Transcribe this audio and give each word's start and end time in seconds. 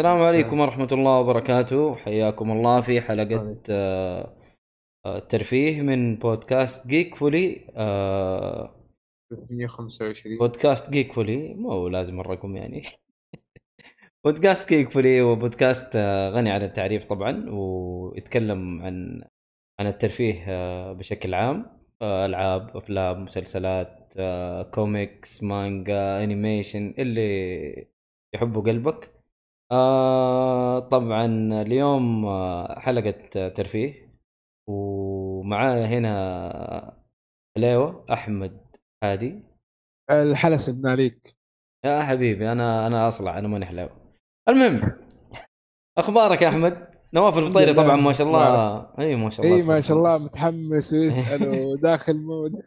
السلام 0.00 0.22
عليكم 0.22 0.60
ورحمة 0.60 0.88
الله 0.92 1.20
وبركاته. 1.20 1.94
حياكم 1.94 2.50
الله 2.50 2.80
في 2.80 3.00
حلقة. 3.00 3.56
آه، 3.70 4.36
آه، 5.06 5.18
ترفيه 5.18 5.82
من 5.82 6.16
بودكاست 6.16 6.86
جيك 6.86 7.14
فولي 7.14 7.66
آه، 7.76 8.74
125 9.50 10.38
بودكاست 10.38 10.90
جيك 10.90 11.12
فولي 11.12 11.54
مو 11.54 11.88
لازم 11.88 12.20
الرقم 12.20 12.56
يعني. 12.56 12.82
بودكاست 14.24 14.68
جيك 14.68 14.90
فولي 14.90 15.20
هو 15.20 15.34
بودكاست 15.36 15.96
آه، 15.96 16.30
غني 16.30 16.50
عن 16.50 16.62
التعريف 16.62 17.04
طبعا 17.04 17.50
ويتكلم 17.50 18.82
عن 18.82 19.24
عن 19.80 19.86
الترفيه 19.86 20.44
آه، 20.48 20.92
بشكل 20.92 21.34
عام. 21.34 21.80
ألعاب 22.02 22.76
أفلام 22.76 23.24
مسلسلات 23.24 24.14
كوميكس 24.74 25.42
مانجا 25.42 26.24
animation 26.24 26.94
اللي 26.98 27.86
يحبه 28.34 28.62
قلبك. 28.62 29.19
آه 29.72 30.78
طبعا 30.78 31.24
اليوم 31.62 32.26
آه، 32.26 32.78
حلقة 32.80 33.48
ترفيه 33.48 34.10
ومعايا 34.68 35.86
هنا 35.86 37.00
حليوة 37.56 38.04
أحمد 38.12 38.60
هادي. 39.04 39.42
الحلا 40.10 40.56
سدنا 40.56 40.90
عليك 40.90 41.36
يا 41.84 42.02
حبيبي 42.02 42.52
أنا 42.52 42.86
أنا 42.86 43.08
أصلع 43.08 43.38
أنا 43.38 43.48
ماني 43.48 43.66
حلاوة 43.66 43.90
المهم 44.48 44.92
أخبارك 45.98 46.42
يا 46.42 46.48
أحمد؟ 46.48 46.90
نواف 47.14 47.38
المطيري. 47.38 47.74
طبعا 47.74 47.96
ما 47.96 48.12
شاء 48.12 48.26
الله. 48.26 48.98
إي 48.98 49.16
ما 49.16 49.30
شاء 49.30 49.46
الله 49.46 49.56
اي 49.56 49.62
ما 49.62 49.80
شاء 49.80 49.96
الله. 49.96 50.18
متحمس 50.18 50.92
ويسال 50.92 51.48
وداخل 51.48 52.16
مود. 52.16 52.62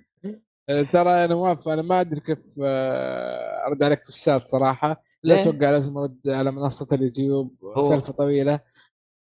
آه، 0.69 0.81
ترى 0.81 1.25
أنا 1.25 1.35
موافق 1.35 1.67
أنا 1.71 1.81
ما 1.81 2.01
أدري 2.01 2.19
كيف 2.19 2.59
آه، 2.63 3.67
أرد 3.67 3.83
عليك 3.83 4.03
في 4.03 4.09
الشات 4.09 4.47
صراحة. 4.47 5.03
لا؟ 5.23 5.41
أتوقع 5.41 5.71
لازم 5.71 5.97
ارد 5.97 6.29
على 6.29 6.51
منصة 6.51 6.87
اليوتيوب 6.91 7.55
سالفة 7.81 8.13
طويلة. 8.13 8.59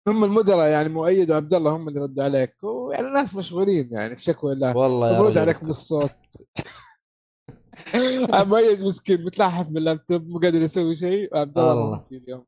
هم 0.08 0.24
المدراء 0.24 0.68
يعني 0.68 0.88
مؤيد 0.88 1.30
وعبد 1.30 1.54
الله 1.54 1.76
هم 1.76 1.88
اللي 1.88 2.00
ردوا 2.00 2.24
عليك. 2.24 2.64
ويعني 2.64 3.06
الناس 3.06 3.34
مشغولين 3.34 3.92
يعني 3.92 4.18
شكوى 4.18 4.52
الله 4.52 4.76
والله 4.76 5.32
يا 5.32 5.40
عليك. 5.40 5.64
بالصوت. 5.64 6.10
مؤيد 8.52 8.84
مسكين 8.84 9.24
متلحف 9.24 9.70
باللابتوب 9.70 10.28
مو 10.28 10.38
قادر 10.38 10.62
يسوي 10.62 10.96
شيء. 10.96 11.34
وعبد 11.34 11.58
الله 11.58 11.98
في 11.98 12.16
اليوم. 12.16 12.44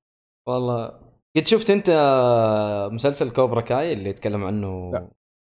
والله. 0.48 1.00
قد 1.36 1.46
شفت 1.46 1.70
أنت 1.70 1.90
مسلسل 2.92 3.30
كوبرا 3.30 3.60
كاي 3.60 3.92
اللي 3.92 4.10
يتكلم 4.10 4.44
عنه؟ 4.44 4.90
لا. 4.90 5.10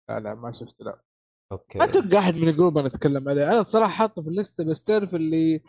لا 0.09 0.19
لا 0.19 0.35
ما 0.35 0.51
شفت 0.51 0.81
لا. 0.81 1.01
okay. 1.51 1.77
ما 1.77 1.83
أتوقع 1.85 2.19
أحد 2.19 2.35
من 2.35 2.47
ال 2.47 2.52
group 2.52 2.77
أنا 2.77 2.87
أتكلم 2.87 3.29
عليه. 3.29 3.51
أنا 3.51 3.63
صراحة 3.63 3.91
حاطه 3.91 4.21
في 4.21 4.27
ال 4.27 4.34
list 4.34 4.63
بس 4.63 4.83
تعرف 4.83 5.15
اللي 5.15 5.61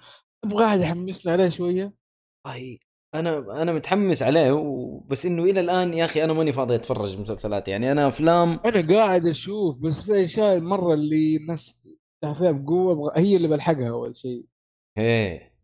أبغى 0.44 0.64
أحد 0.64 0.80
يحمسني 0.80 1.32
عليه 1.32 1.48
شوية؟ 1.48 2.03
والله 2.46 2.76
أنا 3.14 3.62
أنا 3.62 3.72
متحمس 3.72 4.22
عليه 4.22 4.52
و- 4.52 4.98
بس 5.00 5.26
إنه 5.26 5.44
إلى 5.44 5.60
الآن 5.60 5.94
يا 5.94 6.04
أخي 6.04 6.24
أنا 6.24 6.32
ماني 6.32 6.52
فاضي 6.52 6.74
أتفرج 6.74 7.18
مسلسلات 7.18 7.68
يعني 7.68 7.92
أنا 7.92 8.08
أفلام 8.08 8.60
أنا 8.64 8.94
قاعد 8.94 9.26
أشوف 9.26 9.78
بس 9.82 10.00
في 10.02 10.24
أشياء 10.24 10.56
المرة 10.56 10.94
اللي 10.94 11.36
الناس 11.36 11.90
فيها 12.34 12.52
بقوة 12.52 13.12
هي 13.18 13.36
اللي 13.36 13.48
بلحقها 13.48 13.90
أول 13.90 14.16
شيء. 14.16 14.44
إيه. 14.98 15.54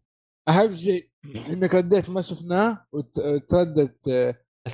أهم 0.48 0.76
شيء 0.76 1.08
إنك 1.50 1.74
رديت 1.74 2.10
ما 2.10 2.22
شفناه 2.22 2.86
وت- 2.92 3.18
وتردت 3.18 4.04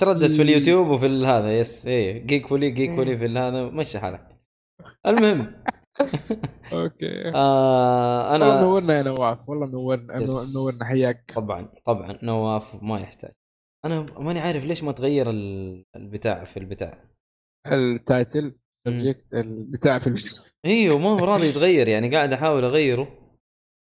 تردد 0.00 0.27
في 0.33 0.43
ال- 0.43 0.49
اليوتيوب 0.49 0.89
وفي 0.89 1.06
هذا 1.06 1.59
يس 1.59 1.87
إيه 1.87 2.27
جيك 2.27 2.47
فولي 2.47 2.71
جيك 2.71 2.91
إيه. 2.91 2.97
فولي 2.97 3.19
في 3.19 3.25
ال- 3.27 3.39
هذا 3.39 3.62
مشي 3.65 3.99
حالك. 3.99 4.28
المهم 5.06 5.62
أوكي. 6.73 7.33
آه 7.34 8.31
والله 8.33 8.47
انا 8.53 8.61
نورنا 8.61 8.97
يا 8.99 9.03
نواف 9.03 9.49
والله 9.49 9.67
نورنا. 9.71 10.25
نورنا 10.55 10.84
حياك. 10.84 11.33
طبعا 11.34 11.69
طبعا 11.87 12.19
نواف 12.23 12.83
ما 12.83 13.01
يحتاج. 13.01 13.33
أنا 13.84 14.07
ماني 14.19 14.41
عارف 14.41 14.65
ليش 14.65 14.83
ما 14.83 14.93
تغير 14.93 15.31
ال- 15.31 15.84
البتاع 15.97 16.45
في 16.45 16.57
البتاع. 16.57 17.05
التايتل 17.73 18.55
سبجكت 18.89 19.34
البتاع 19.34 19.99
في 19.99 20.07
الفيديو 20.07 20.43
إيوه 20.67 20.99
ما 20.99 21.09
هو 21.09 21.25
راضي 21.25 21.47
يتغير 21.47 21.89
يعني 21.89 22.17
قاعد 22.17 22.33
أحاول 22.33 22.65
أغيره. 22.65 23.09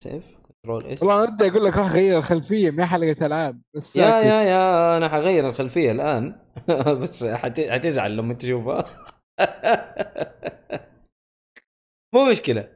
سيف 0.03 0.23
كنترول 0.43 0.85
اس 0.85 1.03
والله 1.03 1.25
بدي 1.35 1.47
أقول 1.47 1.65
لك 1.65 1.75
راح 1.77 1.91
غير 1.91 2.17
الخلفية 2.17 2.71
ما 2.71 2.85
حلقة 2.85 3.25
العاب 3.25 3.61
بس 3.75 3.95
يا 3.95 4.05
ساكت. 4.09 4.25
يا 4.25 4.41
يا 4.41 4.97
أنا 4.97 5.09
حغير 5.09 5.49
الخلفية 5.49 5.91
الآن. 5.91 6.35
بس 7.01 7.23
حت... 7.23 7.59
حتزعل 7.59 8.17
لما 8.17 8.33
تشوفها. 8.33 8.85
مو 12.13 12.31
مشكلة. 12.31 12.69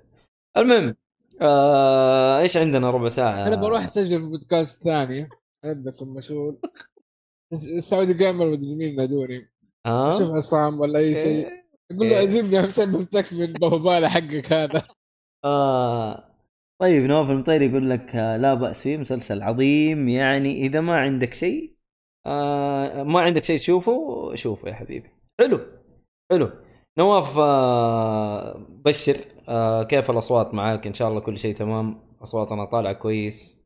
المهم 0.58 0.96
آه... 1.42 2.40
إيش 2.40 2.58
عندنا 2.58 2.92
ربع 2.92 3.10
ساعة؟ 3.10 3.48
أنا 3.48 3.56
بروح 3.56 3.84
أسجل 3.84 4.22
في 4.22 4.28
بودكاست 4.28 4.84
ثاني. 4.84 5.30
عندكم 5.66 6.14
مشغول 6.14 6.58
السعودي 7.54 8.14
جيمر 8.14 8.52
مدري 8.52 8.76
مين 8.76 8.96
نادوني 8.96 9.50
ها؟ 9.86 10.12
شوف 10.12 10.32
عصام 10.32 10.80
ولا 10.80 11.00
أي 11.00 11.16
شيء. 11.16 11.48
إيه. 11.48 11.66
يقول 11.92 12.10
له 12.10 12.18
إيه. 12.20 12.26
عزمني 12.26 12.58
عشان 12.58 12.92
نفتك 12.92 13.34
من 13.34 13.54
بوباله 13.54 14.10
حقك 14.10 14.54
هذا. 14.54 14.88
آه... 15.46 16.32
طيب 16.82 17.04
نواف 17.04 17.30
المطير 17.30 17.62
يقول 17.62 17.90
لك 17.90 18.16
آه، 18.16 18.38
لا 18.38 18.54
بأس 18.54 18.84
فيه 18.84 18.98
مسلسل 18.98 19.42
عظيم. 19.42 20.10
يعني 20.10 20.66
إذا 20.66 20.82
ما 20.82 20.98
عندك 21.00 21.34
شيء 21.34 21.76
آه... 22.26 23.04
ما 23.04 23.22
عندك 23.22 23.44
شيء 23.44 23.58
تشوفه 23.58 24.32
شوفه 24.36 24.70
يا 24.70 24.74
حبيبي. 24.74 25.10
حلو. 25.40 25.60
حلو. 26.32 26.52
نواف 26.98 27.38
آه... 27.38 28.66
بشر 28.70 29.18
آه... 29.50 29.84
كيف 29.84 30.12
الأصوات 30.12 30.54
معاك؟ 30.54 30.88
إن 30.88 30.94
شاء 30.94 31.10
الله 31.10 31.20
كل 31.20 31.38
شيء 31.38 31.56
تمام. 31.56 32.16
أصواتنا 32.24 32.66
طالعة 32.66 32.94
كويس. 32.94 33.66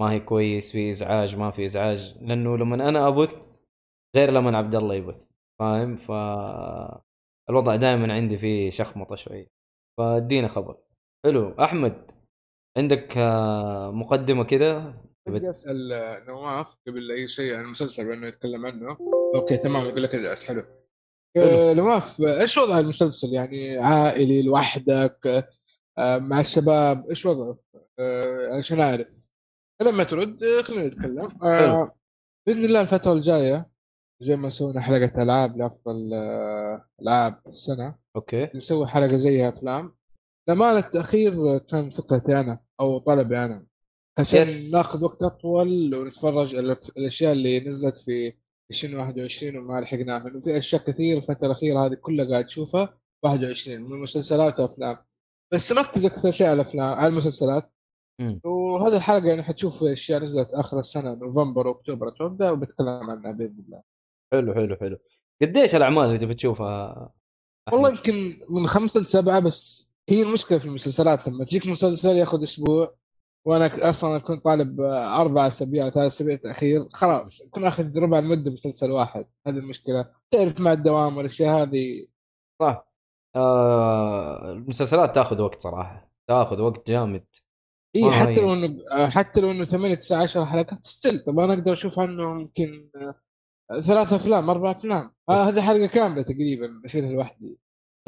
ما 0.00 0.12
هي 0.12 0.20
كويس 0.20 0.72
في 0.72 0.90
إزعاج 0.90 1.36
ما 1.36 1.50
في 1.50 1.64
إزعاج. 1.64 2.16
لأنه 2.20 2.56
لما 2.56 2.88
أنا 2.88 3.08
أبث 3.08 3.46
غير 4.16 4.30
لما 4.30 4.58
عبد 4.58 4.74
الله 4.74 4.94
يبث 4.94 5.26
فاهم؟ 5.60 5.96
ف 5.96 6.10
الوضع 7.50 7.76
دائما 7.76 8.14
عندي 8.14 8.38
فيه 8.38 8.70
شخمطة 8.70 9.14
شوية. 9.14 9.46
فادينا 9.98 10.48
خبر. 10.48 10.76
حلو. 11.24 11.54
أحمد 11.60 12.10
عندك 12.78 13.18
آه، 13.18 13.90
مقدمة 13.90 14.44
كذا 14.44 14.94
بدي 15.28 15.50
أسأل 15.50 15.92
نواف 16.28 16.76
قبل 16.86 17.10
أي 17.10 17.28
شيء 17.28 17.54
عن 17.54 17.64
المسلسل 17.64 18.06
بأنه 18.06 18.26
يتكلم 18.26 18.66
عنه. 18.66 18.96
أوكي 19.34 19.56
تمام. 19.56 19.82
يقول 19.82 20.02
لك 20.02 20.10
حلو. 20.48 20.79
آه، 21.36 21.72
نواف 21.72 22.20
إيش 22.20 22.58
وضع 22.58 22.78
المسلسل؟ 22.78 23.34
يعني 23.34 23.78
عائلي 23.78 24.42
لوحدك 24.42 25.46
آه، 25.98 26.18
مع 26.18 26.40
الشباب 26.40 27.08
إيش 27.10 27.26
وضعه؟ 27.26 27.58
آه، 27.98 28.56
عشان 28.58 28.80
أعرف. 28.80 29.30
لما 29.82 30.04
ترد 30.04 30.44
آه، 30.44 30.62
خلينا 30.62 30.86
نتكلم. 30.86 31.28
آه،. 31.42 31.94
بإذن 32.46 32.64
الله 32.64 32.80
الفترة 32.80 33.12
الجاية 33.12 33.70
زي 34.20 34.36
ما 34.36 34.50
سوينا 34.50 34.80
حلقة 34.80 35.22
ألعاب 35.22 35.56
لأفضل 35.56 36.10
آه، 36.14 36.84
ألعاب 37.02 37.40
السنة 37.46 37.94
okay. 38.16 38.48
نسوي 38.54 38.86
حلقة 38.86 39.16
زيها 39.16 39.48
أفلام. 39.48 39.96
لمعنى 40.48 40.78
التأخير 40.78 41.58
كان 41.58 41.90
فكرتي 41.90 42.40
أنا 42.40 42.60
أو 42.80 42.98
طلبي 42.98 43.38
أنا 43.38 43.66
عشان 44.18 44.40
yes. 44.40 44.74
ناخذ 44.74 45.04
وقت 45.04 45.22
أطول 45.22 45.94
ونتفرج 45.94 46.54
الأشياء 46.96 47.32
اللي 47.32 47.60
نزلت 47.60 47.96
في 47.96 48.32
2021 48.70 49.56
وما 49.56 49.80
لحقناها 49.80 50.24
لأنه 50.24 50.40
في 50.40 50.58
أشياء 50.58 50.82
كثير 50.82 51.16
الفترة 51.16 51.46
الأخيرة 51.46 51.86
هذه 51.86 51.94
كلها 51.94 52.24
قاعد 52.30 52.46
تشوفها. 52.46 52.98
21 53.22 53.80
من 53.80 54.02
مسلسلات 54.02 54.60
وأفلام. 54.60 54.96
بس 55.52 55.72
نركز 55.72 56.04
أكثر 56.06 56.32
شيء 56.32 56.46
على 56.46 56.54
الأفلام 56.54 56.98
على 56.98 57.06
المسلسلات. 57.06 57.72
وهذه 58.44 58.96
الحلقة 58.96 59.28
يعني 59.28 59.42
حتشوف 59.42 59.82
أشياء 59.82 60.22
نزلت 60.22 60.50
آخر 60.50 60.78
السنة 60.78 61.14
نوفمبر 61.14 61.66
واكتوبر 61.66 62.08
أتوقع. 62.08 62.50
وبتكلم 62.50 63.10
عنها 63.10 63.32
بإذن 63.32 63.64
الله. 63.66 63.82
حلو 64.32 64.54
حلو 64.54 64.76
حلو. 64.76 64.98
قديش 65.42 65.74
الأعمال 65.74 66.04
اللي 66.04 66.18
تبي 66.18 66.34
تشوفها؟ 66.34 66.92
أحمد؟ 67.68 67.74
والله 67.74 67.88
يمكن 67.88 68.40
من 68.50 68.66
خمسة 68.66 69.00
لسبعة 69.00 69.40
بس 69.40 69.90
هي 70.08 70.22
المشكلة 70.22 70.58
في 70.58 70.64
المسلسلات. 70.64 71.28
لما 71.28 71.44
تجيك 71.44 71.66
مسلسل 71.66 72.16
ياخذ 72.16 72.42
أسبوع 72.42 72.94
وأنا 73.46 73.68
ك- 73.68 73.80
أصلا 73.80 74.16
أكون 74.16 74.36
طالب 74.40 74.80
آه، 74.80 75.20
أربع 75.20 75.46
أسابيع 75.46 75.84
أو 75.84 75.90
ثلاث 75.90 76.06
أسابيع 76.06 76.36
تأخير. 76.36 76.88
خلاص 76.92 77.48
أكون 77.48 77.64
أخذ 77.64 77.98
ربع 77.98 78.18
المدة 78.18 78.50
مسلسل 78.52 78.90
واحد. 78.90 79.24
هذه 79.46 79.58
المشكلة. 79.58 80.12
تعرف 80.30 80.60
مع 80.60 80.72
الدوام 80.72 81.16
والأشياء 81.16 81.62
هذه. 81.62 82.06
صح. 82.62 82.86
آه 83.36 84.52
المسلسلات 84.52 85.14
تأخذ 85.14 85.40
وقت 85.40 85.62
صراحة. 85.62 86.10
تأخذ 86.28 86.60
وقت 86.60 86.90
جامد. 86.90 87.26
هي 87.96 88.04
آه، 88.08 88.10
حتى. 88.10 88.40
لو 88.40 88.78
آه، 88.92 89.08
حتى 89.08 89.40
لو 89.40 89.50
إنه 89.50 89.64
8 89.64 89.94
9 89.94 90.22
10 90.22 90.44
حلقات 90.44 90.84
ستيل 90.84 91.18
طب 91.18 91.38
أنا 91.38 91.52
أقدر 91.54 91.72
أشوف 91.72 91.98
عنه 91.98 92.30
يمكن 92.30 92.90
آه، 93.70 93.80
ثلاث 93.80 94.12
أفلام 94.12 94.50
أربع 94.50 94.70
أفلام. 94.70 95.14
آه 95.28 95.32
هذه 95.48 95.60
حلقة 95.62 95.86
كاملة 95.86 96.22
تقريبا 96.22 96.68
أشيلها 96.84 97.12
لوحدي. 97.12 97.58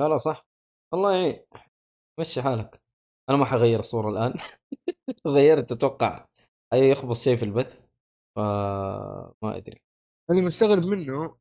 لا 0.00 0.08
لا 0.08 0.18
صح. 0.18 0.46
الله 0.94 1.12
يعين 1.12 1.44
مشي 2.20 2.42
حالك. 2.42 2.82
أنا 3.30 3.36
ما 3.36 3.44
حغير 3.44 3.80
الصورة 3.80 4.10
الآن. 4.10 4.34
غيرت 5.26 5.72
أتوقع 5.72 6.26
أي 6.72 6.88
يخبص 6.90 7.24
شيء 7.24 7.36
في 7.36 7.44
البث 7.44 7.80
فما 8.36 9.56
أدري. 9.56 9.82
اللي 10.30 10.42
مستغرب 10.42 10.82
منه 10.82 11.36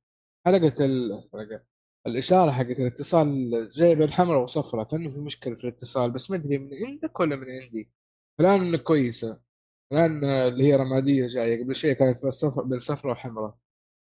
حلقة 0.45 0.85
ال... 0.85 1.21
حلقة 1.33 1.63
الإشارة 2.07 2.51
حقت 2.51 2.79
الاتصال 2.79 3.49
جاية 3.69 3.95
بين 3.95 4.13
حمراء 4.13 4.43
وصفراء 4.43 4.85
كأنه 4.85 5.11
في 5.11 5.19
مشكلة 5.19 5.55
في 5.55 5.63
الاتصال 5.63 6.11
بس 6.11 6.31
ما 6.31 6.37
أدري 6.37 6.57
من 6.57 6.69
عندك 6.87 7.19
ولا 7.19 7.35
من 7.35 7.45
عندي؟ 7.49 7.91
الآن 8.39 8.75
كويسة 8.75 9.41
الآن 9.93 10.25
اللي 10.25 10.63
هي 10.63 10.75
رمادية 10.75 11.27
جاية 11.27 11.63
قبل 11.63 11.75
شوية 11.75 11.93
كانت 11.93 12.25
بس 12.25 12.33
صفر 12.33 12.63
بين 12.63 12.79
صفراء 12.79 13.13
وحمراء 13.13 13.57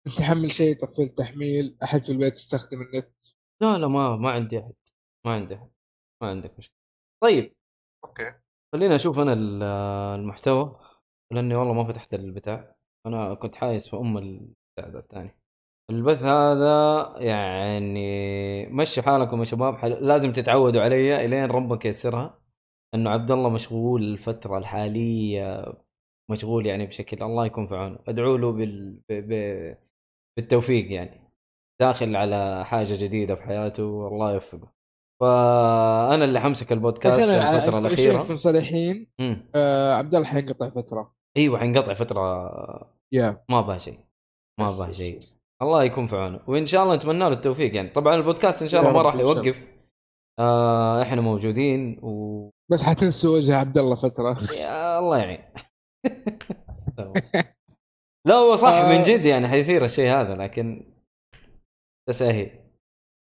انت 0.07 0.19
تحمل 0.19 0.51
شيء 0.51 0.77
تقفل 0.77 1.09
تحميل 1.09 1.77
أحد 1.83 2.03
في 2.03 2.13
البيت 2.13 2.35
يستخدم 2.35 2.83
النت؟ 2.83 3.13
لا 3.63 3.79
لا 3.79 3.89
ما 3.89 4.17
ما 4.17 4.31
عندي 4.31 4.59
أحد 4.59 4.73
ما 5.27 5.33
عندي 5.33 5.55
أحد 5.55 5.71
ما 6.23 6.29
عندك 6.29 6.59
مشكلة. 6.59 6.77
طيب. 7.23 7.55
أوكي. 8.05 8.35
خليني 8.75 8.95
أشوف 8.95 9.19
أنا 9.19 9.33
ال- 9.33 9.63
المحتوى 10.21 10.81
لأني 11.33 11.55
والله 11.55 11.73
ما 11.73 11.85
فتحت 11.85 12.15
البتاع. 12.15 12.75
أنا 13.07 13.35
كنت 13.35 13.55
حايس 13.55 13.89
في 13.89 13.97
أم 13.97 14.19
البتاع 14.19 14.99
الثاني. 15.01 15.37
البث 15.91 16.23
هذا 16.23 17.15
يعني 17.19 18.67
مشي 18.67 19.03
حالكم 19.03 19.39
يا 19.39 19.45
شباب. 19.45 19.77
حل... 19.77 19.91
لازم 19.91 20.33
تتعودوا 20.33 20.83
علي 20.83 21.25
إلين 21.25 21.45
ربك 21.45 21.85
ييسرها. 21.85 22.41
إنه 22.95 23.11
عبد 23.11 23.31
الله 23.31 23.49
مشغول 23.51 24.03
الفترة 24.03 24.59
الحالية 24.59 25.75
مشغول 26.31 26.67
يعني 26.67 26.87
بشكل 26.87 27.23
الله 27.23 27.47
يكون 27.47 27.67
في 27.67 27.77
عونه. 27.77 27.99
ادعوا 28.09 28.39
له 28.39 28.53
بال... 28.53 29.01
ب... 29.09 29.13
ب... 29.13 29.77
بالتوفيق 30.37 30.93
يعني. 30.93 31.31
داخل 31.81 32.17
على 32.17 32.65
حاجة 32.65 32.95
جديدة 33.05 33.35
في 33.35 33.43
حياته 33.43 33.85
والله 33.85 34.33
يوفقه. 34.33 34.73
فأنا 35.21 36.25
اللي 36.25 36.41
حمسك 36.41 36.73
البودكاست 36.73 37.21
عشان 37.21 37.35
الفترة 37.35 37.79
الأخيرة. 37.79 38.35
صريحين 38.35 39.07
مم. 39.21 39.51
آه 39.55 39.95
عبد 39.95 40.15
الله 40.15 40.27
حينقطع 40.27 40.69
فترة. 40.71 41.15
إيوه 41.37 41.59
حنقطع 41.59 41.95
فترة. 41.95 42.51
يا. 43.13 43.45
ما 43.51 43.61
بها 43.61 43.79
شيء. 43.79 43.99
ما 44.61 44.67
بها 44.67 44.93
شيء. 44.93 45.21
الله 45.63 45.85
يكون 45.85 46.07
في 46.07 46.17
عونه. 46.17 46.41
وإن 46.47 46.67
شاء 46.67 46.83
الله 46.83 46.95
نتمنى 46.95 47.19
له 47.19 47.29
التوفيق 47.29 47.75
يعني. 47.75 47.89
طبعا 47.89 48.15
البودكاست 48.15 48.63
إن 48.63 48.69
شاء 48.69 48.81
الله 48.81 48.93
ما 48.93 49.03
راح. 49.03 49.15
يوقف. 49.15 49.69
آه 50.39 51.03
إحنا 51.03 51.21
موجودين 51.21 51.99
و 52.03 52.51
بس 52.73 52.83
حتنسوا 52.83 53.37
وجه 53.37 53.57
عبد 53.57 53.79
الله 53.79 53.95
فترة. 53.95 54.39
يا 54.53 54.99
الله 54.99 55.19
يعين. 55.19 55.45
لا 58.27 58.35
هو 58.35 58.57
صح 58.57 58.69
آه، 58.69 58.89
من 58.97 59.03
جد 59.03 59.23
يعني 59.23 59.49
حيصير 59.49 59.85
الشيء 59.85 60.13
هذا 60.13 60.35
لكن 60.35 60.95
تساهيل. 62.09 62.70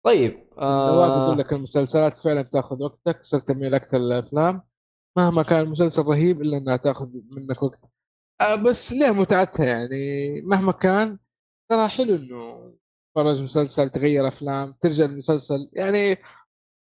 طيب 0.09 0.49
آه. 0.59 1.25
يقول 1.27 1.39
لك 1.39 1.53
المسلسلات 1.53 2.17
فعلا 2.17 2.43
تأخذ 2.43 2.83
وقتك 2.83 3.25
صرت 3.25 3.49
تميل 3.49 3.75
أكثر 3.75 3.99
للأفلام. 3.99 4.63
مهما 5.19 5.43
كان 5.43 5.61
المسلسل 5.61 6.03
رهيب 6.03 6.43
إلا 6.43 6.57
إنها 6.57 6.77
تأخذ 6.77 7.09
منك 7.31 7.63
وقت. 7.63 7.81
آه 8.41 8.55
بس 8.55 8.93
ليه 8.93 9.11
متعتها 9.11 9.67
يعني؟ 9.67 9.97
مهما 10.43 10.73
كان 10.73 11.19
ترى 11.71 11.89
حلو 11.89 12.15
إنه 12.15 12.73
تتفرج 13.15 13.43
مسلسل 13.43 13.91
تغير 13.91 14.29
أفلام 14.29 14.75
ترجع 14.81 15.05
المسلسل 15.05 15.71
يعني 15.73 16.17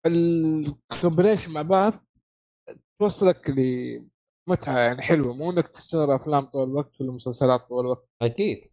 ال 0.06 0.19
combination 0.19 1.52
مع 1.52 1.62
بعض 1.62 1.92
توصلك 3.00 3.50
لمتعة 3.50 4.78
يعني 4.78 5.02
حلوة. 5.02 5.34
مو 5.34 5.50
إنك 5.50 5.69
تستمر 5.69 6.14
أفلام 6.16 6.44
طول 6.44 6.69
الوقت 6.69 7.00
ولا 7.00 7.12
مسلسلات 7.12 7.60
طول 7.60 7.84
الوقت. 7.84 8.08
أكيد. 8.22 8.70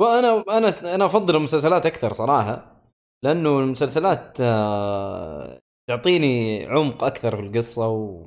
وأنا 0.00 0.44
أنا 0.48 0.94
أنا 0.94 1.06
أفضل 1.06 1.36
المسلسلات 1.36 1.86
أكثر 1.86 2.12
صراحة. 2.12 2.77
لأنه 3.24 3.58
المسلسلات 3.58 4.38
آه 4.40 5.58
تعطيني 5.88 6.66
عمق 6.66 7.04
أكثر 7.04 7.36
في 7.36 7.42
القصة 7.42 7.88
و... 7.88 8.26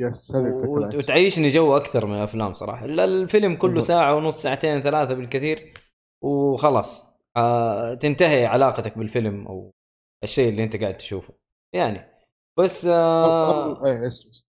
yes 0.00 0.32
وت- 0.34 0.94
وتعيشني 0.94 1.48
جو 1.48 1.76
أكثر 1.76 2.06
من 2.06 2.14
الأفلام 2.14 2.54
صراحة. 2.54 2.84
الفيلم 2.84 3.56
كله. 3.56 3.80
ساعة 3.80 4.14
ونص 4.14 4.42
ساعتين 4.42 4.82
ثلاثة 4.82 5.14
بالكثير 5.14 5.74
وخلاص. 6.22 7.06
آه 7.36 7.94
تنتهي 7.94 8.46
علاقتك 8.46 8.98
بالفيلم 8.98 9.46
أو 9.46 9.72
الشيء 10.24 10.48
اللي 10.48 10.64
أنت 10.64 10.76
قاعد 10.76 10.96
تشوفه. 10.96 11.34
يعني 11.72 12.00
بس 12.58 12.86
آه 12.86 13.84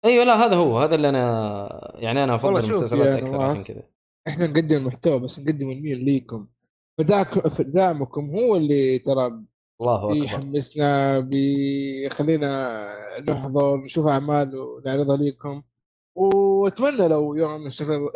أيوه 0.05 0.25
لا 0.25 0.47
هذا 0.47 0.57
هو. 0.57 0.79
هذا 0.79 0.95
اللي 0.95 1.09
أنا 1.09 1.93
يعني 1.95 2.25
أنا 2.25 2.35
أفضل 2.35 2.57
المسلسلات 2.65 3.07
يا 3.09 3.27
أكثر 3.27 3.43
عشان 3.43 3.65
كذا. 3.65 3.83
إحنا 4.29 4.47
نقدم 4.47 4.77
المحتوى 4.77 5.21
بس 5.21 5.41
نقدم 5.41 5.71
الميل 5.71 6.05
ليكم. 6.05 6.49
فدعمكم 7.49 8.31
هو 8.31 8.57
اللي 8.57 8.99
ترى 8.99 9.43
الله 9.83 10.05
أكبر. 10.05 10.21
بيحمسنا 10.21 11.19
بيخلينا 11.19 12.81
نحضر 13.29 13.77
نشوف 13.77 14.07
أعمال 14.07 14.57
ونعرضها 14.57 15.17
ليكم. 15.17 15.63
وأتمنى 16.17 17.09
لو 17.09 17.35
يوم 17.35 17.67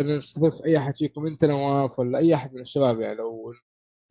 نستضيف 0.01 0.65
أي 0.65 0.79
أحد 0.79 0.97
فيكم 0.97 1.27
أنت 1.27 1.45
نواف 1.45 1.99
ولا 1.99 2.19
أي 2.19 2.35
أحد 2.35 2.55
من 2.55 2.61
الشباب 2.61 3.01
يعني 3.01 3.19
لو 3.19 3.55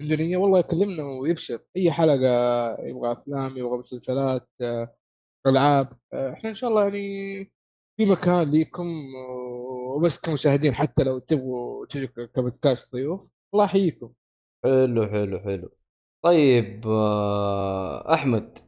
نية 0.01 0.37
والله 0.37 0.59
يكلمنا 0.59 1.03
ويبشر. 1.03 1.59
أي 1.77 1.91
حلقة 1.91 2.27
يبغى 2.81 3.11
أفلام 3.11 3.57
يبغى 3.57 3.77
مسلسلات 3.77 4.49
آه، 4.61 4.95
ألعاب 5.47 5.93
آه، 6.13 6.33
إحنا 6.33 6.49
إن 6.49 6.55
شاء 6.55 6.69
الله 6.69 6.83
يعني 6.83 7.51
في 7.97 8.05
مكان 8.05 8.51
ليكم 8.51 8.87
وبس 9.95 10.19
كمشاهدين 10.19 10.75
حتى 10.75 11.03
لو 11.03 11.19
تبغوا 11.19 11.85
تجوا 11.85 12.25
كبودكاست 12.25 12.93
ضيوف 12.93 13.29
الله 13.53 13.65
يحييكم. 13.65 14.13
حلو 14.63 15.07
حلو 15.07 15.39
حلو. 15.39 15.69
طيب 16.25 16.87
آه 16.87 18.13
أحمد 18.13 18.59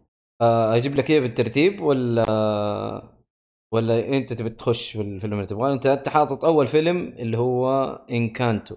آه 0.42 0.76
أجيب 0.76 0.96
لك 0.96 1.10
إياه 1.10 1.20
بالترتيب 1.20 1.82
ولا 1.82 2.24
ولا 3.74 4.08
أنت 4.18 4.34
تبي 4.34 4.50
تخش 4.50 4.92
في 4.92 5.02
الفيلم 5.02 5.34
اللي 5.34 5.46
تبغاه؟ 5.46 5.74
أنت 5.74 5.86
أنت 5.86 6.10
حاطط 6.10 6.46
أول 6.46 6.68
فيلم 6.68 7.08
اللي 7.08 7.38
هو 7.38 7.86
إنكانتو. 8.12 8.76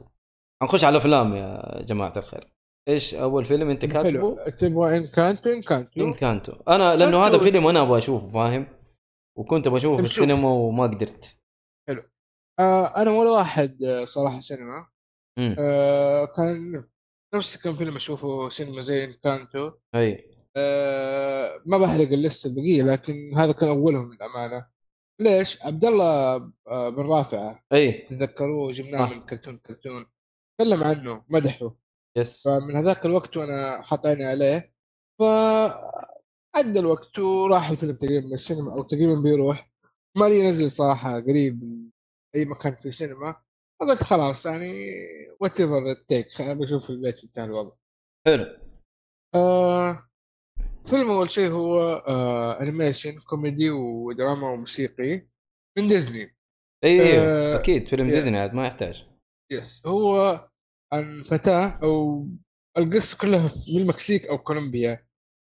حنخش 0.62 0.85
على 0.85 0.97
أفلام 0.97 1.35
يا 1.37 1.82
جماعة 1.82 2.12
الخير. 2.17 2.53
إيش 2.88 3.15
أول 3.15 3.44
فيلم 3.44 3.71
أنت 3.71 3.85
كاتبه؟ 3.87 4.03
حلو 4.11 4.37
تبغى 4.59 4.97
ان 4.97 5.05
كانتو 5.06 5.50
ان 5.50 5.62
كانتو 5.62 6.05
إنكانتو. 6.05 6.53
أنا 6.69 6.97
لأنه 6.97 7.26
هذا. 7.26 7.38
فيلم 7.38 7.67
أنا 7.67 7.83
أبغى 7.83 7.99
أشوفه 7.99 8.33
فاهم؟ 8.33 8.67
وكنت 9.38 9.69
بشوفه 9.69 9.97
في 9.97 10.02
بنشوف. 10.02 10.25
السينما 10.25 10.49
وما 10.49 10.83
قدرت. 10.83 11.37
آه 12.61 12.97
أنا 12.97 13.11
ولا 13.11 13.31
واحد 13.31 13.83
آه، 13.83 14.04
صراحة 14.04 14.40
سينما. 14.40 14.87
آه 15.38 16.25
كان 16.37 16.85
نفس 17.34 17.56
كم 17.62 17.76
فيلم 17.76 17.96
أشوفه 17.96 18.49
سينما 18.49 18.80
زي 18.80 19.04
انكانتو 19.04 19.72
أي. 19.94 20.30
آه 20.56 21.62
ما 21.66 21.78
بحرق 21.78 22.08
اللسته 22.08 22.49
البقية 22.49 22.82
لكن 22.82 23.38
هذا 23.38 23.52
كان 23.52 23.68
أولهم 23.68 24.12
للأمانة. 24.12 24.66
ليش؟ 25.20 25.62
عبد 25.62 25.84
الله 25.84 26.34
آه 26.68 26.88
بن 26.88 27.02
رافعه 27.02 27.64
أي. 27.72 27.92
تذكروه؟ 27.92 28.72
جبناه. 28.72 29.14
من 29.14 29.20
كرتون 29.20 29.56
كرتون 29.58 30.06
تكلم 30.58 30.84
عنه 30.84 31.25
مدحه. 31.28 31.76
yes. 32.16 32.42
فمن 32.49 32.76
هذاك 32.76 33.06
الوقت 33.06 33.37
وأنا 33.37 33.82
حاط 33.82 34.06
عيني 34.06 34.25
عليه 34.25 34.72
ف 35.18 35.22
عدى 36.56 36.78
الوقت 36.78 37.18
وراح 37.18 37.70
الفيلم 37.70 37.92
تقريبا 37.96 38.26
من 38.26 38.32
السينما 38.32 38.72
أو 38.72 38.82
تقريبا 38.82 39.14
بيروح. 39.14 39.70
ما 40.16 40.25
لي 40.25 40.38
ينزل 40.38 40.70
صراحة 40.70 41.20
قريب 41.20 41.90
أي 42.34 42.44
مكان 42.44 42.75
في 42.76 42.90
سينما 42.90 43.37
فقلت 43.80 44.02
خلاص 44.02 44.46
يعني 44.46 44.72
whatever 45.40 45.87
التيك 45.87 46.26
بشوف 46.42 46.87
في 46.87 46.90
البيت 46.90 47.25
بتاع 47.25 47.44
الوضع. 47.44 47.76
حلو. 48.26 48.58
آه 49.34 50.08
فيلم 50.84 51.10
أول 51.10 51.30
شيء 51.30 51.50
هو 51.50 51.80
آه 52.08 52.62
animation 52.62 53.19
كوميدي 53.18 53.70
ودراما 53.70 54.50
وموسيقي 54.50 55.28
من 55.78 55.88
ديزني. 55.88 56.37
اي 56.84 57.00
أيوه 57.00 57.25
آه، 57.25 57.56
أكيد 57.56 57.88
فيلم 57.88 58.06
يا. 58.06 58.14
ديزني 58.14 58.38
عاد 58.38 58.54
ما 58.54 58.66
يحتاج. 58.66 59.06
yes 59.52 59.87
هو 59.87 60.49
عن 60.92 61.22
فتاة 61.22 61.78
أو 61.82 62.26
القصة 62.78 63.18
كلها 63.18 63.49
في 63.49 63.78
المكسيك 63.78 64.26
أو 64.26 64.38
كولومبيا. 64.38 65.06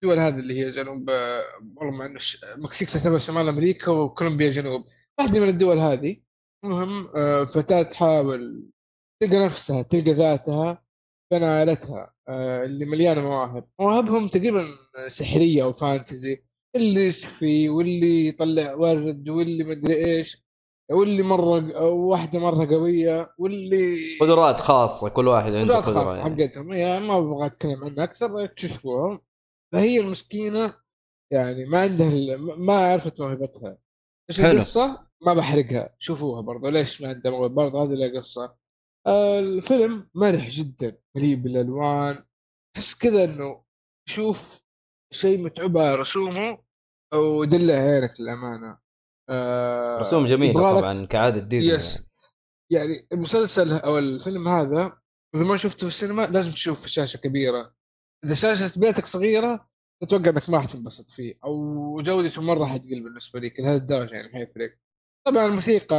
الدول 0.03 0.19
هذه 0.19 0.39
اللي 0.39 0.59
هي 0.59 0.69
جنوب 0.69 1.09
آه، 1.09 1.41
والله 1.75 1.97
مع 1.97 2.05
انه 2.05 2.19
المكسيك 2.55 2.89
تعتبر 2.89 3.17
شمال 3.17 3.49
أمريكا 3.49 3.91
وكولومبيا 3.91 4.49
جنوب. 4.49 4.87
واحدة 5.19 5.39
من 5.39 5.49
الدول 5.49 5.77
هذه. 5.79 6.21
المهم 6.65 7.07
آه، 7.15 7.43
فتاة 7.43 7.81
تحاول 7.81 8.69
تلقى 9.23 9.45
نفسها 9.45 9.81
تلقى 9.81 10.11
ذاتها 10.11 10.83
بين 11.33 11.43
عائلتها 11.43 12.13
آه، 12.29 12.65
اللي 12.65 12.85
مليانة 12.85 13.21
مواهب 13.21 13.67
مواهبهم 13.79 14.27
تقريبا 14.27 14.65
سحرية 15.07 15.63
أو 15.63 15.73
فانتزي 15.73 16.43
اللي 16.75 17.07
يشفي 17.07 17.69
واللي 17.69 18.27
يطلع 18.27 18.73
ورد 18.73 19.29
واللي 19.29 19.63
مدري 19.63 19.93
إيش 20.05 20.47
واللي 20.91 21.23
مرة 21.23 21.83
واحدة 21.83 22.39
مرة 22.39 22.65
قوية 22.75 23.33
واللي 23.39 23.95
قدرات 24.21 24.61
خاصة 24.61 25.09
كل 25.09 25.27
واحد 25.27 25.53
عنده 25.53 25.75
قدرات 25.75 25.95
خاصة 25.95 26.17
يعني. 26.21 26.43
حقتهم 26.43 26.71
هي 26.71 26.99
ما 26.99 27.17
أبغى 27.17 27.45
أتكلم 27.45 27.83
عنها 27.83 28.03
أكثر 28.03 28.43
اكتشفوهم 28.43 29.21
فهي 29.73 29.99
المسكينة 29.99 30.73
يعني 31.33 31.65
ما 31.65 31.81
عندها 31.81 32.37
ما 32.37 32.73
عرفت 32.73 33.21
موهبتها 33.21 33.77
إيش. 34.29 34.41
القصة؟ 34.41 35.06
ما 35.21 35.33
بحرقها. 35.33 35.95
شوفوها 35.99 36.41
برضه 36.41 36.69
ليش 36.69 37.01
ما 37.01 37.09
عندها 37.09 37.31
موهبة 37.31 37.55
برضه 37.55 37.83
هذه 37.83 37.93
لها 37.93 38.19
قصة. 38.19 38.55
آه، 39.07 39.39
الفيلم 39.39 40.09
مرح 40.15 40.49
جدا 40.49 40.97
مليء 41.15 41.35
بالألوان. 41.35 42.23
تحس 42.75 42.95
كذا 42.95 43.23
إنه 43.23 43.63
شوف 44.09 44.63
شيء 45.13 45.43
متعوب 45.43 45.77
على 45.77 45.95
رسومه 45.95 46.57
ودله 47.13 47.73
عينك 47.73 48.13
للأمانة. 48.19 48.77
آه 49.29 49.99
رسوم 49.99 50.25
جميلة 50.25 50.79
طبعا 50.79 51.05
كعادة 51.05 51.39
ديزني 51.39 51.75
يس 51.75 52.03
يعني. 52.71 53.07
المسلسل 53.11 53.73
أو 53.73 53.97
الفيلم 53.97 54.47
هذا 54.47 54.97
إذا 55.35 55.43
ما 55.43 55.57
شفته 55.57 55.79
في 55.79 55.87
السينما 55.87 56.21
لازم 56.21 56.51
تشوف 56.51 56.81
في 56.81 56.89
شاشة 56.89 57.17
كبيرة. 57.17 57.73
إذا 58.25 58.33
شاشة 58.33 58.79
بيتك 58.79 59.05
صغيرة 59.05 59.67
أتوقع 60.03 60.29
إنك 60.29 60.49
ما 60.49 60.59
حتنبسط 60.59 61.09
فيه 61.09 61.39
أو 61.45 62.01
جودته 62.01 62.41
مره 62.41 62.65
حتقل 62.65 63.03
بالنسبة 63.03 63.39
لك 63.39 63.59
لهذه 63.59 63.77
الدرجة 63.77 64.15
يعني 64.15 64.29
حيفرق 64.33 64.77
طبعا 65.25 65.45
الموسيقى 65.45 65.97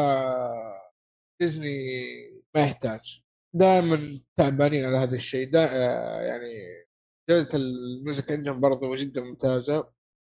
ديزني 1.40 1.68
ما 2.54 2.60
يحتاج. 2.62 3.22
دائما 3.54 4.20
تعبانين 4.36 4.84
على 4.84 4.98
هذا 4.98 5.14
الشيء. 5.16 5.50
دا 5.50 5.64
آه، 5.72 6.20
يعني 6.22 6.46
جودة 7.30 7.48
الموسيقى 7.54 8.34
عندهم 8.34 8.60
برضو 8.60 8.94
جدا 8.94 9.22
ممتازة. 9.22 9.90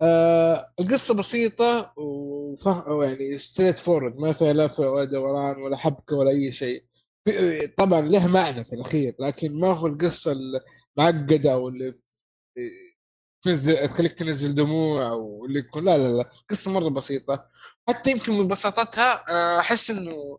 آه 0.03 0.73
القصة 0.81 1.15
بسيطة 1.15 1.93
وفهم 1.97 3.03
يعني 3.03 3.39
ستريت 3.39 3.79
فورد 3.79 4.17
ما 4.17 4.33
فيها 4.33 4.53
لف 4.53 4.81
ولا 4.81 5.05
دوران 5.05 5.57
ولا 5.63 5.77
حبكة 5.77 6.17
ولا 6.17 6.31
أي 6.31 6.53
شيء. 6.53 6.85
طبعا 7.79 8.01
له 8.01 8.27
معنى 8.27 8.65
في 8.65 8.73
الأخير 8.73 9.17
لكن 9.21 9.61
ما 9.61 9.73
هو 9.73 9.87
القصة 9.87 10.33
المعقدة 10.99 11.53
أو 11.53 11.69
اللي 11.69 11.95
تنزل 13.45 13.89
تخليك 13.89 14.13
تنزل 14.13 14.55
دموع 14.55 15.09
أو 15.09 15.45
اللي 15.47 15.59
يكون 15.59 15.85
لا 15.85 15.99
لا 15.99 16.09
لا. 16.13 16.31
قصة 16.51 16.71
مرة 16.71 16.89
بسيطة. 16.89 17.49
حتى 17.89 18.11
يمكن 18.11 18.33
من 18.33 18.49
بساطتها 18.49 19.25
أحس 19.61 19.91
إنه 19.91 20.39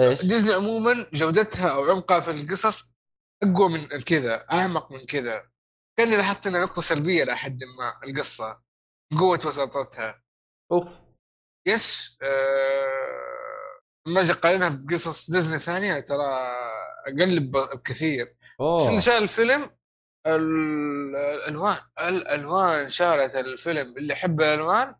إيش؟ 0.00 0.24
ديزني 0.24 0.52
عموما 0.52 1.06
جودتها 1.12 1.68
أو 1.74 1.90
عمقها 1.90 2.20
في 2.20 2.30
القصص 2.30 2.94
أقوى 3.42 3.68
من 3.68 3.86
كذا 3.86 4.46
أعمق 4.52 4.92
من 4.92 5.06
كذا. 5.06 5.50
كأني 5.98 6.16
لاحظت 6.16 6.46
إنها 6.46 6.60
نقطة 6.60 6.82
سلبية 6.82 7.24
لحد 7.24 7.64
ما 7.64 8.08
القصة 8.08 8.62
قوة 9.18 9.38
بساطتها. 9.38 10.22
أوف. 10.72 10.88
يس 11.66 12.18
آه 12.22 13.80
ما 14.06 14.20
أجي 14.20 14.32
اقارنها 14.32 14.68
بقصص 14.68 15.30
ديزني 15.30 15.58
ثانية 15.58 16.00
ترى 16.00 16.26
أقل 17.06 17.40
بكثير. 17.40 18.36
بس 18.60 18.86
اللي 18.86 19.00
شاف 19.00 19.22
الفيلم 19.22 19.70
الألوان 20.26 21.76
الألوان 22.00 22.90
شارت 22.90 23.36
الفيلم 23.36 23.96
اللي 23.96 24.12
يحب 24.12 24.40
الألوان 24.40 24.94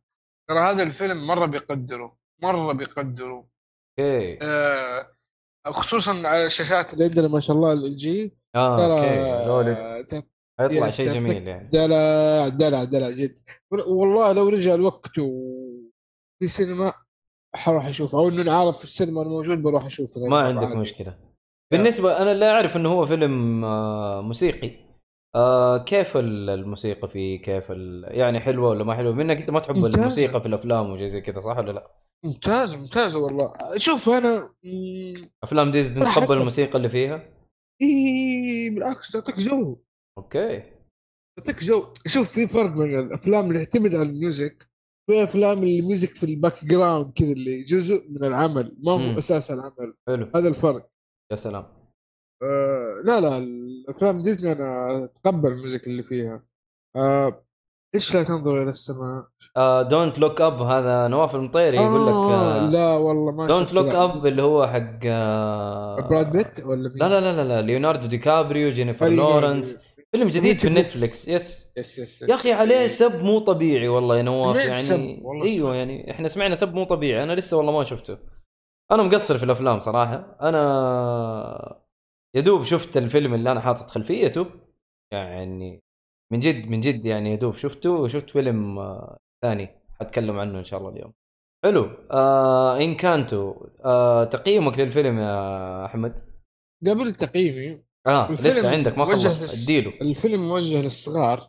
ترى 0.52 0.60
هذا 0.60 0.82
الفيلم 0.82 1.26
مرة 1.26 1.46
بيقدره 1.46 2.16
مرة 2.42 2.72
بيقدره. 2.72 3.46
okay. 3.98 4.38
آه 4.42 5.06
خصوصا 5.66 6.10
على 6.10 6.46
الشاشات. 6.46 6.92
اللي 6.92 7.04
عندنا 7.04 7.28
ما 7.28 7.40
شاء 7.40 7.56
الله 7.56 7.72
ال 7.72 7.96
LG 7.96 8.36
آه 8.54 8.76
ترى 8.76 10.26
حيطلع 10.60 10.88
شيء 10.88 11.12
جميل 11.12 11.48
يعني. 11.48 11.68
دلع 11.68 12.48
دلع 12.48 12.84
دلع 12.84 13.10
جد. 13.10 13.38
والله 13.70 14.32
لو 14.32 14.48
رجع 14.48 14.74
الوقت 14.74 15.20
في 16.40 16.48
سينما 16.48 16.92
حروح 17.54 17.86
اشوفه 17.86 18.18
أو 18.18 18.28
إنه 18.28 18.42
نعرض 18.42 18.74
في 18.74 18.84
السينما 18.84 19.22
الموجود 19.22 19.62
بروح 19.62 19.86
اشوفه 19.86 20.20
ما 20.30 20.40
عندك 20.40 20.66
عادي. 20.66 20.78
مشكلة. 20.78 21.18
بالنسبة 21.72 22.22
أنا 22.22 22.34
لا 22.34 22.50
أعرف 22.50 22.76
إنه 22.76 22.88
هو 22.92 23.06
فيلم 23.06 23.64
آه، 23.64 24.20
موسيقي. 24.20 24.91
آه 25.34 25.84
كيف 25.84 26.16
الموسيقى 26.16 27.08
فيه 27.08 27.42
كيف 27.42 27.70
ال... 27.70 28.04
يعني 28.18 28.40
حلوة 28.40 28.70
ولا 28.70 28.84
ما 28.84 28.94
حلوة؟ 28.94 29.12
منك 29.12 29.36
انت 29.36 29.50
ما 29.50 29.60
تحب 29.60 29.76
ممتازة. 29.76 29.98
الموسيقى 29.98 30.40
في 30.40 30.46
الأفلام 30.46 30.90
وشيء 30.90 31.06
زي 31.06 31.20
كذا 31.20 31.40
صح 31.40 31.58
ولا 31.58 31.72
لا؟ 31.72 31.90
ممتاز 32.24 32.76
ممتاز 32.76 33.16
والله. 33.16 33.52
شوف 33.76 34.08
أنا 34.08 34.54
أفلام 35.44 35.70
ديزني 35.70 36.04
تقبل 36.04 36.36
الموسيقى 36.36 36.76
اللي 36.76 36.88
فيها؟ 36.88 37.28
إي 37.82 38.70
بالعكس 38.70 39.12
تعطيك 39.12 39.36
جو. 39.36 39.76
okay. 40.18 40.62
تعطيك 41.38 41.64
جو. 41.64 41.94
شوف 42.06 42.32
في 42.32 42.46
فرق 42.46 42.70
بين 42.70 42.98
الأفلام 42.98 43.50
اللي 43.50 43.66
تعتمد 43.66 43.94
على 43.94 44.08
ال 44.08 44.18
music 44.18 44.68
في 45.10 45.24
أفلام 45.24 45.58
اللي 45.58 45.78
ال 45.80 45.85
music 45.85 46.08
في 46.08 46.26
ال 46.26 46.64
background 46.64 47.10
كذا 47.10 47.32
اللي 47.32 47.62
جزء 47.62 48.10
من 48.10 48.24
العمل 48.24 48.76
ما 48.84 48.92
هو 48.92 48.98
م. 48.98 49.16
أساس 49.18 49.50
العمل. 49.50 49.94
حلو. 50.08 50.30
هذا 50.36 50.48
الفرق. 50.48 50.90
يا 51.32 51.36
سلام. 51.36 51.81
آه 52.42 52.94
لا 53.04 53.20
لا 53.20 53.38
الأفلام 53.38 54.22
ديزني 54.22 54.52
أنا 54.52 55.04
أتقبل 55.04 55.48
الموسيقى 55.52 55.90
اللي 55.90 56.02
فيها. 56.02 56.42
آه 56.96 57.44
إيش 57.94 58.14
لا 58.14 58.22
تنظر 58.22 58.62
إلى 58.62 58.68
السماء؟ 58.68 59.24
Don't 59.82 60.18
Look 60.18 60.40
Up 60.40 60.62
هذا 60.62 61.08
نواف 61.08 61.34
المطيري 61.34 61.76
يقول 61.76 62.06
لك 62.06 62.14
آه 62.14 62.70
لا 62.70 62.96
والله 62.96 63.32
ما 63.32 63.46
Don't 63.46 63.72
Look 63.72 63.94
Up 63.94 64.26
اللي 64.26 64.42
هو 64.42 64.66
حق 64.66 65.00
آه 65.06 65.96
براد 66.10 66.32
بيت 66.32 66.66
ولا 66.66 66.88
لا 66.88 67.08
لا 67.08 67.32
لا 67.32 67.44
لا 67.44 67.62
ليوناردو 67.62 68.06
دي 68.06 68.18
كابريو 68.18 68.70
جينيفر 68.70 69.08
لورنس. 69.08 69.82
فيلم 70.12 70.28
جديد 70.28 70.60
في 70.60 70.68
نتفلكس 70.68 71.28
yes 71.28 71.72
yes 71.76 71.98
yes 71.98 72.22
يا 72.22 72.34
أخي 72.34 72.52
عليه 72.52 72.86
سب 72.86 73.22
مو 73.22 73.38
طبيعي 73.38 73.88
والله 73.88 74.16
يا 74.16 74.22
نواف 74.22 74.66
يعني 74.66 75.22
أيوه 75.44 75.74
يعني 75.76 76.10
إحنا 76.10 76.28
سمعنا 76.28 76.54
سب 76.54 76.74
مو 76.74 76.84
طبيعي. 76.84 77.22
أنا 77.22 77.32
لسه 77.32 77.56
والله 77.56 77.72
ما 77.72 77.84
شفته. 77.84 78.18
أنا 78.90 79.02
مقصر 79.02 79.38
في 79.38 79.44
الأفلام 79.44 79.80
صراحة. 79.80 80.36
أنا 80.42 81.82
يا 82.36 82.40
دوب 82.40 82.62
شفت 82.62 82.96
الفيلم 82.96 83.34
اللي 83.34 83.52
أنا 83.52 83.60
حاطط 83.60 83.90
خلفيته 83.90 84.46
يعني 85.12 85.80
من 86.32 86.40
جد 86.40 86.68
من 86.68 86.80
جد 86.80 87.04
يعني 87.04 87.30
يا 87.30 87.36
دوب 87.36 87.54
شفته 87.54 87.90
وشفت 87.90 88.30
فيلم 88.30 88.78
آه 88.78 89.16
ثاني 89.44 89.68
حتكلم 90.00 90.38
عنه 90.38 90.58
إن 90.58 90.64
شاء 90.64 90.80
الله 90.80 90.90
اليوم. 90.90 91.12
حلو. 91.64 91.84
آه 92.10 92.76
Encanto 92.76 93.66
آه 93.84 94.24
تقييمك 94.24 94.78
للفيلم 94.78 95.18
يا 95.18 95.84
أحمد؟ 95.84 96.22
قبل 96.86 97.14
تقييمي 97.14 97.82
آه 98.06 98.32
لسه 98.32 98.70
عندك 98.70 98.98
ما 98.98 99.04
خلصت 99.04 99.70
اديله. 99.70 99.92
الفيلم 100.02 100.48
موجه 100.48 100.82
للصغار. 100.82 101.40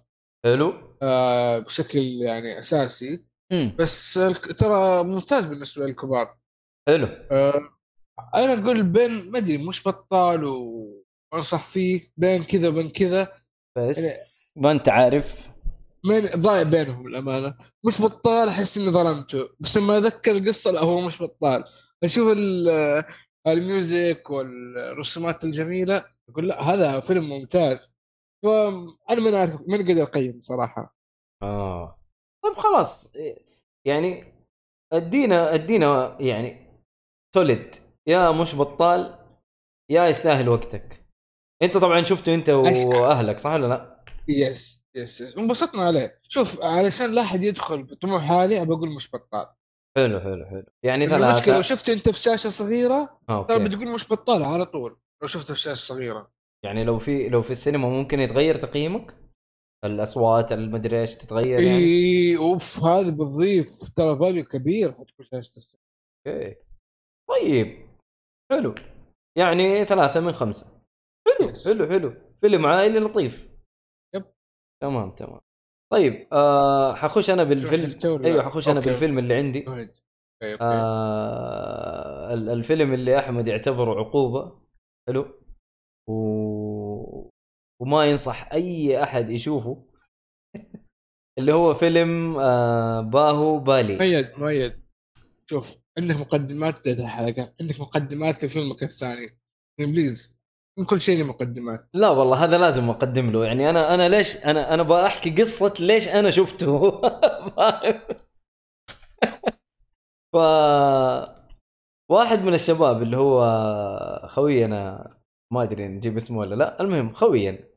حلو. 0.45 0.73
آه 1.01 1.59
بشكل 1.59 1.99
يعني 1.99 2.59
أساسي. 2.59 3.23
مم. 3.51 3.75
بس 3.79 4.13
ترى 4.57 5.03
ممتاز 5.03 5.45
بالنسبة 5.45 5.85
للكبار. 5.85 6.37
حلو. 6.87 7.07
آه 7.31 7.61
أنا 8.35 8.53
أقول 8.53 8.83
بين 8.83 9.31
ما 9.31 9.37
أدري 9.37 9.57
مش 9.57 9.87
بطال 9.87 10.43
وأنصح 11.33 11.65
فيه 11.65 12.11
بين 12.17 12.43
كذا 12.43 12.67
وبين 12.67 12.89
كذا. 12.89 13.31
بس 13.77 13.97
يعني 13.97 14.65
ما 14.65 14.71
أنت 14.71 14.89
عارف. 14.89 15.49
من 16.05 16.19
ضايع 16.35 16.63
بينهم 16.63 17.07
الامانه 17.07 17.57
مش 17.87 18.01
بطال 18.01 18.47
أحس 18.47 18.77
إني 18.77 18.89
ظلمته. 18.89 19.49
بس 19.59 19.77
لما 19.77 19.97
أذكر 19.97 20.31
القصة 20.31 20.71
لا 20.71 20.79
هو 20.79 21.01
مش 21.01 21.21
بطال. 21.21 21.63
أشوف 22.03 22.37
ال 23.47 23.61
music 23.61 24.29
والرسومات 24.29 25.43
الجميلة 25.43 26.05
أقول 26.29 26.47
لا 26.47 26.61
هذا 26.61 26.99
فيلم 26.99 27.29
ممتاز. 27.29 27.97
فأنا 28.43 29.21
ما 29.21 29.37
أعرف 29.37 29.61
ما 29.67 29.75
أقدر 29.75 30.03
أقيم 30.03 30.39
صراحة. 30.41 30.95
آه. 31.43 31.99
طيب 32.43 32.53
خلاص. 32.53 33.11
يعني 33.87 34.33
أدينا 34.93 35.53
أدينا 35.53 36.17
يعني 36.21 36.79
solid 37.35 37.75
يا 38.07 38.31
مش 38.31 38.55
بطال 38.55 39.19
يا 39.91 40.07
يستاهل 40.07 40.49
وقتك. 40.49 41.05
انت 41.63 41.77
طبعا 41.77 42.03
شفته 42.03 42.33
انت 42.33 42.49
وأهلك 42.49 43.39
صح 43.39 43.51
ولا 43.51 43.67
لا؟ 43.67 44.03
يس 44.27 44.83
يس 44.95 45.21
يس. 45.21 45.37
انبسطنا 45.37 45.81
عليه. 45.81 46.19
شوف 46.27 46.63
علشان 46.63 47.11
لا 47.11 47.21
أحد 47.21 47.43
يدخل 47.43 47.83
بطموح 47.83 48.31
عالي 48.31 48.61
ابى 48.61 48.73
أقول 48.73 48.95
مش 48.95 49.09
بطال. 49.11 49.45
حلو 49.97 50.19
حلو 50.19 50.45
حلو. 50.45 50.65
يعني 50.83 51.07
ثلاثة 51.07 51.29
المشكلة 51.29 51.55
لو 51.55 51.61
شفته 51.61 51.93
أنت 51.93 52.09
في 52.09 52.21
شاشة 52.21 52.49
صغيرة 52.49 53.19
ترى 53.27 53.69
بتقول 53.69 53.91
مش 53.91 54.11
بطال 54.11 54.43
على 54.43 54.65
طول 54.65 54.97
لو 55.21 55.27
شفته 55.27 55.53
في 55.53 55.59
شاشة 55.59 55.79
صغيرة. 55.79 56.31
يعني 56.65 56.83
لو 56.83 56.99
في 56.99 57.29
لو 57.29 57.41
في 57.41 57.51
السينما 57.51 57.89
ممكن 57.89 58.19
يتغير 58.19 58.55
تقييمك؟ 58.55 59.17
الأصوات 59.85 60.51
المدري 60.51 61.01
إيش 61.01 61.13
تتغير 61.13 61.59
يعني؟ 61.59 61.83
إي 61.83 62.37
أوف 62.37 62.83
هذا 62.83 63.11
بتضيف 63.11 63.89
ترى 63.95 64.19
value 64.19 64.43
كبير 64.43 64.91
حتكون 64.91 65.25
شاشة 65.25 65.57
السينما. 65.57 65.83
okay. 66.27 66.55
طيب. 67.29 67.92
حلو. 68.55 68.75
يعني 69.37 69.85
ثلاثة 69.85 70.19
من 70.19 70.31
خمسة. 70.31 70.81
حلو. 71.27 71.49
yes. 71.49 71.67
حلو 71.67 71.87
حلو. 71.87 72.13
فيلم 72.41 72.65
عائلي 72.65 72.99
لطيف. 72.99 73.49
yep. 74.15 74.23
تمام 74.81 75.11
تمام. 75.11 75.39
طيب 75.91 76.27
آه 76.33 76.95
حخش 76.95 77.29
أنا 77.29 77.43
بالفيلم. 77.43 77.99
أيوه 78.25 78.43
حخش 78.43 78.69
أنا 78.69 78.79
بالفيلم 78.79 79.19
اللي 79.19 79.33
عندي. 79.33 79.65
آه 80.61 82.33
الفيلم 82.33 82.93
اللي 82.93 83.19
أحمد 83.19 83.47
يعتبره 83.47 83.99
عقوبة. 83.99 84.59
حلو. 85.07 85.25
و... 86.09 86.13
وما 87.81 88.05
ينصح 88.05 88.51
أي 88.51 89.03
أحد 89.03 89.29
يشوفه. 89.29 89.85
اللي 91.39 91.53
هو 91.53 91.73
فيلم 91.73 92.37
آه 92.39 93.01
باهو 93.01 93.59
بالي. 93.59 93.95
مؤيد 93.95 94.31
مؤيد 94.37 94.82
شوف 95.49 95.77
عندك 95.99 96.15
مقدمات 96.15 96.85
ثلاث 96.87 97.01
حلقات 97.01 97.55
عندك 97.61 97.79
مقدمات 97.81 98.43
لفيلمك 98.43 98.83
الثاني. 98.83 99.27
بليز 99.79 100.39
من 100.79 100.85
كل 100.85 101.01
شيء 101.01 101.25
مقدمات. 101.25 101.89
لا 101.95 102.09
والله 102.09 102.43
هذا 102.43 102.57
لازم 102.57 102.89
أقدم 102.89 103.31
له. 103.31 103.45
يعني 103.45 103.69
أنا 103.69 103.93
أنا 103.93 104.09
ليش 104.09 104.37
أنا 104.37 104.73
أنا 104.73 104.83
بحكي 104.83 105.29
قصة 105.29 105.73
ليش 105.79 106.07
أنا 106.07 106.29
شفته. 106.29 106.91
ف 110.33 110.35
واحد 112.11 112.39
من 112.39 112.53
الشباب 112.53 113.01
اللي 113.01 113.17
هو 113.17 113.41
خوينا 114.27 115.13
ما 115.53 115.63
أدري 115.63 115.87
نجيب 115.87 116.17
اسمه 116.17 116.39
ولا 116.39 116.55
لا. 116.55 116.81
المهم 116.81 117.13
خويا 117.13 117.69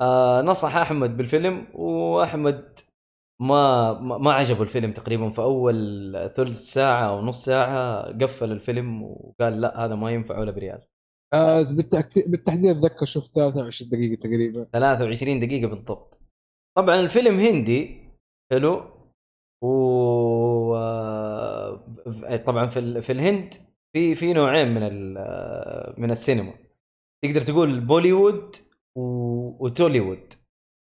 آه 0.00 0.42
نصح 0.42 0.76
أحمد 0.76 1.16
بالفيلم 1.16 1.66
وأحمد 1.74 2.80
ما 3.42 3.92
ما 4.18 4.32
عجبه 4.32 4.62
الفيلم 4.62 4.92
تقريبا. 4.92 5.30
في 5.30 5.42
أول 5.42 5.76
ثلث 6.36 6.58
ساعة 6.58 7.08
أو 7.08 7.20
نص 7.20 7.44
ساعة 7.44 8.02
قفل 8.18 8.52
الفيلم 8.52 9.02
وقال 9.02 9.60
لا 9.60 9.84
هذا 9.84 9.94
ما 9.94 10.10
ينفع 10.10 10.38
ولا 10.38 10.50
بريال. 10.52 10.82
آه 11.34 11.62
بالتحديد 11.62 12.66
أتذكر 12.66 13.06
شفت 13.06 13.34
23 13.34 13.90
دقيقة 13.90 14.20
تقريبا. 14.20 14.64
23 14.64 15.40
دقيقة 15.40 15.68
بالضبط. 15.68 16.20
طبعا 16.76 17.00
الفيلم 17.00 17.40
هندي 17.40 18.00
حلو. 18.52 18.82
و 19.64 20.74
طبعا 22.46 22.66
في 22.66 23.02
في 23.02 23.12
الهند 23.12 23.54
في 23.92 24.14
في 24.14 24.32
نوعين 24.32 24.68
من 24.68 24.82
من 26.02 26.10
السينما. 26.10 26.54
تقدر 27.24 27.40
تقول 27.40 27.80
بوليوود. 27.80 28.56
وتوليوود. 29.60 30.34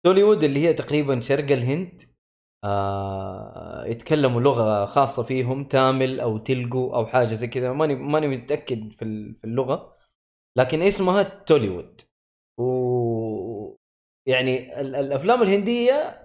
توليوود 0.07 0.45
اللي 0.45 0.61
هي 0.61 0.73
تقريبا 0.73 1.21
شرق 1.21 1.53
الهند 1.53 2.03
آه 2.65 3.85
يتكلموا 3.87 4.41
لغة 4.41 4.87
خاصة 4.87 5.23
فيهم 5.23 5.65
تامل 5.65 6.21
أو 6.21 6.39
تلقو 6.39 6.95
أو 6.95 7.07
حاجة 7.07 7.35
زي 7.35 7.47
كذا. 7.47 7.73
ماني 7.73 7.95
ماني 7.95 8.29
متأكد 8.29 8.93
في 8.93 9.05
اللغة. 9.45 9.97
لكن 10.59 10.83
اسمها 10.83 11.23
توليوود. 11.23 12.01
و 12.61 13.77
يعني 14.29 14.81
الأفلام 14.81 15.43
الهندية 15.43 16.23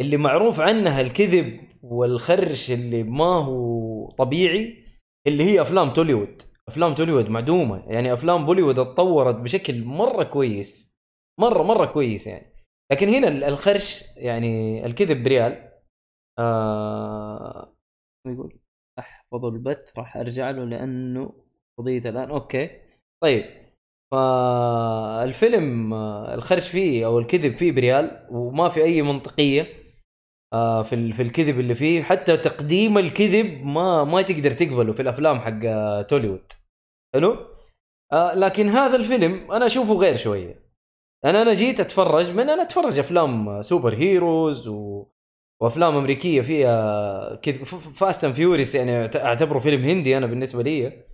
اللي 0.00 0.16
معروف 0.16 0.60
عنها 0.60 1.00
الكذب 1.00 1.60
والخرش 1.82 2.70
اللي 2.70 3.02
ما 3.02 3.24
هو 3.44 4.08
طبيعي 4.10 4.84
اللي 5.26 5.44
هي 5.44 5.60
أفلام 5.62 5.92
توليوود. 5.92 6.42
أفلام 6.68 6.94
توليوود 6.94 7.28
معدومة. 7.28 7.84
يعني 7.86 8.12
أفلام 8.12 8.46
بوليوود 8.46 8.78
اتطورت 8.78 9.34
بشكل 9.34 9.84
مرة 9.84 10.24
كويس. 10.24 10.94
مره 11.40 11.62
مرة 11.62 11.86
كويس 11.86 12.26
يعني. 12.26 12.46
لكن 12.92 13.08
هنا 13.08 13.48
الخرش 13.48 14.04
يعني 14.16 14.86
الكذب 14.86 15.24
بريال. 15.24 15.73
آه 16.38 17.74
يقول 18.26 18.58
أحفظ 18.98 19.44
البث 19.44 19.98
راح 19.98 20.16
أرجع 20.16 20.50
له 20.50 20.64
لأنه 20.64 21.32
قضية 21.78 21.98
الآن. 21.98 22.30
okay. 22.30 22.70
طيب. 23.22 23.44
فالفيلم 24.12 25.94
الخرش 26.34 26.68
فيه 26.68 27.06
أو 27.06 27.18
الكذب 27.18 27.52
فيه 27.52 27.72
بريال 27.72 28.26
وما 28.30 28.68
في 28.68 28.82
أي 28.84 29.02
منطقية 29.02 29.66
آه، 30.52 30.82
في 30.82 31.12
في 31.12 31.22
الكذب 31.22 31.60
اللي 31.60 31.74
فيه. 31.74 32.02
حتى 32.02 32.36
تقديم 32.36 32.98
الكذب 32.98 33.64
ما 33.66 34.04
ما 34.04 34.22
تقدر 34.22 34.50
تقبله 34.50 34.92
في 34.92 35.02
الأفلام 35.02 35.38
حق 35.40 35.60
توليوود. 36.02 36.52
حلو؟ 37.14 37.36
آه، 38.12 38.34
لكن 38.34 38.68
هذا 38.68 38.96
الفيلم 38.96 39.52
أنا 39.52 39.66
أشوفه 39.66 39.94
غير 39.94 40.16
شوية. 40.16 40.64
أنا 41.24 41.42
أنا 41.42 41.52
جيت 41.54 41.80
أتفرج 41.80 42.30
من 42.30 42.50
أنا 42.50 42.62
أتفرج 42.62 42.98
أفلام 42.98 43.62
super 43.62 43.94
heroes 43.94 44.68
و... 44.68 45.06
وأفلام 45.64 45.96
أمريكية 45.96 46.40
فيها 46.40 47.34
كذا 47.34 47.64
Fast 47.64 48.24
and 48.24 48.34
Furious 48.34 48.74
يعني 48.74 49.10
أعتبره 49.16 49.58
فيلم 49.58 49.84
هندي 49.84 50.16
أنا 50.16 50.26
بالنسبة 50.26 50.62
لي. 50.62 51.04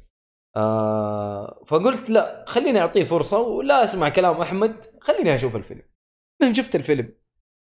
آه 0.56 1.64
فقلت 1.66 2.10
لا 2.10 2.44
خليني 2.48 2.80
أعطيه 2.80 3.04
فرصة 3.04 3.38
ولا 3.40 3.84
أسمع 3.84 4.08
كلام 4.08 4.40
أحمد 4.40 4.86
خليني 5.00 5.34
أشوف 5.34 5.56
الفيلم. 5.56 5.82
من 6.42 6.54
شفت 6.54 6.76
الفيلم. 6.76 7.12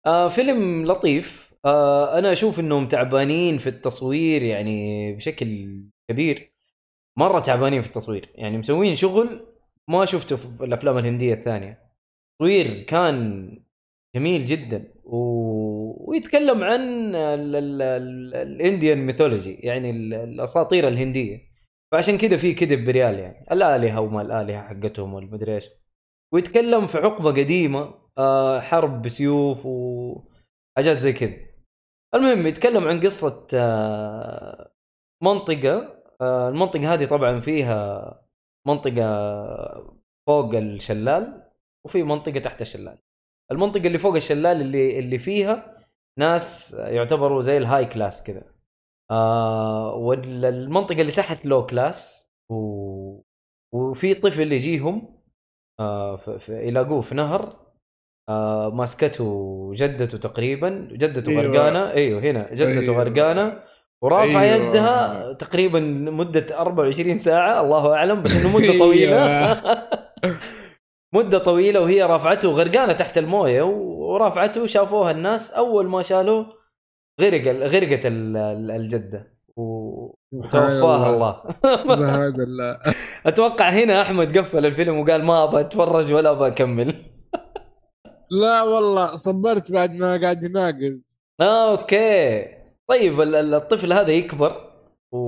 آه 0.06 0.28
فيلم 0.28 0.86
لطيف. 0.86 1.54
آه 1.64 2.18
أنا 2.18 2.32
أشوف 2.32 2.60
إنهم 2.60 2.88
تعبانين 2.88 3.58
في 3.58 3.68
التصوير 3.68 4.42
يعني 4.42 5.12
بشكل 5.12 5.80
كبير. 6.10 6.52
مرة 7.18 7.38
تعبانين 7.38 7.82
في 7.82 7.86
التصوير. 7.88 8.28
يعني 8.34 8.58
مسوين 8.58 8.94
شغل 8.94 9.46
ما 9.88 10.04
شفته 10.04 10.36
في 10.36 10.64
الأفلام 10.64 10.98
الهندية 10.98 11.34
الثانية. 11.34 11.82
تصوير 12.38 12.82
كان 12.82 13.48
جميل 14.14 14.44
جدا. 14.44 14.91
ويتكلم 15.04 16.64
عن 16.64 17.14
ال 18.34 18.45
Indian 18.45 19.06
mythology 19.06 19.54
يعني 19.54 19.90
الأساطير 19.90 20.88
الهندية. 20.88 21.52
فعشان 21.92 22.18
كذا 22.18 22.36
في 22.36 22.54
كذب 22.54 22.84
بريال 22.84 23.18
يعني. 23.18 23.46
الآلهة 23.52 24.00
وما 24.00 24.22
الآلهة 24.22 24.62
حقتهم 24.62 25.14
والمدري 25.14 25.54
إيش. 25.54 25.70
ويتكلم 26.32 26.86
في 26.86 26.98
حقبه 26.98 27.30
قديمة 27.30 27.94
آه، 28.18 28.60
حرب 28.60 29.02
بسيوف 29.02 29.66
وحاجات 29.66 30.98
زي 30.98 31.12
كذا. 31.12 31.36
المهم 32.14 32.46
يتكلم 32.46 32.84
عن 32.88 33.00
قصة 33.00 33.46
آه، 33.54 34.72
منطقة 35.22 36.02
آه، 36.20 36.48
المنطقة 36.48 36.94
هذه 36.94 37.04
طبعا 37.04 37.40
فيها 37.40 38.22
منطقة 38.66 39.02
فوق 40.26 40.54
الشلال 40.54 41.50
وفي 41.84 42.02
منطقة 42.02 42.40
تحت 42.40 42.60
الشلال. 42.60 42.98
المنطقة 43.52 43.86
اللي 43.86 43.98
فوق 43.98 44.14
الشلال 44.14 44.60
اللي 44.60 44.98
اللي 44.98 45.18
فيها 45.18 45.76
ناس 46.18 46.74
يعتبروا 46.78 47.40
زي 47.40 47.56
ال 47.56 47.84
high 47.86 48.02
class 48.02 48.22
كذا 48.22 48.42
آه 49.10 49.94
والمنطقة 49.94 51.00
اللي 51.00 51.12
تحت 51.12 51.46
لو 51.46 51.66
كلاس 51.66 52.28
و... 52.50 53.20
وفي 53.74 54.14
طفل 54.14 54.52
يجيهم 54.52 55.18
آه 55.80 56.20
يلاقوه 56.48 57.00
في 57.00 57.14
نهر 57.14 57.56
آه 58.28 58.70
ماسكته 58.70 59.70
جدته 59.74 60.18
تقريبا 60.18 60.88
جدته 60.92 61.30
أيوة. 61.30 61.42
غرقانة 61.42 61.90
أيوه 61.92 62.20
هنا 62.20 62.54
جدته 62.54 62.92
أيوة. 62.92 63.04
غرقانة 63.04 63.62
ورافعه 64.02 64.42
أيوة. 64.42 64.68
يدها 64.68 65.32
تقريبا 65.32 65.80
مده 66.10 66.46
24 66.58 67.18
ساعة 67.18 67.60
الله 67.60 67.94
أعلم 67.94 68.22
بس 68.22 68.36
إنه 68.36 68.56
مدة 68.56 68.78
طويلة 68.78 69.26
أيوة. 69.26 69.88
مدة 71.12 71.38
طويلة 71.38 71.80
وهي 71.80 72.02
رافعته 72.02 72.50
غرقانه 72.50 72.92
تحت 72.92 73.18
الموية 73.18 73.62
ورافعته 73.62 74.66
شافوها 74.66 75.10
الناس 75.10 75.50
أول 75.50 75.88
ما 75.88 76.02
شالوه 76.02 76.46
غرق 77.20 77.48
غرقت 77.48 78.00
الجدة 78.06 79.32
وتوفاها 79.56 81.14
الله. 81.14 81.42
هذا 81.86 82.44
الله. 82.44 82.78
أتوقع 83.26 83.68
هنا 83.68 84.00
أحمد 84.02 84.38
قفل 84.38 84.66
الفيلم 84.66 84.98
وقال 84.98 85.24
ما 85.24 85.44
أبغى 85.44 85.60
أتفرج 85.60 86.12
ولا 86.12 86.30
أبغى 86.30 86.48
أكمل. 86.48 86.94
لا 88.42 88.62
والله 88.62 89.16
صبرت 89.16 89.72
بعد 89.72 89.94
ما 89.94 90.20
قاعد 90.20 90.42
يناقز 90.42 91.18
آه 91.40 91.70
أوكي. 91.70 92.44
طيب 92.88 93.20
الطفل 93.20 93.92
هذا 93.92 94.10
يكبر 94.10 94.72
و... 95.12 95.18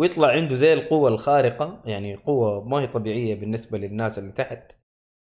ويطلع 0.00 0.28
عنده 0.28 0.54
زي 0.54 0.72
القوة 0.72 1.08
الخارقة 1.08 1.82
يعني 1.84 2.16
قوة 2.16 2.68
ما 2.68 2.80
هي 2.80 2.86
طبيعية 2.86 3.34
بالنسبة 3.34 3.78
للناس 3.78 4.18
اللي 4.18 4.32
تحت. 4.32 4.72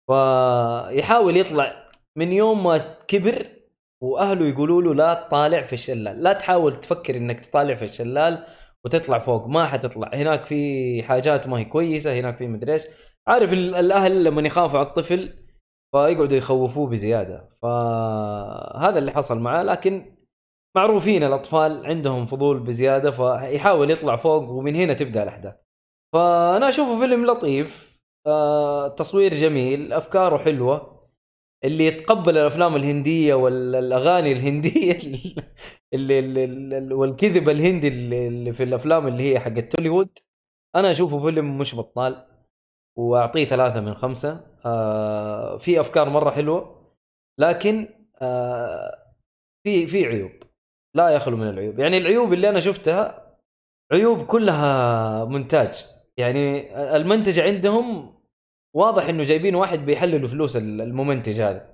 فيحاول 0.07 1.37
يطلع 1.37 1.89
من 2.15 2.33
يوم 2.33 2.63
ما 2.63 2.97
كبر 3.07 3.47
وأهله 4.01 4.47
يقولوا 4.47 4.81
له 4.81 4.95
لا 4.95 5.13
تطالع 5.13 5.61
في 5.61 5.73
الشلال. 5.73 6.23
لا 6.23 6.33
تحاول 6.33 6.79
تفكر 6.79 7.17
إنك 7.17 7.39
تطالع 7.39 7.75
في 7.75 7.85
الشلال 7.85 8.45
وتطلع 8.85 9.19
فوق 9.19 9.47
ما 9.47 9.65
حتطلع. 9.65 10.11
هناك 10.13 10.43
في 10.43 11.03
حاجات 11.03 11.47
ما 11.47 11.59
هي 11.59 11.65
كويسة 11.65 12.19
هناك 12.19 12.37
في 12.37 12.47
مدري 12.47 12.73
إيش. 12.73 12.83
عارف 13.27 13.53
الأهل 13.53 14.23
لما 14.23 14.47
يخافوا 14.47 14.79
على 14.79 14.87
الطفل 14.87 15.33
فيقعدوا 15.91 16.37
يخوفوه 16.37 16.89
بزيادة. 16.89 17.49
فهذا 17.61 18.99
اللي 18.99 19.11
حصل 19.11 19.39
معاه. 19.39 19.63
لكن 19.63 20.15
معروفين 20.75 21.23
الأطفال 21.23 21.85
عندهم 21.85 22.25
فضول 22.25 22.59
بزيادة 22.59 23.11
فيحاول 23.11 23.91
يطلع 23.91 24.15
فوق 24.15 24.49
ومن 24.49 24.75
هنا 24.75 24.93
تبدأ 24.93 25.23
الأحداث. 25.23 25.55
فأنا 26.13 26.69
أشوفه 26.69 26.99
فيلم 26.99 27.25
لطيف. 27.25 27.92
تصوير 28.97 29.33
جميل 29.33 29.93
أفكاره 29.93 30.37
حلوة. 30.37 30.93
اللي 31.63 31.85
يتقبل 31.85 32.37
الأفلام 32.37 32.75
الهندية 32.75 33.33
والأغاني 33.33 34.31
الهندية 34.31 34.97
اللي, 35.93 36.19
اللي 36.19 36.93
والكذب 36.93 37.49
الهندي 37.49 37.87
اللي 37.87 38.53
في 38.53 38.63
الأفلام 38.63 39.07
اللي 39.07 39.23
هي 39.33 39.39
حقت 39.39 39.75
توليوود 39.75 40.19
أنا 40.75 40.91
أشوفه 40.91 41.19
فيلم 41.19 41.57
مش 41.57 41.75
بطال 41.75 42.27
وأعطيه 42.97 43.45
ثلاثة 43.45 43.81
من 43.81 43.93
خمسة. 43.95 44.47
آه 44.65 45.57
في 45.57 45.79
أفكار 45.79 46.09
مرة 46.09 46.29
حلوة 46.31 46.83
لكن 47.39 47.89
آه 48.21 49.13
في 49.63 49.87
في 49.87 50.05
عيوب. 50.05 50.31
لا 50.95 51.09
يخلو 51.09 51.37
من 51.37 51.49
العيوب. 51.49 51.79
يعني 51.79 51.97
العيوب 51.97 52.33
اللي 52.33 52.49
أنا 52.49 52.59
شفتها 52.59 53.35
عيوب 53.93 54.25
كلها 54.25 55.25
مونتاج. 55.25 55.85
يعني 56.17 56.75
المنتج 56.95 57.39
عندهم 57.39 58.13
واضح 58.75 59.05
إنه 59.07 59.23
جايبين 59.23 59.55
واحد 59.55 59.85
بيحللوا 59.85 60.27
فلوس 60.27 60.57
الممنتج 60.57 61.41
هذا. 61.41 61.73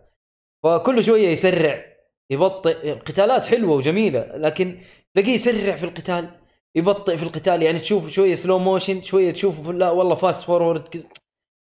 فكل 0.64 1.04
شوية 1.04 1.28
يسرع 1.28 1.86
يبطئ 2.32 2.94
قتالات 2.94 3.46
حلوة 3.46 3.76
وجميلة 3.76 4.38
لكن 4.38 4.82
تلاقيه 5.14 5.34
يسرع 5.34 5.76
في 5.76 5.84
القتال 5.84 6.30
يبطئ 6.76 7.18
في 7.18 7.24
القتال 7.24 7.64
يعني 7.64 7.80
تشوف 7.80 8.10
شوية 8.10 8.34
slow 8.34 8.60
motion 8.60 9.02
شوية 9.02 9.32
تشوف 9.32 9.70
لا 9.70 9.90
والله 9.92 10.16
fast 10.16 10.44
forward 10.46 11.06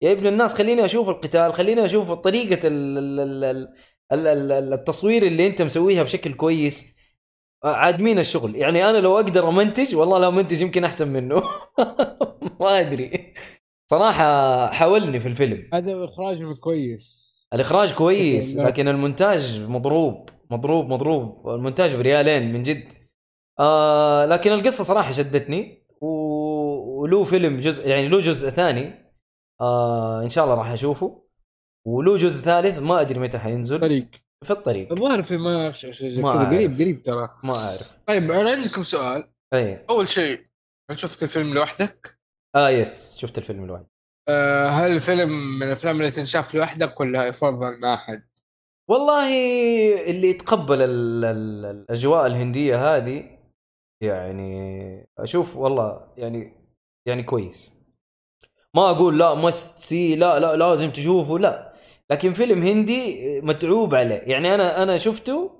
يا 0.01 0.11
ابن 0.11 0.27
الناس 0.27 0.53
خليني 0.53 0.85
أشوف 0.85 1.09
القتال 1.09 1.53
خليني 1.53 1.85
أشوف 1.85 2.11
طريقة 2.11 2.59
التصوير 4.73 5.23
اللي 5.23 5.47
أنت 5.47 5.61
مسويها 5.61 6.03
بشكل 6.03 6.33
كويس. 6.33 6.93
عادمين 7.63 8.19
الشغل. 8.19 8.55
يعني 8.55 8.89
أنا 8.89 8.97
لو 8.97 9.15
أقدر 9.15 9.49
أمنتج 9.49 9.95
والله 9.95 10.19
لو 10.19 10.31
منتج 10.31 10.61
يمكن 10.61 10.83
أحسن 10.83 11.07
منه. 11.07 11.43
ما 12.61 12.79
أدري. 12.79 13.33
صراحة 13.91 14.67
حاولني 14.71 15.19
في 15.19 15.27
الفيلم. 15.27 15.69
هذا 15.73 16.05
إخراج 16.05 16.43
كويس. 16.59 17.31
الإخراج 17.53 17.93
كويس 17.93 18.57
لكن 18.67 18.87
المونتاج 18.87 19.61
مضروب. 19.61 20.29
مضروب 20.51 20.89
مضروب. 20.89 21.49
المونتاج 21.49 21.95
بريالين 21.95 22.53
من 22.53 22.63
جد. 22.63 22.93
آه 23.59 24.25
لكن 24.25 24.51
القصة 24.51 24.83
صراحة 24.83 25.11
شدتني. 25.11 25.81
وله 26.01 27.23
فيلم 27.23 27.57
جزء 27.57 27.87
يعني 27.87 28.07
له 28.07 28.19
جزء 28.19 28.49
ثاني 28.49 29.13
آه 29.61 30.21
إن 30.23 30.29
شاء 30.29 30.43
الله 30.43 30.55
راح 30.55 30.69
أشوفه. 30.69 31.23
وله 31.85 32.15
جزء 32.15 32.45
ثالث 32.45 32.79
ما 32.79 33.01
أدري 33.01 33.19
متى 33.19 33.39
حينزل. 33.39 33.79
طريق 33.79 34.07
في 34.45 34.51
الطريق. 34.51 34.91
الظاهر 34.91 35.21
في 35.21 35.37
ما 35.37 35.71
قريب 36.31 36.75
قريب 36.81 37.01
ترى. 37.01 37.29
ما 37.43 37.55
أعرف. 37.55 37.97
طيب 38.07 38.31
أنا 38.31 38.51
عندكم 38.51 38.83
سؤال. 38.83 39.31
اي 39.53 39.85
أول 39.89 40.09
شيء 40.09 40.45
شفت 40.93 41.23
الفيلم 41.23 41.53
لوحدك؟ 41.53 42.19
آه 42.55 42.69
يس 42.69 43.17
شفت 43.17 43.37
الفيلم 43.37 43.65
لوحدي. 43.65 43.87
آه 44.29 44.67
هل 44.67 44.91
الفيلم 44.91 45.29
من 45.59 45.67
الأفلام 45.67 45.97
اللي 45.97 46.11
تنشاف 46.11 46.55
لوحدك 46.55 46.99
ولا 46.99 47.27
يفضل 47.27 47.79
مع 47.79 47.93
أحد؟ 47.93 48.23
والله 48.89 49.27
اللي 50.09 50.29
يتقبل 50.29 50.81
ال- 50.81 51.25
ال- 51.25 51.65
الأجواء 51.65 52.25
الهندية 52.25 52.95
هذه 52.95 53.37
يعني 54.03 55.07
أشوف 55.19 55.57
والله 55.57 56.13
يعني 56.17 56.53
يعني 57.07 57.23
كويس. 57.23 57.73
ما 58.75 58.89
أقول 58.89 59.19
لا 59.19 59.33
must 59.33 59.79
see 59.79 60.15
لا 60.15 60.39
لا 60.39 60.55
لازم 60.55 60.91
تشوفه 60.91 61.39
لا. 61.39 61.70
لكن 62.11 62.33
فيلم 62.33 62.63
هندي 62.63 63.41
متعوب 63.41 63.95
عليه. 63.95 64.15
يعني 64.15 64.55
أنا 64.55 64.83
أنا 64.83 64.97
شفته 64.97 65.51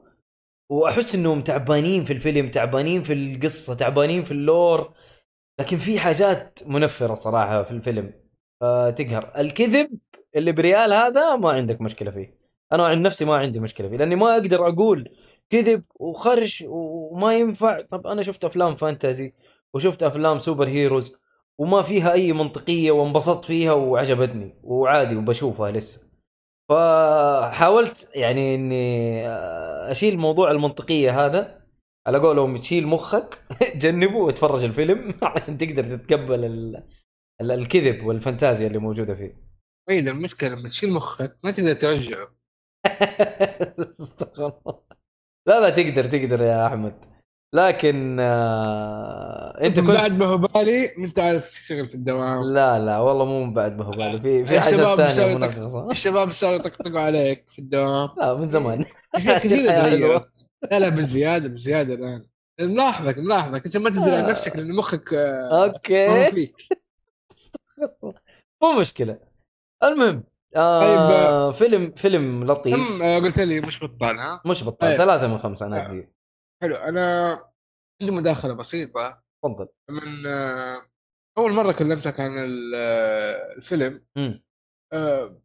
وأحس 0.69 1.15
إنهم 1.15 1.41
تعبانين 1.41 2.03
في 2.03 2.13
الفيلم 2.13 2.49
تعبانين 2.51 3.03
في 3.03 3.13
القصة 3.13 3.73
تعبانين 3.73 4.23
في 4.23 4.31
ال 4.31 4.42
lore. 4.42 4.93
لكن 5.59 5.77
في 5.77 5.99
حاجات 5.99 6.59
منفرة 6.67 7.13
صراحة 7.13 7.63
في 7.63 7.71
الفيلم. 7.71 8.13
تقهر 8.95 9.31
الكذب 9.37 9.89
اللي 10.35 10.51
بريال 10.51 10.93
هذا 10.93 11.35
ما 11.35 11.51
عندك 11.51 11.81
مشكلة 11.81 12.11
فيه. 12.11 12.37
أنا 12.73 12.85
عن 12.87 13.01
نفسي 13.01 13.25
ما 13.25 13.35
عندي 13.35 13.59
مشكلة 13.59 13.89
فيه 13.89 13.97
لأني 13.97 14.15
ما 14.15 14.33
أقدر 14.33 14.67
أقول 14.67 15.09
كذب 15.49 15.83
وخرش 15.95 16.63
وما 16.67 17.33
ينفع. 17.33 17.81
طب 17.81 18.07
أنا 18.07 18.21
شفت 18.21 18.45
أفلام 18.45 18.75
fantasy 18.75 19.33
وشفت 19.73 20.03
أفلام 20.03 20.39
سوبر 20.39 20.67
هيروز 20.67 21.15
وما 21.57 21.81
فيها 21.81 22.13
أي 22.13 22.33
منطقية 22.33 22.91
وانبسطت 22.91 23.45
فيها 23.45 23.73
وعجبتني 23.73 24.59
وعادي 24.63 25.15
وبشوفها 25.15 25.71
لسه. 25.71 26.10
فحاولت 26.71 28.09
يعني 28.15 28.55
إني 28.55 29.27
أشيل 29.91 30.17
موضوع 30.17 30.51
المنطقية 30.51 31.25
هذا 31.25 31.61
على 32.07 32.17
قولهم 32.17 32.57
تشيل 32.57 32.87
مخك 32.87 33.39
جنبه 33.83 34.15
واتفرج 34.17 34.63
الفيلم 34.63 35.13
عشان 35.35 35.57
تقدر 35.57 35.83
تتقبل 35.83 36.45
ال... 36.45 36.83
ال- 37.41 37.51
الكذب 37.51 38.05
والفانتازيا 38.05 38.67
اللي 38.67 38.77
موجودة 38.77 39.15
فيه. 39.15 39.35
اي 39.89 39.99
المشكلة 39.99 40.49
لما 40.49 40.69
تشيل 40.69 40.93
مخك 40.93 41.37
ما 41.43 41.51
تقدر 41.51 41.73
ترجعه. 41.73 42.35
استغفر 44.01 44.45
الله. 44.47 44.79
لا 45.47 45.59
لا 45.59 45.69
تقدر 45.69 46.03
تقدر 46.03 46.41
يا 46.43 46.67
أحمد. 46.67 47.05
لكن 47.53 48.17
آه 48.19 49.61
انت 49.61 49.79
كنت 49.79 49.89
بعد 49.89 50.17
ما 50.17 50.25
هو 50.25 50.37
بالي 50.37 50.93
ما 50.97 51.05
انت 51.05 51.19
عارف 51.19 51.49
تشتغل 51.49 51.87
في 51.87 51.95
الدوام؟ 51.95 52.43
لا 52.43 52.79
لا 52.79 52.97
والله 52.97 53.25
مو 53.25 53.43
من 53.43 53.53
بعد 53.53 53.77
ما 53.77 53.85
هو 53.85 53.91
بالي 53.91 54.21
في 54.21 54.45
في 54.45 54.59
حاجات 54.59 55.11
ثانية 55.11 55.91
الشباب 55.91 56.31
صاروا 56.31 56.55
يطقطقوا 56.55 56.99
عليك 57.01 57.43
في 57.47 57.59
الدوام. 57.59 58.09
لا 58.17 58.33
من 58.33 58.49
زمان. 58.49 58.85
اشياء 59.15 59.37
كثيره. 59.37 59.71
تغيرت 59.71 60.47
لا 60.71 60.79
لا 60.79 60.89
بزياده 60.89 61.49
بزياده 61.49 61.93
الآن. 61.93 62.25
ملاحظك 62.61 63.17
ملاحظك. 63.17 63.65
أنت 63.65 63.77
ما 63.77 63.89
تدري 63.89 64.15
عن 64.15 64.25
نفسك 64.25 64.55
لأن 64.55 64.75
مخك 64.75 65.13
آه، 65.13 65.63
أوكي. 65.63 66.31
فيك. 66.31 66.55
مو 68.63 68.79
مشكلة. 68.79 69.19
المهم 69.83 70.23
آه 70.55 70.81
طيب، 70.81 71.53
فيلم 71.53 71.93
فيلم 71.95 72.43
لطيف. 72.43 73.01
آه، 73.01 73.19
قلت 73.19 73.39
لي 73.39 73.61
مش 73.61 73.83
بطال 73.83 74.19
ها؟ 74.19 74.41
مش 74.45 74.63
بطال 74.63 74.89
طيب. 74.89 74.97
ثلاثة 74.97 75.27
من 75.27 75.37
خمسة 75.37 75.65
أنا 75.65 75.85
أدري. 75.85 76.07
حلو 76.61 76.75
أنا 76.75 77.31
عندي 78.01 78.11
مداخلة 78.15 78.53
بسيطة. 78.53 79.23
تفضل. 79.43 79.67
من 79.89 80.27
أول 81.37 81.51
مرة 81.53 81.71
كلمتك 81.71 82.19
عن 82.19 82.37
ال- 82.37 82.75
الفيلم 83.57 84.01
مم. 84.17 84.43
آه، 84.93 85.41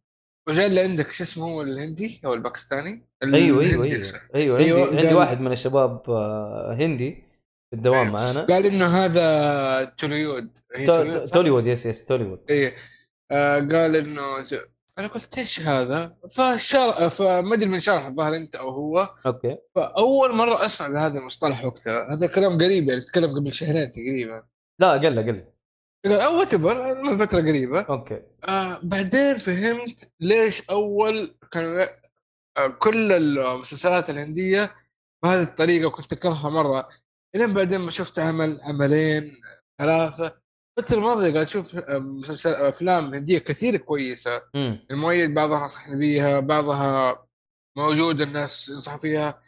وجاء 0.49 0.67
اللي 0.67 0.79
عندك 0.81 1.07
شو 1.11 1.23
اسمه 1.23 1.45
هو 1.45 1.61
الهندي 1.61 2.21
أو 2.25 2.33
الباكستاني؟ 2.33 3.07
أيوه 3.23 3.61
أيوه 3.63 3.83
أيوه. 3.85 4.21
أيوه 4.35 4.57
عندي 4.57 4.73
أيوة، 4.73 4.87
عندي 5.01 5.13
واحد 5.13 5.39
من 5.41 5.51
الشباب 5.51 6.09
آه، 6.09 6.73
هندي 6.79 7.23
في 7.69 7.75
الدوام 7.75 7.99
أيوة. 7.99 8.11
معانا. 8.11 8.41
قال 8.45 8.65
إنه 8.65 8.85
هذا 9.05 9.85
توليود. 9.85 10.57
توليود 11.33 11.67
يس 11.67 11.85
يس 11.85 12.05
توليوود 12.05 12.51
إيه 12.51 12.73
آه 13.31 13.55
قال 13.59 13.95
إنه 13.95 14.21
أنا 14.99 15.07
قلت 15.07 15.37
إيش 15.37 15.61
هذا؟ 15.61 16.17
فشر 16.35 17.09
فما 17.09 17.53
أدري 17.53 17.69
من 17.69 17.79
شرح 17.79 18.05
الظاهر 18.05 18.35
أنت 18.35 18.55
أو 18.55 18.69
هو. 18.69 19.15
أوكي. 19.25 19.57
فأول 19.75 20.35
مرة 20.35 20.65
أسمع 20.65 20.87
بهذا 20.87 21.19
المصطلح 21.19 21.65
وقتها. 21.65 22.13
هذا 22.13 22.27
كلام 22.27 22.57
قريب 22.57 22.89
يعني 22.89 23.01
تكلم 23.01 23.35
قبل 23.39 23.51
شهرين 23.51 23.91
تقريبا. 23.91 24.43
لا 24.79 24.91
قل 24.91 25.19
قل 25.23 25.45
أو 26.11 26.39
وات 26.39 26.55
من 26.55 27.17
فترة 27.17 27.41
قريبة. 27.41 27.81
أوكي. 27.81 28.21
آه 28.49 28.79
بعدين 28.83 29.37
فهمت 29.37 30.11
ليش 30.19 30.69
أول 30.69 31.35
كانوا 31.51 31.85
آه 32.57 32.67
كل 32.67 33.11
المسلسلات 33.11 34.09
الهندية 34.09 34.75
بهذه 35.23 35.43
الطريقة 35.43 35.87
وكنت 35.87 36.13
أكرهها 36.13 36.49
مرة. 36.49 36.87
إلين 37.35 37.53
بعدين 37.53 37.81
ما 37.81 37.91
شفت 37.91 38.19
عمل 38.19 38.59
عملين 38.63 39.41
ثلاثة. 39.81 40.46
الفترة 40.79 40.97
الماضية 40.97 41.33
قاعد 41.33 41.45
أشوف 41.45 41.75
آه، 41.75 41.99
مسلسل 41.99 42.53
أفلام 42.53 43.13
هندية 43.13 43.37
كثير 43.37 43.77
كويسة. 43.77 44.41
امم 44.55 44.85
المؤيد 44.91 45.33
بعضها 45.33 45.65
نصحني 45.65 45.95
بيها 45.95 46.39
بعضها 46.39 47.25
موجود 47.77 48.21
الناس 48.21 48.69
ينصحوا 48.69 48.97
فيها. 48.97 49.41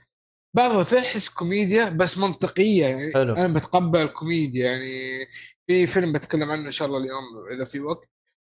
بعضها 0.55 0.83
فيها 0.83 1.01
حس 1.01 1.29
كوميديا 1.29 1.89
بس 1.89 2.17
منطقية. 2.17 2.85
يعني 2.85 3.13
حلو. 3.13 3.33
أنا 3.33 3.53
بتقبل 3.53 4.01
الكوميديا 4.01 4.71
يعني 4.71 5.25
في 5.67 5.87
فيلم 5.87 6.13
بتكلم 6.13 6.51
عنه 6.51 6.65
إن 6.65 6.71
شاء 6.71 6.87
الله 6.87 6.97
اليوم 6.99 7.23
إذا 7.51 7.65
في 7.65 7.79
وقت. 7.79 8.09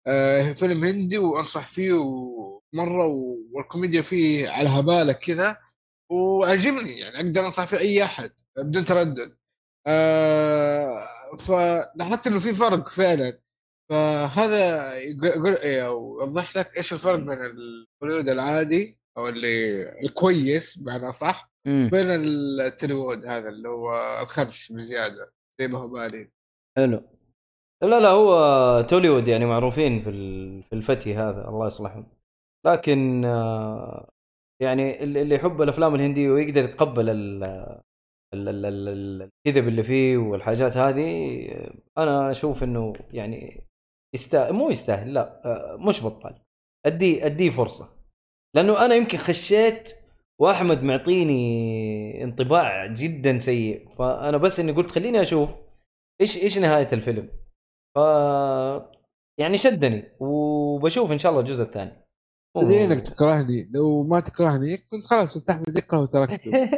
آه 0.07 0.53
فيلم 0.53 0.85
هندي 0.85 1.19
وأنصح 1.19 1.67
فيه 1.67 2.05
مرة 2.73 3.07
والكوميديا 3.53 4.03
فيه 4.03 4.49
على 4.49 4.69
هبالك 4.69 5.19
كذا. 5.19 5.57
وعجبني 6.11 6.99
يعني 6.99 7.17
أقدر 7.17 7.45
أنصح 7.45 7.65
فيه 7.65 7.79
أي 7.79 8.05
أحد 8.05 8.33
بدون 8.59 8.85
تردد. 8.85 9.37
آه 9.87 11.09
فلاحظت 11.39 12.27
إنه 12.27 12.39
في 12.39 12.53
فرق 12.53 12.89
فعلا. 12.89 13.39
فهذا 13.91 14.93
يقول 14.99 15.55
إيه، 15.55 15.87
أو 15.87 16.21
يوضح 16.21 16.57
لك 16.57 16.77
إيش 16.77 16.93
الفرق 16.93 17.19
بين 17.19 17.33
الهوليوود 17.33 18.29
العادي 18.29 18.99
أو 19.19 19.29
اللي 19.29 19.83
الكويس 20.01 20.79
بمعنى 20.79 21.13
صح 21.13 21.53
بين 21.67 22.11
التليوود 22.11 23.25
هذا 23.25 23.49
اللي 23.49 23.69
هو 23.69 23.93
الخرش 24.23 24.73
بزيادة 24.73 25.33
زي 25.61 25.69
ما 25.69 25.79
هو 25.79 25.89
بالي 25.89 26.31
حلو. 26.77 27.03
لا 27.83 28.01
لا 28.01 28.09
هو 28.09 28.81
توليوود 28.83 29.29
يعني 29.29 29.47
معروفين 29.47 30.03
في 30.03 30.11
في 30.63 30.73
الفتي 30.73 31.15
هذا 31.15 31.49
الله 31.49 31.67
يصلحهم. 31.67 32.07
لكن 32.67 33.25
آه، 33.25 34.09
يعني 34.63 35.03
اللي 35.03 35.35
يحب 35.35 35.63
الأفلام 35.63 35.95
الهندية 35.95 36.31
ويقدر 36.31 36.65
يتقبل 36.65 37.11
ال- 38.35 38.49
ال- 38.49 38.67
ال- 38.67 38.89
ال- 38.89 38.89
ال- 38.89 39.29
الكذب 39.47 39.69
اللي 39.69 39.83
فيه 39.83 40.17
والحاجات 40.17 40.77
هذه 40.77 41.47
أنا 41.99 42.31
أشوف 42.31 42.63
إنه 42.65 42.93
يعني 43.11 43.67
يستاهل 44.15 44.53
مو 44.53 44.71
يستاهل 44.71 45.15
لا 45.15 45.43
آه، 45.45 45.77
مش 45.77 46.05
بطال. 46.05 46.39
أدي 46.87 47.27
اديه 47.27 47.51
فرصة. 47.51 47.89
لأنه 48.57 48.85
أنا 48.85 48.95
يمكن 48.95 49.19
خشيت 49.19 49.93
وأحمد 50.41 50.83
معطيني 50.83 52.25
انطباع 52.25 52.87
جدا 52.87 53.39
سيء. 53.39 53.89
فأنا 53.89 54.37
بس 54.37 54.61
إني 54.61 54.73
قلت 54.73 54.91
خليني 54.91 55.21
أشوف 55.21 55.51
إيش 56.21 56.43
إيش 56.43 56.59
نهاية 56.59 56.89
الفيلم. 56.93 57.29
ف 57.97 57.99
يعني 59.41 59.57
شدني 59.57 60.05
وبشوف 60.21 61.13
إن 61.13 61.19
شاء 61.19 61.31
الله 61.33 61.43
الجزء 61.43 61.65
الثاني. 61.65 61.93
زي 62.63 62.85
إنك 62.85 63.01
تكرهني 63.01 63.71
لو 63.75 64.03
ما 64.03 64.21
تكرهني 64.21 64.77
كنت 64.77 65.07
خلاص 65.07 65.51
أحمد 65.51 65.79
يكره 65.79 66.01
وتركته. 66.01 66.51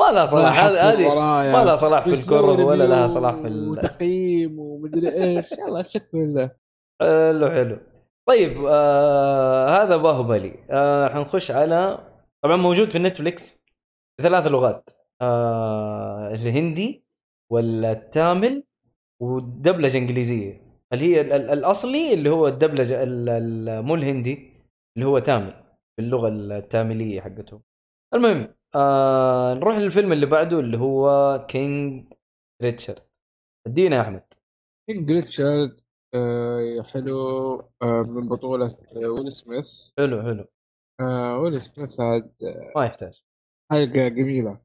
ما 0.00 0.12
لها 0.12 0.26
صلاح. 0.26 0.64
هذه 0.64 1.14
ما 1.52 1.64
لها 1.64 1.76
صلاح 1.76 2.04
في 2.04 2.12
الكره 2.12 2.64
ولا 2.64 2.84
لها 2.84 3.06
صلاح 3.06 3.34
في 3.34 3.46
ال... 3.48 3.68
وتقييم 3.68 4.58
ومدري 4.58 5.12
إيش. 5.12 5.52
يلا 5.52 5.82
شكرا 5.82 6.20
لله 6.20 6.50
حلو 7.00 7.50
حلو. 7.50 7.78
طيب 8.28 8.64
آه 8.68 9.82
هذا 9.82 9.96
باهوبالي 9.96 10.54
آه 10.70 11.08
حنخش 11.08 11.50
على 11.50 11.98
طبعا 12.44 12.56
موجود 12.56 12.90
في 12.90 12.98
نتفليكس 12.98 13.64
بثلاث 14.18 14.46
لغات. 14.46 14.90
آه 15.22 16.30
الهندي 16.34 17.04
والتاميل 17.52 18.62
والدبلجة 19.20 19.98
إنجليزية. 19.98 20.62
اللي 20.92 21.04
هي 21.04 21.20
ال- 21.20 21.32
ال- 21.32 21.50
الأصلي 21.50 22.14
اللي 22.14 22.30
هو 22.30 22.48
الدبلجه 22.48 23.02
ال- 23.02 23.28
ال- 23.28 23.82
مو 23.84 23.94
الهندي 23.94 24.52
اللي 24.96 25.06
هو 25.06 25.18
تامل 25.18 25.54
باللغة 25.98 26.28
التاملية 26.28 27.20
حقتهم. 27.20 27.62
المهم 28.14 28.48
آه 28.74 29.54
نروح 29.54 29.76
للفيلم 29.76 30.12
اللي 30.12 30.26
بعده 30.26 30.60
اللي 30.60 30.78
هو 30.78 31.46
King 31.48 32.12
Richard 32.62 33.02
ادينا 33.66 33.96
يا 33.96 34.02
أحمد. 34.02 34.24
King 34.88 35.10
Richard 35.12 35.80
آه 36.14 36.82
حلو. 36.82 37.56
آه 37.82 38.02
من 38.08 38.28
بطولة 38.28 38.66
آه 38.96 39.08
ويل 39.08 39.32
سميث. 39.32 39.90
حلو 39.98 40.22
حلو. 40.22 40.44
آه 41.00 41.38
ويل 41.38 41.62
سميث 41.62 42.00
عاد 42.00 42.32
ما 42.76 42.84
يحتاج. 42.84 43.22
حاجة 43.72 44.08
جميلة. 44.08 44.60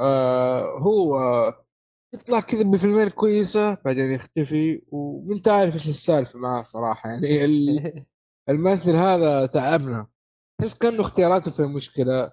آه 0.00 0.78
هو 0.78 1.18
يطلع 2.14 2.40
كذا 2.40 2.64
بفيلمين 2.64 3.08
كويسة 3.08 3.74
بعدين 3.74 4.10
يختفي 4.10 4.82
وانت 4.92 5.48
عارف 5.48 5.74
إيش 5.74 5.88
السالفة 5.88 6.38
معاه 6.38 6.62
صراحة. 6.62 7.10
يعني 7.10 7.44
ال- 7.44 8.04
الممثل 8.50 8.90
هذا 8.90 9.46
تعبنا. 9.46 10.06
بس 10.62 10.78
كأنه 10.78 11.00
اختياراته 11.00 11.50
فيها 11.50 11.66
مشكلة. 11.66 12.32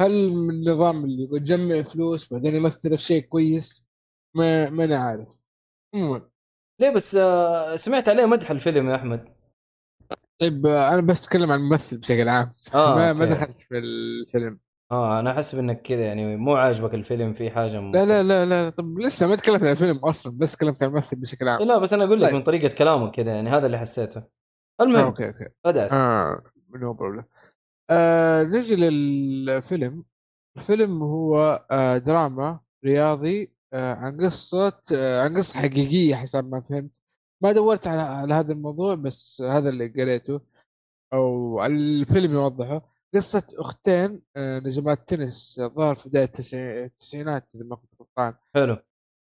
هل 0.00 0.30
من 0.32 0.50
النظام 0.50 1.04
اللي 1.04 1.28
يجمع 1.32 1.82
فلوس 1.82 2.32
بعدين 2.32 2.54
يمثل 2.54 2.90
في 2.90 3.04
شيء 3.04 3.22
كويس؟ 3.22 3.88
ما 4.34 4.70
ما 4.70 4.84
أنا 4.84 4.96
عارف. 4.96 5.44
عموما. 5.94 6.28
ليه 6.80 6.90
بس 6.90 7.14
آه، 7.14 7.76
سمعت 7.76 8.08
عليه 8.08 8.26
مدح 8.26 8.50
الفيلم 8.50 8.90
يا 8.90 8.96
أحمد. 8.96 9.34
طيب 10.40 10.66
آه، 10.66 10.94
أنا 10.94 11.00
بس 11.00 11.26
أتكلم 11.26 11.52
عن 11.52 11.58
الممثل 11.58 11.98
بشكل 11.98 12.28
عام. 12.28 12.50
آه، 12.74 12.94
ما 12.94 13.12
ما. 13.12 13.24
دخلت 13.24 13.58
في 13.58 13.78
الفيلم. 13.78 14.58
آه 14.92 15.20
أنا 15.20 15.32
احسب 15.32 15.58
انك 15.58 15.82
كذا 15.82 16.00
يعني 16.00 16.36
مو 16.36 16.56
عاجبك 16.56 16.94
الفيلم 16.94 17.32
في 17.32 17.50
حاجة 17.50 17.80
لا 17.80 18.04
لا 18.04 18.22
لا 18.22 18.46
لا 18.46 18.70
طب 18.70 18.98
لسه 18.98 19.26
ما 19.26 19.36
تكلمت 19.36 19.62
عن 19.62 19.70
الفيلم 19.70 19.96
أصلا 19.96 20.38
بس 20.38 20.56
تكلمت 20.56 20.82
عن 20.82 20.88
الممثل 20.88 21.16
بشكل 21.16 21.48
عام. 21.48 21.62
لا 21.62 21.78
بس 21.78 21.92
أنا 21.92 22.04
أقول 22.04 22.20
لك 22.20 22.26
طيب. 22.28 22.36
من 22.36 22.42
طريقة 22.42 22.74
كلامك 22.74 23.14
كذا 23.14 23.30
يعني 23.30 23.50
هذا 23.50 23.66
اللي 23.66 23.78
حسيته. 23.78 24.18
آه 24.80 24.82
المهم 24.84 25.04
أوكي 25.04 25.26
أوكي. 25.26 25.48
ادعس 25.64 25.92
آه 25.92 26.42
no 26.74 26.92
problem 26.92 27.24
آه 27.90 28.42
نجي 28.42 28.76
للفيلم. 28.76 30.04
الفيلم 30.56 31.02
هو 31.02 31.66
آه 31.70 31.98
دراما 31.98 32.60
رياضي 32.84 33.52
آه 33.72 33.94
عن 33.94 34.20
قصة 34.20 34.82
آه 34.94 35.22
عن 35.22 35.36
قصة 35.36 35.60
حقيقية 35.60 36.14
حسب 36.14 36.44
ما 36.50 36.60
فهمت. 36.60 36.90
ما 37.42 37.52
دورت 37.52 37.86
على, 37.86 38.00
على 38.02 38.34
هذا 38.34 38.52
الموضوع 38.52 38.94
بس 38.94 39.42
هذا 39.42 39.68
اللي 39.68 39.86
قريته 39.88 40.40
أو 41.12 41.64
الفيلم 41.66 42.32
يوضحه. 42.32 42.82
قصة 43.14 43.42
أختين 43.52 44.22
آه 44.36 44.58
نجمات 44.58 45.08
تنس 45.08 45.60
ظهر 45.60 45.94
في 45.94 46.08
بداية 46.08 46.24
التسعي- 46.24 46.84
التسعينات 46.84 47.48
إذا 47.54 47.64
ما 47.64 47.76
كنت 47.76 47.90
غلطان. 48.00 48.34
حلو. 48.54 48.76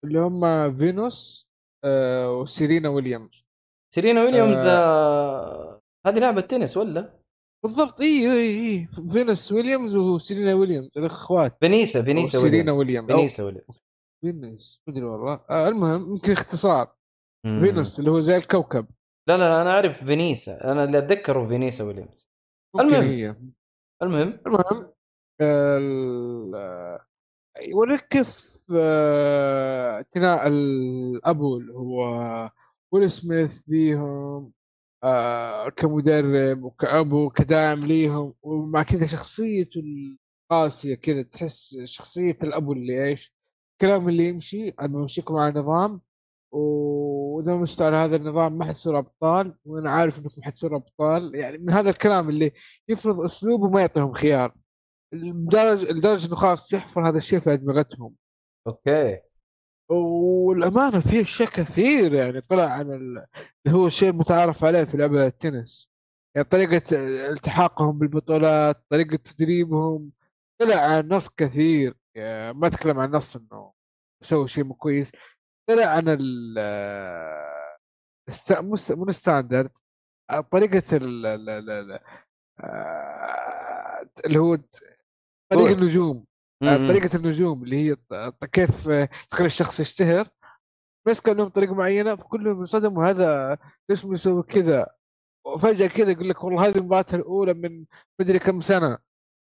اللي 0.04 0.18
هم 0.20 0.74
فينوس 0.76 1.50
آه 1.84 2.32
وسيرينا 2.32 2.88
ويليامز. 2.88 3.46
سيرينا 3.94 4.22
ويليامز 4.24 4.66
آه. 4.66 5.80
هذه 6.06 6.18
لعبة 6.18 6.40
تنس 6.40 6.76
ولا؟ 6.76 7.15
بالضبط 7.66 8.00
اي 8.00 8.32
اي 8.32 8.68
اي 8.68 8.88
فينوس 9.12 9.52
ويليامز 9.52 9.96
وسيرينا 9.96 10.54
ويليامز 10.54 10.98
الأخوات. 10.98 11.56
فينيسا 11.60 12.02
فينيسا 12.02 12.38
سيرينا 12.38 12.72
ويليامز. 12.72 13.06
فينيسا 13.12 13.44
ويليامز. 13.44 13.82
فينوس 14.20 14.82
مدري 14.88 15.04
والله. 15.04 15.40
آه 15.50 15.68
المهم 15.68 16.10
يمكن 16.10 16.32
اختصار. 16.32 16.94
مم. 17.46 17.60
فينوس 17.60 17.98
اللي 17.98 18.10
هو 18.10 18.20
زي 18.20 18.36
الكوكب. 18.36 18.86
لا 19.28 19.36
لا 19.36 19.62
أنا 19.62 19.70
أعرف 19.70 20.04
فينيسا 20.04 20.64
أنا 20.72 20.84
اللي 20.84 20.98
أتذكره 20.98 21.44
فينيسا 21.44 21.84
ويليامز. 21.84 22.28
المهم. 22.80 23.02
هي. 23.02 23.36
المهم. 24.02 24.40
المهم 24.46 24.92
آه، 25.40 25.78
ال- 25.78 26.52
آه، 26.54 27.00
يوريك 27.60 28.08
كيف 28.08 28.56
آه، 28.76 29.90
اعتناء 29.90 30.46
الابو 30.48 31.56
اللي 31.56 31.74
هو 31.74 32.50
ويل 32.92 33.10
سميث 33.10 33.58
بيهم. 33.66 34.52
آه، 35.06 35.68
كمدرب 35.68 36.62
وكأبو 36.62 37.30
كداعم 37.30 37.80
ليهم 37.80 38.34
ومع 38.42 38.82
كذا 38.82 39.06
شخصيته 39.06 39.82
القاسية 40.50 40.94
كذا 40.94 41.22
تحس 41.22 41.80
شخصية 41.84 42.36
الأبو 42.42 42.72
اللي 42.72 43.04
إيش 43.04 43.34
كلام 43.80 44.08
اللي 44.08 44.28
يمشي 44.28 44.68
أنا 44.68 44.88
بمشيكم 44.88 45.36
على 45.36 45.60
نظام 45.60 46.00
وإذا 46.52 47.56
مشتوا 47.56 47.86
على 47.86 47.96
هذا 47.96 48.16
النظام 48.16 48.58
ما 48.58 48.64
حتصيروا 48.64 48.98
أبطال 48.98 49.54
وأنا 49.64 49.90
عارف 49.90 50.18
إنكم 50.18 50.42
حتصيروا 50.42 50.78
أبطال 50.78 51.34
يعني 51.34 51.58
من 51.58 51.70
هذا 51.72 51.90
الكلام 51.90 52.28
اللي 52.28 52.52
يفرض 52.88 53.20
أسلوب 53.20 53.62
وما 53.62 53.80
يعطيهم 53.80 54.12
خيار. 54.12 54.54
لدرجة 55.12 55.92
لدرجة 55.92 56.26
إنه 56.26 56.36
خلاص 56.36 56.72
يحفر 56.72 57.08
هذا 57.08 57.18
الشيء 57.18 57.38
في 57.40 57.52
أدمغتهم. 57.52 58.14
أوكي. 58.66 59.20
والأمانة 59.88 61.00
في 61.00 61.20
أشياء 61.20 61.48
كثير 61.50 62.14
يعني 62.14 62.40
طلع 62.40 62.64
عن 62.72 62.90
ال- 62.92 63.26
اللي 63.66 63.78
هو 63.78 63.86
الشيء 63.86 64.08
المتعارف 64.10 64.64
عليه 64.64 64.84
في 64.84 64.96
لعبة 64.96 65.26
التنس 65.26 65.88
يعني 66.36 66.48
طريقة 66.48 66.82
التحاقهم 67.30 67.98
بالبطولات 67.98 68.84
طريقة 68.90 69.16
تدريبهم 69.16 70.12
طلع 70.60 70.76
عن 70.76 71.08
نص 71.08 71.28
كثير 71.28 71.94
يعني 72.16 72.52
ما 72.58 72.66
أتكلم 72.66 72.98
عن 72.98 73.10
نص 73.10 73.36
إنه 73.36 73.72
سووا 74.22 74.46
شيء 74.46 74.64
مو 74.64 74.74
كويس 74.74 75.12
طلع 75.70 75.86
عن 75.86 76.04
ال. 76.08 76.54
مو 78.90 79.04
الستاندرد 79.08 79.70
طريقة 80.50 80.96
ال... 80.96 81.26
ال... 81.26 81.98
آه، 82.60 84.06
اللي 84.24 84.38
هو 84.38 84.54
طريق 85.52 85.68
قول. 85.68 85.72
النجوم 85.72 86.26
مم. 86.62 86.88
طريقة 86.88 87.16
النجوم 87.16 87.62
اللي 87.62 87.76
هي 87.76 87.96
كيف 88.52 88.88
تخلي 89.30 89.46
الشخص 89.46 89.80
يشتهر. 89.80 90.28
بس 91.08 91.20
كان 91.20 91.36
لهم 91.36 91.48
طريقة 91.48 91.74
معينة 91.74 92.14
فكلهم 92.14 92.60
انصدموا 92.60 93.04
هذا 93.04 93.58
ليش 93.88 94.04
يسوي 94.04 94.42
كذا؟ 94.42 94.86
وفجأة 95.46 95.86
كذا 95.86 96.10
يقول 96.10 96.28
لك 96.28 96.44
والله 96.44 96.68
هذه 96.68 96.82
مباراتها 96.82 97.16
الأولى 97.16 97.54
من 97.54 97.84
مدري 98.20 98.38
كم 98.38 98.60
سنة. 98.60 98.98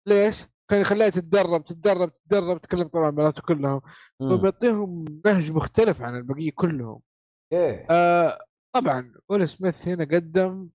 ليش؟ 0.08 0.46
كان 0.72 0.82
يخليها 0.82 1.10
تتدرب 1.10 1.66
تتدرب 1.66 2.14
تتدرب 2.14 2.62
تكلم 2.62 2.88
طبعا 2.88 3.10
بناته 3.10 3.42
كلهم. 3.42 3.82
فبيعطيهم 4.20 5.22
نهج 5.26 5.52
مختلف 5.52 6.02
عن 6.02 6.16
البقية 6.16 6.52
كلهم. 6.56 7.02
أوكي 7.54 7.86
آه 7.90 8.40
طبعا 8.76 9.14
ويل 9.30 9.50
سميث 9.50 9.88
هنا 9.88 10.04
قدم 10.04 10.70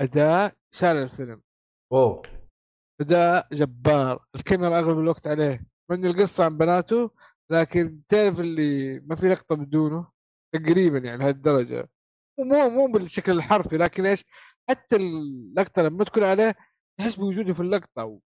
أداء 0.00 0.54
شال 0.74 0.96
الفيلم. 0.96 1.42
اوه 1.92 2.22
أداء 3.00 3.48
جبار. 3.52 4.24
الكاميرا 4.34 4.78
أغلب 4.78 4.98
الوقت 4.98 5.26
عليه. 5.26 5.66
من 5.90 6.04
القصة 6.06 6.44
عن 6.44 6.58
بناته 6.58 7.10
لكن 7.50 8.02
تعرف 8.08 8.40
اللي 8.40 9.00
ما 9.00 9.16
في 9.16 9.28
لقطة 9.28 9.54
بدونه؟ 9.56 10.08
تقريبا 10.54 10.98
يعني 10.98 11.18
لهالدرجة. 11.18 11.88
مو 12.40 12.68
مو 12.68 12.92
بالشكل 12.92 13.32
الحرفي 13.32 13.76
لكن 13.76 14.06
إيش؟ 14.06 14.24
حتى 14.70 14.96
اللقطة 14.96 15.82
لما 15.82 16.04
تكون 16.04 16.22
عليه 16.24 16.54
تحس 16.98 17.14
بوجوده 17.14 17.52
في 17.52 17.60
اللقطة 17.60 18.18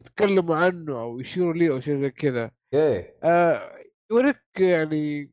ويتكلموا 0.00 0.56
عنه 0.56 1.00
أو 1.00 1.20
يشيروا 1.20 1.52
ليه 1.52 1.70
أو 1.72 1.80
شيء 1.80 1.96
زي 1.96 2.10
كذا. 2.10 2.50
أوكي 2.74 3.12
آه 3.24 3.74
يوريك 4.12 4.42
يعني 4.58 5.32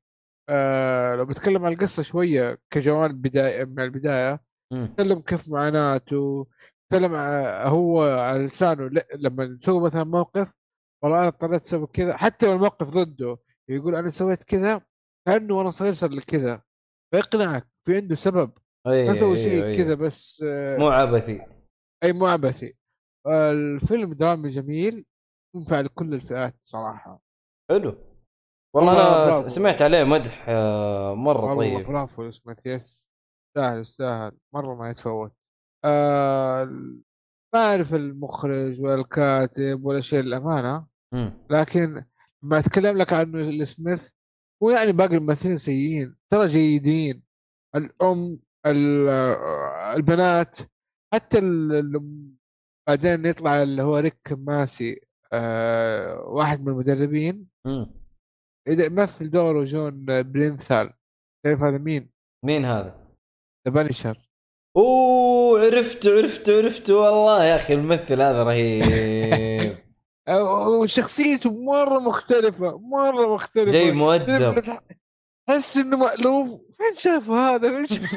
آه 0.50 1.16
لو 1.16 1.26
بتكلم 1.26 1.66
عن 1.66 1.74
القصة 1.74 2.04
شوية 2.04 2.60
كجوانب 2.70 3.22
بداية 3.22 3.66
من 3.66 3.80
البداية 3.80 4.40
مم. 4.74 4.94
تكلم 4.98 5.20
كيف 5.20 5.50
معاناته 5.50 6.48
تكلم 6.90 7.16
هو 7.66 8.04
على 8.04 8.46
لسانه 8.46 9.02
لما 9.16 9.46
نسوي 9.46 9.82
مثلا 9.86 10.04
موقف 10.04 10.54
والله 11.04 11.20
أنا 11.20 11.28
اضطريت 11.28 11.66
أسوي 11.66 11.88
كذا. 11.88 12.18
حتى 12.18 12.46
لو 12.46 12.54
الموقف 12.54 12.88
ضده 12.88 13.38
يقول 13.70 13.96
أنا 13.96 14.10
سويت 14.10 14.44
كذا 14.44 14.82
لأنه 15.28 15.56
وأنا 15.56 15.70
صغير 15.70 15.94
صار 15.94 16.10
لي 16.10 16.22
كذا. 16.22 16.62
فيقنعك 17.14 17.68
في 17.86 17.96
عنده 17.96 18.16
سبب. 18.16 18.52
ما 18.88 19.14
سوي 19.14 19.38
شيء. 19.38 19.74
كذا 19.78 19.96
بس 19.96 20.44
آه، 20.48 20.78
مو 20.78 20.88
عبثي. 20.88 21.46
أي 22.04 22.14
مو 22.14 22.26
عبثي. 22.26 22.78
الفيلم 23.28 24.14
درامي 24.14 24.50
جميل 24.50 25.06
ينفع 25.56 25.80
لكل 25.80 26.14
الفئات 26.14 26.56
صراحة. 26.66 27.22
حلو. 27.72 27.98
والله 28.76 28.92
والله 28.94 29.16
أنا 29.18 29.26
برافو. 29.26 29.48
سمعت 29.48 29.82
عليه 29.82 30.04
مدح 30.04 30.46
آه، 30.50 31.14
مرة 31.16 31.46
والله 31.46 31.78
طيب. 31.78 31.88
برافو 31.88 32.24
يا 32.24 32.32
سميث 32.32 32.66
yes 32.66 33.10
يستاهل 33.48 33.80
يستاهل. 33.80 34.38
مرة 34.54 34.76
ما 34.76 34.90
يتفوت. 34.90 35.34
آه 35.86 36.64
ما 37.56 37.62
أعرف 37.62 37.94
المخرج 37.94 38.82
ولا 38.82 38.96
الكاتب 38.96 39.86
ولا 39.86 40.02
شيء 40.02 40.22
للأمانة. 40.22 40.88
لكن 41.50 42.06
ما 42.42 42.60
أتكلم 42.60 42.98
لك 42.98 43.14
عنه 43.14 43.40
السميث 43.50 44.12
مو 44.64 44.70
يعني 44.70 44.92
باقي 44.92 45.16
الممثلين 45.16 45.58
سيئين 45.58 46.16
ترى 46.32 46.46
جيدين 46.48 47.24
الأم 47.76 48.40
ال- 48.66 49.10
البنات 49.98 50.58
حتى 51.14 51.40
بعدين 52.88 53.26
يطلع 53.26 53.64
اللي 53.64 53.84
هو 53.84 53.98
ريك 53.98 54.32
ماسي 54.32 55.02
آه 55.34 56.20
واحد 56.20 56.62
من 56.62 56.68
المدربين 56.74 57.48
مم. 57.66 57.94
إذا 58.68 58.86
يمثل 58.86 59.30
دوره 59.30 59.64
جون 59.64 60.06
برينثال 60.32 60.94
تعرف 61.46 61.64
هذا 61.64 61.78
مين؟ 61.78 62.10
مين 62.46 62.66
هذا؟ 62.66 63.08
The 63.68 63.74
Punisher 63.74 64.30
أوه 64.78 65.60
عرفته 65.66 66.18
عرفته 66.18 66.58
عرفته 66.58 66.96
والله 66.96 67.44
يا 67.44 67.56
أخي 67.56 67.74
الممثل 67.74 68.22
هذا 68.22 68.44
رهيب. 68.44 69.78
وشخصيته 70.82 71.52
مرة 71.52 72.00
مختلفة 72.00 72.78
مرة 72.78 73.34
مختلفة. 73.34 73.72
جاي 73.72 73.92
مؤدب. 73.92 74.62
تحس 75.48 75.78
إنه 75.78 75.98
مألوف. 75.98 76.50
فين 76.50 76.94
شاف 76.98 77.30
هذا؟ 77.30 77.70
فين 77.70 77.86
شاف 77.86 78.14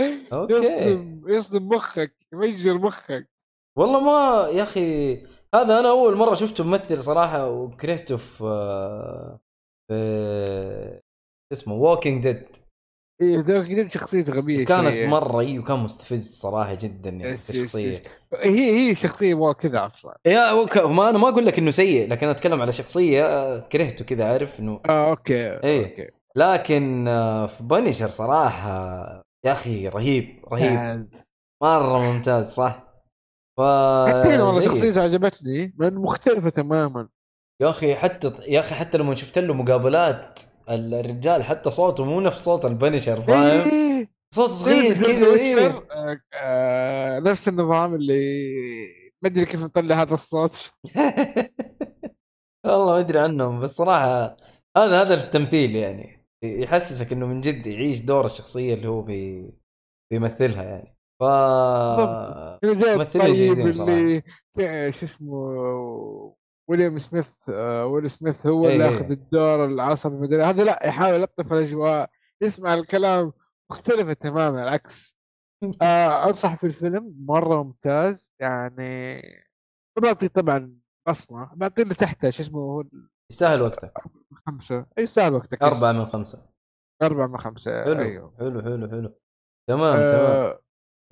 يصدم 0.50 1.22
يصدم 1.28 1.68
مخك 1.68 2.16
يمجر 2.32 2.78
مخك. 2.78 3.30
والله 3.78 4.00
ما 4.00 4.48
يا 4.52 4.62
أخي 4.62 5.14
هذا 5.54 5.80
أنا 5.80 5.88
أول 5.88 6.16
مرة 6.16 6.34
شفته 6.34 6.64
ممثل 6.64 7.02
صراحة 7.02 7.50
وكرهته 7.50 8.16
في 8.16 9.38
في 9.88 11.00
اسمه 11.52 11.74
ووكينج 11.74 12.22
ديد 12.22 12.56
إيه 13.22 13.38
ذوك 13.38 13.88
شخصيته 13.90 14.32
غبية 14.32 14.64
كانت 14.64 14.88
شوية. 14.90 15.06
مرة 15.08 15.40
إيوه 15.40 15.64
كان 15.64 15.78
مستفز 15.78 16.30
صراحة 16.40 16.74
جدا 16.74 17.10
يعني 17.10 17.28
يس- 17.34 17.50
يس- 17.50 17.56
كشخصيه 17.60 17.88
يس. 17.88 18.02
هي 18.44 18.88
هي 18.90 18.94
شخصية 18.94 19.34
مو 19.34 19.54
كذا 19.54 19.86
أصلا 19.86 20.16
يا 20.26 20.52
وك... 20.52 20.78
ما 20.78 21.10
أنا 21.10 21.18
ما 21.18 21.28
أقول 21.28 21.46
لك 21.46 21.58
إنه 21.58 21.70
سيء 21.70 22.08
لكن 22.08 22.28
أتكلم 22.28 22.60
على 22.60 22.72
شخصية 22.72 23.26
آه، 23.26 23.60
كرهته 23.72 24.04
كذا 24.04 24.24
عارف 24.24 24.60
إنه 24.60 24.80
آه 24.88 25.10
أوكي 25.10 25.34
إيه. 25.64 25.84
أوكي 25.90 26.08
لكن 26.36 27.08
آه، 27.08 27.46
في 27.46 27.62
Punisher 27.62 28.08
صراحة 28.08 28.70
يا 29.44 29.52
أخي 29.52 29.88
رهيب 29.88 30.44
رهيب 30.52 30.72
ممتاز. 30.72 31.34
مرة 31.62 31.98
ممتاز 31.98 32.54
صح 32.54 32.86
ف 33.58 33.60
حتى 34.08 34.28
والله 34.42 34.60
جيد. 34.60 34.62
شخصيته 34.68 35.02
عجبتني 35.02 35.74
مختلفة 35.80 36.50
تماما 36.50 37.08
يا 37.62 37.70
أخي 37.70 37.94
حتى 37.94 38.32
يا 38.48 38.60
أخي 38.60 38.74
حتى 38.74 38.98
لما 38.98 39.14
شفت 39.14 39.38
له 39.38 39.54
مقابلات 39.54 40.40
الرجال 40.74 41.44
حتى 41.44 41.70
صوته 41.70 42.04
مو 42.04 42.20
نفس 42.20 42.44
صوت 42.44 42.64
ال 42.64 42.70
Punisher 42.70 43.22
فاهم؟ 43.22 43.70
إيه. 43.70 44.10
صوت 44.34 44.48
صغير 44.48 44.94
كذا 44.94 45.34
إيه. 45.34 45.68
آه، 45.90 46.20
آه، 46.34 47.18
نفس 47.18 47.48
النظام 47.48 47.94
اللي 47.94 48.44
ما 49.22 49.28
أدري 49.28 49.46
كيف 49.46 49.64
نطلع 49.64 50.02
هذا 50.02 50.14
الصوت. 50.14 50.72
والله 52.66 52.92
ما 52.92 53.00
أدري 53.00 53.18
عنهم 53.18 53.60
بس 53.60 53.70
صراحة 53.70 54.36
هذا 54.76 55.02
هذا 55.02 55.24
التمثيل 55.24 55.76
يعني 55.76 56.26
يحسسك 56.44 57.12
إنه 57.12 57.26
من 57.26 57.40
جد 57.40 57.66
يعيش 57.66 58.00
دور 58.00 58.26
الشخصية 58.26 58.74
اللي 58.74 58.88
هو 58.88 59.02
بي 59.02 59.50
بيمثلها 60.10 60.62
يعني. 60.62 60.96
ف 61.20 61.24
ممثلين 62.64 63.00
الطيب 63.00 63.34
جيدين 63.34 63.72
صراحة. 63.72 63.92
اللي 63.92 64.92
شو 64.92 65.04
اسمه؟ 65.06 66.34
ويليام 66.70 66.98
سميث 66.98 67.48
آه، 67.48 67.86
ويل 67.86 68.10
سميث 68.10 68.46
هو 68.46 68.66
إيه 68.66 68.72
اللي 68.72 68.84
إيه. 68.84 68.90
ياخذ 68.92 69.10
الدور 69.10 69.64
العصبي 69.64 70.14
المدري 70.14 70.42
هذا 70.42 70.64
لا 70.64 70.86
يحاول 70.86 71.14
يلطف 71.14 71.52
الأجواء. 71.52 72.10
يسمع 72.42 72.74
الكلام 72.74 73.32
مختلفة 73.70 74.12
تماما 74.12 74.62
العكس. 74.62 75.18
آه 75.82 76.28
انصح 76.28 76.54
في 76.56 76.66
الفيلم 76.66 77.16
مرة 77.26 77.62
ممتاز. 77.62 78.32
يعني 78.40 79.22
بعطي 80.02 80.28
طبعا 80.28 80.78
بصمة 81.08 81.50
بعطي 81.54 81.84
له 81.84 81.94
تحته 81.94 82.30
شو 82.30 82.42
اسمه 82.42 82.60
هو 82.60 82.84
يستاهل 83.30 83.62
وقته. 83.62 83.90
خمسة. 84.46 84.86
اي 84.98 85.02
يستاهل 85.02 85.34
وقتك 85.34 85.62
أربعة 85.62 85.92
من 85.92 86.06
خمسة. 86.06 86.48
أربعة 87.02 87.26
من 87.26 87.38
خمسة 87.38 87.84
حلو 87.84 87.98
أيوه. 87.98 88.34
حلو 88.38 88.62
حلو 88.62 88.88
حلو. 88.88 89.18
تمام 89.68 89.96
تمام. 89.96 90.30
آه 90.30 90.62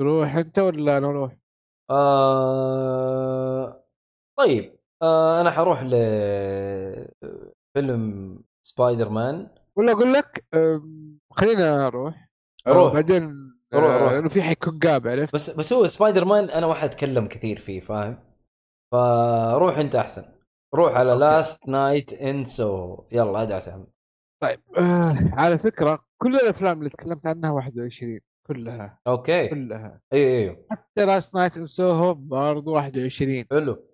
تروح 0.01 0.35
أنت 0.35 0.59
ولا 0.59 1.01
نروح؟ 1.01 1.37
آه... 1.91 3.85
طيب. 4.39 4.78
آه 5.03 5.41
أنا 5.41 5.51
حروح 5.51 5.83
ل 5.83 5.95
فيلم 7.75 8.39
سبايدر 8.63 9.09
مان. 9.09 9.49
ولا 9.77 9.93
أقول 9.93 10.13
لك 10.13 10.45
خلينا 11.31 11.77
نروح 11.89 12.29
آه، 12.67 12.73
روح. 12.73 12.93
بعدين 12.95 13.53
روح، 13.75 13.85
آه، 13.85 13.99
روح. 14.05 14.13
لأنه 14.13 14.29
في 14.29 14.43
حيكون 14.43 14.79
gap 14.79 15.09
عرفت؟ 15.09 15.35
بس 15.35 15.51
بس 15.51 15.73
هو 15.73 15.87
سبايدر 15.87 16.25
مان 16.25 16.51
أنا 16.51 16.67
واحد 16.67 16.89
أتكلم 16.89 17.27
كثير 17.29 17.57
فيه 17.61 17.81
فاهم؟ 17.81 18.19
فروح 18.93 19.79
أنت 19.79 19.95
أحسن. 19.95 20.25
روح 20.75 20.93
على. 20.95 21.13
Last 21.15 21.69
Night 21.69 22.13
in 22.13 22.45
Soho 22.45 23.03
يلا 23.13 23.43
ادعس 23.43 23.69
يا 23.69 23.73
عم 23.73 23.87
طيب 24.43 24.61
آه 24.79 25.15
على 25.33 25.59
فكرة 25.59 26.05
كل 26.23 26.37
الأفلام 26.37 26.79
اللي 26.79 26.91
تكلمت 26.91 27.27
عنها 27.27 27.51
21 27.51 28.21
كلها. 28.47 28.99
أوكي. 29.07 29.49
كلها. 29.49 30.01
اي 30.13 30.39
أيوه 30.39 30.67
حتى 30.71 31.07
Last 31.07 31.35
Night 31.35 31.57
in 31.57 31.67
Soho 31.67 32.15
برضه 32.15 32.73
21 32.73 33.45
حلو. 33.51 33.85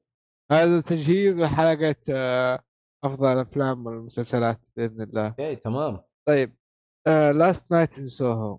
هذا 0.53 0.81
تجهيز 0.81 1.41
لحلقة 1.41 1.97
آه، 2.11 2.65
أفضل 3.05 3.33
الأفلام 3.33 3.87
والمسلسلات 3.87 4.61
بإذن 4.77 5.03
الله 5.03 5.29
okay 5.29 5.57
تمام 5.57 6.01
طيب 6.29 6.57
Last 7.07 7.73
Night 7.73 7.99
in 7.99 8.07
Soho 8.07 8.59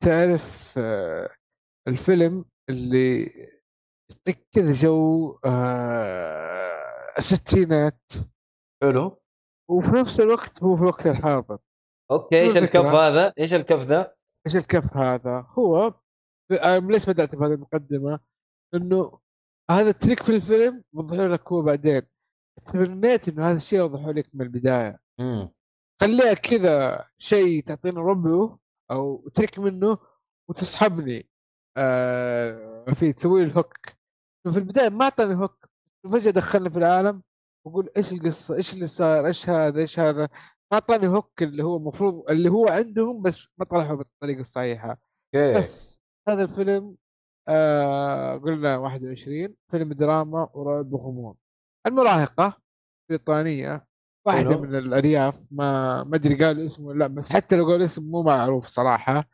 تعرف 0.00 0.74
آه 0.78 1.30
الفيلم 1.88 2.44
اللي 2.70 3.24
يعطيك 4.10 4.48
كذا 4.52 4.72
جو 4.72 5.38
آه 5.44 7.14
الستينات 7.18 8.12
حلو 8.82 9.22
وفي 9.70 9.90
نفس 9.90 10.20
الوقت 10.20 10.62
هو 10.62 10.76
في 10.76 10.82
الوقت 10.82 11.06
الحاضر 11.06 11.58
okay 12.10 12.40
إيش 12.40 12.56
الكف؟ 12.56 12.86
هذا؟ 12.86 13.32
إيش 13.38 13.54
الكف 13.54 13.80
ذا؟ 13.80 14.14
إيش 14.46 14.56
الكف 14.56 14.96
هذا؟ 14.96 15.46
هو 15.50 15.94
ليش 16.62 17.06
بدأت 17.06 17.34
بهذه 17.34 17.52
المقدمة؟ 17.52 18.20
إنه 18.74 19.18
هذا 19.70 19.90
trick 19.90 20.22
في 20.22 20.36
الفيلم 20.36 20.84
وضحوا 20.92 21.28
لك 21.28 21.52
هو 21.52 21.62
بعدين. 21.62 22.02
تمنيت 22.72 23.28
إنه 23.28 23.50
هذا 23.50 23.56
الشيء 23.56 23.78
يوضحوا 23.78 24.12
لك 24.12 24.28
من 24.34 24.42
البداية. 24.42 25.00
امم 25.20 25.52
خليها 26.00 26.34
كذا 26.34 27.04
شيء 27.18 27.62
تعطيني 27.62 28.00
ربعه 28.00 28.58
أو 28.90 29.28
trick 29.28 29.58
منه 29.58 29.98
وتسحبني. 30.48 31.28
آه 31.76 32.84
في 32.94 33.12
تسوي 33.12 33.44
لي 33.44 33.50
ال 33.50 33.55
hook 33.55 33.76
في 34.52 34.58
البداية 34.58 34.88
ما 34.88 35.04
أعطاني 35.04 35.34
hook 35.34 35.68
فجأة 36.12 36.30
دخلني 36.30 36.70
في 36.70 36.78
العالم 36.78 37.22
وأقول 37.64 37.90
إيش 37.96 38.12
القصة؟ 38.12 38.54
إيش 38.54 38.74
اللي 38.74 38.86
صار؟ 38.86 39.26
إيش 39.26 39.48
هذا؟ 39.48 39.80
إيش 39.80 40.00
هذا؟ 40.00 40.22
ما 40.72 40.74
أعطاني 40.74 41.08
hook 41.08 41.42
اللي 41.42 41.64
هو 41.64 41.76
المفروض 41.76 42.30
اللي 42.30 42.48
هو 42.48 42.68
عندهم 42.68 43.22
بس 43.22 43.48
ما 43.58 43.64
طلعوا 43.64 43.96
بالطريقة 43.96 44.40
الصحيحة. 44.40 44.88
أوكي. 45.34 45.58
بس 45.58 46.00
هذا 46.28 46.42
الفيلم 46.42 46.96
آه 47.48 48.36
قلنا 48.36 48.76
21 48.76 49.54
فيلم 49.70 49.92
دراما 49.92 50.48
ورعب 50.54 50.92
وغموض. 50.92 51.36
المراهقة 51.86 52.58
بريطانية 53.08 53.86
واحدة 54.26 54.50
حلو. 54.50 54.60
من 54.60 54.74
الأرياف 54.76 55.40
ما 55.50 56.04
ما 56.04 56.16
أدري 56.16 56.44
قال 56.44 56.66
اسمه 56.66 56.94
لا 56.94 57.06
بس 57.06 57.30
حتى 57.32 57.56
لو 57.56 57.66
قال 57.66 57.82
اسم 57.82 58.10
مو 58.10 58.22
معروف 58.22 58.66
صراحة. 58.66 59.24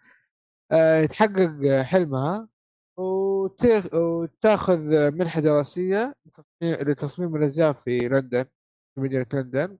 آه 0.72 0.98
يتحقق 1.00 1.82
حلمها 1.82 2.48
وت- 2.98 3.94
وتاخذ 3.94 5.10
منحة 5.10 5.40
دراسية 5.40 6.14
لتصميم- 6.62 7.36
الأزياء 7.36 7.72
في 7.72 8.08
لندن 8.08 8.44
في 8.94 9.00
مدينة 9.00 9.26
لندن. 9.34 9.78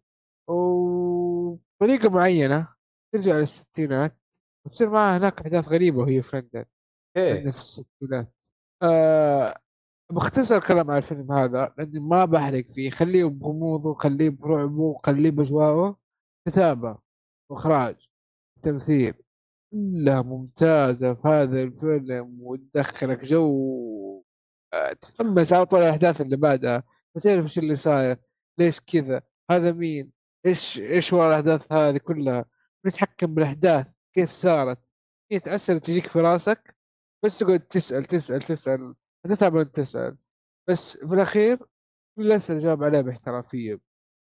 وبطريقة 0.49 2.09
معينة 2.11 2.69
ترجع 3.15 3.37
للستينات 3.37 4.19
وتصير 4.67 4.91
معها 4.91 5.17
هناك 5.19 5.41
أحداث 5.41 5.69
غريبة 5.69 5.99
وهي 5.99 6.23
في 6.23 6.37
لندن. 6.37 6.65
okay 7.17 7.53
في 7.53 7.61
الستينات 7.61 8.33
آه 8.83 9.59
باختصر 10.13 10.61
كلام 10.61 10.91
على 10.91 10.99
الفيلم 10.99 11.33
هذا 11.33 11.75
لأني 11.79 12.01
ما 12.01 12.25
بحرق 12.25 12.67
فيه. 12.67 12.91
خليه 12.91 13.25
بغموضه 13.25 13.95
خليه 13.95 14.31
برعبه 14.31 15.01
خليه 15.07 15.31
بجوائه 15.31 15.97
كتابة 16.49 16.99
واخراج 17.51 18.09
تمثيل 18.63 19.15
كلها 19.73 20.23
ممتازة 20.23 21.15
في 21.15 21.29
هذا 21.29 21.63
الفيلم 21.63 22.37
وتدخلك 22.41 23.25
جو 23.25 24.25
آه، 24.75 24.93
تتحمس 24.93 25.53
على 25.53 25.67
طول 25.67 25.81
الأحداث 25.81 26.21
اللي 26.21 26.37
بعدها. 26.37 26.83
وتعرف 27.17 27.43
إيش 27.45 27.59
اللي 27.59 27.77
صاير 27.77 28.17
ليش 28.59 28.81
كذا 28.81 29.23
هذا 29.51 29.73
مين 29.73 30.13
إيش 30.47 30.79
إيش 30.79 31.13
ورا 31.13 31.29
الأحداث 31.29 31.73
هذه 31.73 31.99
كلها. 31.99 32.45
نتحكم 32.87 33.35
بالأحداث 33.35 33.87
كيف 34.15 34.31
صارت 34.31 34.79
هي 35.33 35.41
اسئله 35.47 35.79
تجيك 35.79 36.07
في 36.09 36.21
راسك. 36.21 36.74
بس 37.25 37.39
تقعد 37.39 37.61
تسأل 37.61 38.05
تسأل 38.05 38.43
تسأل 38.43 38.95
تتعب 39.29 39.57
انت 39.57 39.77
تسأل. 39.77 40.17
بس 40.69 40.97
في 40.99 41.15
الأخير 41.15 41.57
كل 42.17 42.27
الاسئله 42.27 42.59
جاوب 42.59 42.85
عليها 42.85 43.01
باحترافيه 43.01 43.81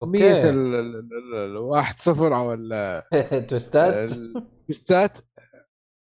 مية 0.05 0.35
أوكي 0.37 0.51
ال- 0.51 0.75
ال- 0.75 0.97
ال- 1.13 1.35
ال- 1.35 1.57
واحد 1.57 1.99
صفر 1.99 2.37
أو 2.37 2.53
ال- 2.55 3.03
توستات. 3.49 4.13
البوستات 4.13 5.19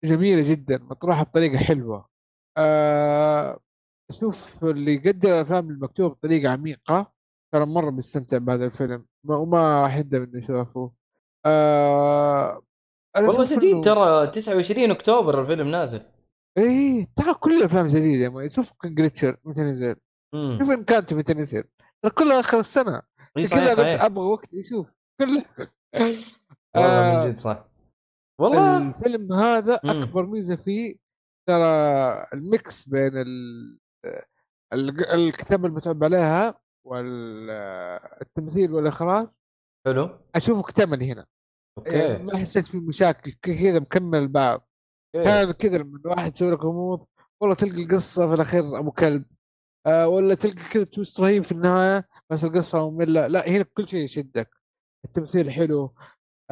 جميلة 0.04 0.50
جدا 0.50 0.78
مطروحة 0.78 1.22
بطريقة 1.24 1.58
حلوة. 1.58 2.08
آه، 2.56 3.60
أشوف 4.10 4.64
اللي 4.64 4.94
يقدر 4.94 5.34
الأفلام 5.34 5.70
المكتوبة 5.70 6.14
بطريقة 6.14 6.52
عميقة 6.52 7.12
ترى 7.54 7.66
مرة 7.66 7.90
بيستمتع 7.90 8.38
بهذا 8.38 8.64
الفيلم 8.64 9.06
ما- 9.26 9.36
وما 9.36 9.82
راح 9.82 9.96
يندم 9.96 10.22
انه 10.22 10.38
يشوفه. 10.44 10.92
آه 11.46 12.62
والله 13.16 13.44
جديد 13.56 13.84
ترى 13.84 14.26
29 14.26 14.90
أكتوبر 14.90 15.40
الفيلم 15.42 15.68
نازل. 15.68 16.02
إيه 16.58 17.08
ترى 17.16 17.34
كل 17.34 17.58
الأفلام 17.58 17.86
جديدة 17.86 18.24
يا 18.24 18.28
مان. 18.28 18.50
شوف 18.50 18.72
كان 18.72 18.94
جليتشر 18.94 19.36
متى 19.44 19.60
نزل. 19.60 19.96
شوف 20.58 20.70
إن 20.70 20.84
كانت 20.84 21.14
متى 21.14 21.34
نزل. 21.34 21.64
كلها 22.18 22.40
آخر 22.40 22.60
السنة. 22.60 23.02
إي 23.36 23.46
صحيح 23.46 23.72
صحيح. 23.74 24.02
أبغى 24.04 24.24
وقت 24.26 24.54
يشوف. 24.54 24.90
كل 25.20 25.26
والله 26.76 27.20
آه، 27.20 27.24
من 27.24 27.28
جد 27.28 27.38
صح. 27.38 27.68
والله 28.40 28.76
الفيلم 28.88 29.32
هذا. 29.32 29.74
أكبر 29.84 30.26
ميزة 30.26 30.56
فيه 30.56 30.96
ترى 31.48 31.64
ال 32.32 32.46
mix 32.46 32.88
بين 32.88 33.12
ال... 33.16 33.78
ال- 34.72 35.06
الكتابه 35.06 35.68
المتعب 35.68 36.04
عليها 36.04 36.60
والتمثيل 36.86 38.72
والإخراج. 38.72 39.28
حلو. 39.86 40.18
أشوفه 40.34 40.60
اكتمل 40.60 41.02
هنا. 41.02 41.26
okay. 41.78 42.18
ما 42.18 42.38
حسيت 42.38 42.64
في 42.64 42.78
مشاكل 42.78 43.32
كذا 43.42 43.80
مكمل 43.80 44.28
بعض. 44.28 44.68
كان 45.14 45.52
كذا 45.52 45.78
لما 45.78 46.00
واحد 46.04 46.34
يسوي 46.34 46.50
لك 46.50 46.58
غموض 46.64 47.06
والله 47.40 47.56
تلقى 47.56 47.82
القصة 47.82 48.28
في 48.28 48.34
الأخير 48.34 48.78
أبو 48.78 48.90
كلب. 48.92 49.24
آه 49.86 50.08
ولا 50.08 50.34
تلقى 50.34 50.64
كذا 50.72 50.84
twist 50.84 51.20
رهيب 51.20 51.42
في 51.42 51.52
النهاية 51.52 52.08
بس 52.30 52.44
القصة 52.44 52.90
مملة. 52.90 53.26
لا 53.26 53.48
هنا 53.48 53.62
كل 53.62 53.88
شيء 53.88 54.00
يشدك. 54.04 54.50
التمثيل 55.04 55.50
حلو. 55.50 55.94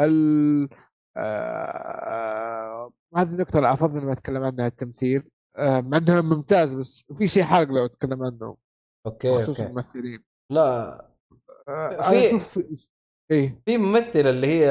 ال 0.00 0.68
آه 1.16 2.92
هذه 3.16 3.28
النقطة 3.28 3.56
اللي 3.56 3.72
افضل 3.72 4.00
ما 4.04 4.12
أتكلم 4.12 4.42
عنها 4.42 4.66
التمثيل. 4.66 5.30
آه 5.56 5.80
مع 5.80 5.96
إنها 5.98 6.20
ممتاز 6.20 6.74
بس 6.74 7.04
في 7.18 7.28
شيء 7.28 7.44
حرق 7.44 7.68
لو 7.68 7.84
أتكلم 7.84 8.22
عنه. 8.22 8.56
okay 9.07 9.30
بخصوص 9.30 9.60
okay. 9.61 9.70
الممثلين. 9.70 10.24
لا 10.52 10.88
آه 11.68 12.10
في- 12.10 12.28
أشوف 12.28 12.58
إيه. 13.30 13.62
في 13.64 13.78
ممثلة 13.78 14.30
اللي 14.30 14.46
هي 14.46 14.70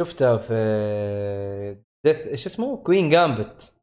شفتها 0.00 0.36
في 0.36 1.82
the 2.04 2.16
إيش 2.26 2.46
اسمه؟ 2.46 2.76
Queen's 2.76 3.10
Gambit 3.10 3.74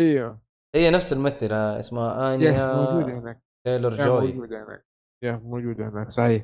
إيوه. 0.00 0.40
هي 0.74 0.90
نفس 0.90 1.12
الممثلة 1.12 1.78
اسمها 1.78 2.34
آنيا 2.34 2.50
yes 2.50 2.66
موجودة 2.66 3.18
هناك. 3.18 3.42
تايلور 3.66 3.94
جوي 3.94 4.32
موجودة 4.32 4.64
هناك. 4.64 4.86
yeah 5.24 5.40
موجودة 5.44 5.88
هناك 5.88 6.10
صحيح. 6.10 6.42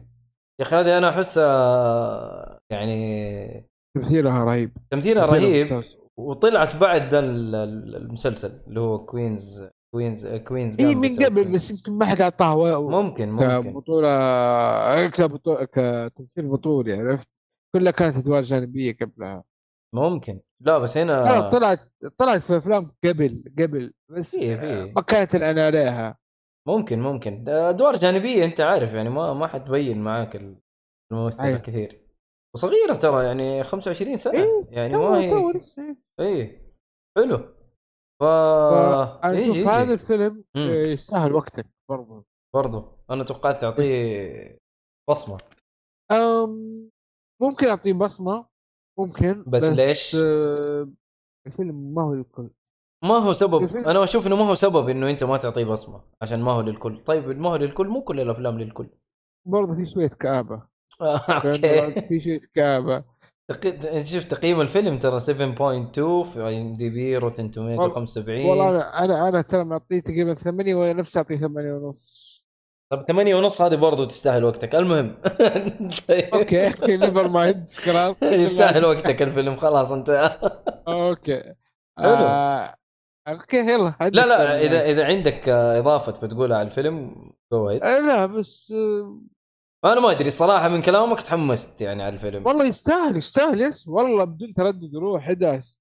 يا 0.60 0.64
أخي 0.66 0.76
هذه 0.76 0.98
أنا 0.98 1.10
احسها 1.10 2.60
يعني 2.70 3.70
تمثيلها 3.96 4.44
رهيب. 4.44 4.76
تمثيلها 4.90 5.26
رهيب. 5.26 5.82
وطلعت 6.18 6.76
بعد 6.76 7.14
ال- 7.14 7.54
ال- 7.54 7.96
المسلسل 7.96 8.60
اللي 8.68 8.80
هو 8.80 9.06
Queen's 9.06 9.68
Queen's 9.94 10.26
Queen's 10.26 10.80
اي 10.80 10.94
من 10.94 11.24
قبل. 11.24 11.52
بس 11.52 11.70
يمكن 11.70 11.92
ما 11.98 12.06
حد 12.06 12.20
أعطاها 12.20 12.80
ممكن 13.02 13.28
ممكن. 13.30 13.70
كبطولة 13.70 15.06
كبطولة 15.06 15.64
كتمثيل 15.64 16.48
بطولي 16.48 16.92
عرفت؟ 16.92 17.28
كلها 17.76 17.92
كانت 17.92 18.16
أدوار 18.16 18.42
جانبية 18.42 18.96
قبلها. 19.00 19.44
ممكن. 19.94 20.40
لا 20.60 20.78
بس 20.78 20.96
لا 20.96 21.02
هنا 21.02 21.48
طلعت 21.48 21.80
طلعت 22.18 22.40
في 22.40 22.56
أفلام 22.56 22.92
قبل 23.04 23.44
قبل 23.58 23.92
بس 24.10 24.36
فيه- 24.36 24.56
فيه. 24.56 24.92
ما 24.96 25.02
كانت 25.02 25.34
الآن 25.34 25.58
عليها. 25.58 26.18
ممكن 26.68 27.00
ممكن. 27.00 27.48
أدوار 27.48 27.96
جانبية 27.96 28.44
أنت 28.44 28.60
عارف 28.60 28.92
يعني 28.92 29.10
ما 29.10 29.34
ما 29.34 29.46
حتبين 29.46 30.02
معاك 30.02 30.36
الممثل 31.12 31.42
أيوة. 31.42 31.56
الكثير. 31.56 32.02
وصغيرة 32.54 32.94
ترى 32.94 33.24
يعني 33.24 33.64
25 33.64 34.16
سنة 34.16 34.32
إيه، 34.34 34.66
يعني 34.70 34.96
ما 34.96 35.18
هي 35.18 35.52
اي 36.20 36.62
حلو. 37.18 37.38
ف 38.20 38.24
يجي 39.24 39.52
أشوف 39.60 39.68
هذا 39.68 39.92
الفيلم. 39.92 40.44
آه، 40.56 40.58
يستاهل 40.86 41.32
وقتك 41.32 41.66
برضه 41.90 42.24
برضو. 42.54 42.98
أنا 43.10 43.24
توقعت 43.24 43.62
تعطيه 43.62 44.58
بصمة. 45.10 45.38
أم 46.10 46.90
ممكن 47.42 47.66
أعطيه 47.66 47.92
بصمة. 47.92 48.51
ممكن 48.98 49.44
بس 49.46 49.64
ليش؟ 49.64 50.16
آه، 50.16 50.88
الفيلم 51.46 51.94
ما 51.94 52.02
هو 52.02 52.14
للكل. 52.14 52.50
ما 53.04 53.14
هو 53.18 53.32
سبب 53.32 53.62
الفيلم- 53.62 53.88
أنا 53.88 54.04
أشوف 54.04 54.26
إنه 54.26 54.36
ما 54.36 54.44
هو 54.48 54.54
سبب 54.54 54.88
إنه 54.88 55.10
أنت 55.10 55.24
ما 55.24 55.36
تعطيه 55.36 55.64
بصمة 55.64 56.00
عشان 56.22 56.40
ما 56.40 56.52
هو 56.52 56.60
للكل. 56.60 57.00
طيب 57.00 57.28
ما 57.28 57.50
هو 57.50 57.56
للكل 57.56 57.88
مو 57.88 58.02
كل 58.02 58.20
الأفلام 58.20 58.58
للكل. 58.58 58.86
برضه 59.46 59.74
في 59.74 59.86
شوية 59.86 60.08
كآبة. 60.08 60.62
okay. 61.02 61.50
لأنه 61.58 62.08
في 62.08 62.20
شوية 62.20 62.40
كآبة. 62.54 63.04
شوف 64.02 64.24
تقييم 64.24 64.60
الفيلم 64.60 64.98
ترى 64.98 65.20
7.2 65.20 66.24
في 66.24 66.46
IMDb 66.46 67.16
Rotten 67.16 67.50
Tomato 67.50 67.82
والله- 67.82 67.94
75 67.94 68.46
والله 68.46 68.68
أنا 68.68 69.04
أنا 69.04 69.28
أنا 69.28 69.42
ترى 69.42 69.64
معطيه 69.64 70.00
تقريبا 70.00 70.34
ثمانية 70.34 70.74
ونفسي 70.74 71.18
أعطيه 71.18 71.36
ثمانية 71.36 71.72
ونص. 71.72 72.31
طب 72.92 73.04
8 73.08 73.34
ونص 73.34 73.62
هذه 73.62 73.74
برضو 73.74 74.04
تستاهل 74.04 74.44
وقتك. 74.44 74.74
المهم. 74.74 75.16
okay 76.34 76.70
never 76.96 77.28
mind 77.28 77.70
خلاص 77.70 78.16
يستاهل 78.22 78.84
وقتك 78.84 79.22
الفيلم 79.22 79.56
خلاص 79.56 79.92
انت. 79.92 80.10
okay. 80.88 81.54
آه... 81.98 82.74
okay 83.28 83.56
يلا 83.56 83.94
لا 84.00 84.26
لا 84.26 84.60
إذا. 84.60 84.84
إذا 84.84 85.04
عندك 85.04 85.48
آه، 85.48 85.78
إضافة 85.78 86.12
بتقولها 86.12 86.58
على 86.58 86.68
الفيلم 86.68 87.14
جو 87.52 87.70
آه، 87.70 87.98
لا 87.98 88.26
بس 88.26 88.72
آه... 88.72 89.92
أنا 89.92 90.00
ما 90.00 90.10
أدري 90.10 90.28
الصراحة 90.28 90.68
من 90.68 90.82
كلامك 90.82 91.20
تحمست 91.20 91.82
يعني 91.82 92.02
على 92.02 92.14
الفيلم. 92.14 92.46
والله 92.46 92.64
يستاهل 92.64 93.16
يستاهل 93.16 93.60
yes. 93.60 93.88
والله 93.88 94.24
بدون 94.24 94.54
تردد 94.54 94.96
روح 94.96 95.28
ادعس 95.28 95.80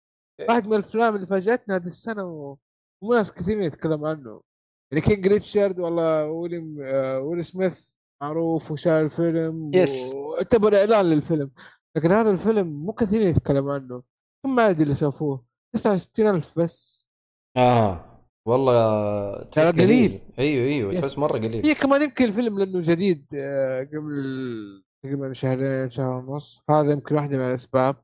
واحد 0.50 0.68
من 0.68 0.74
الأفلام 0.74 1.16
اللي 1.16 1.28
فاجاتنا 1.28 1.76
هذه 1.76 1.88
السنة 1.88 2.24
و... 2.24 2.56
وناس 3.02 3.34
كثيرين 3.34 3.64
يتكلم 3.64 4.06
عنه. 4.06 4.51
يعني 4.92 5.06
King 5.06 5.28
Richard 5.28 5.80
والله 5.80 6.32
ويليام 6.32 6.78
آه... 6.82 7.20
ويل 7.20 7.44
سميث 7.44 7.94
معروف 8.24 8.72
وشايل 8.72 9.06
الفيلم 9.06 9.72
yes. 9.76 10.14
واعتبر 10.14 10.78
إعلان 10.78 11.06
للفيلم. 11.06 11.52
لكن 11.98 12.12
هذا 12.12 12.30
الفيلم 12.30 12.68
مو 12.68 12.94
كثيرين 12.94 13.28
يتكلم 13.28 13.70
عنه. 13.70 14.04
كم 14.46 14.60
عادي 14.60 14.84
اللي 14.84 14.96
شافوه. 14.96 15.46
69000 15.76 16.60
بس. 16.60 17.10
آه. 17.58 18.08
والله 18.48 19.44
تحس 19.44 19.72
ترى 19.72 19.84
قليل. 19.86 20.22
أيوه 20.40 20.66
أيوه. 20.66 21.02
تحس 21.02 21.18
مرة 21.18 21.38
قليل. 21.38 21.66
هي 21.66 21.76
كمان 21.76 22.02
يمكن 22.02 22.26
الفيلم 22.26 22.60
لأنه 22.60 22.82
جديد 22.82 23.26
آه، 23.36 23.84
قبل 23.84 24.84
تقريبا 25.04 25.34
شهرين 25.34 25.90
شهر 25.90 26.10
ونص. 26.10 26.62
هذا 26.70 26.92
يمكن 26.92 27.16
واحدة 27.16 27.38
من 27.38 27.44
الأسباب. 27.44 27.96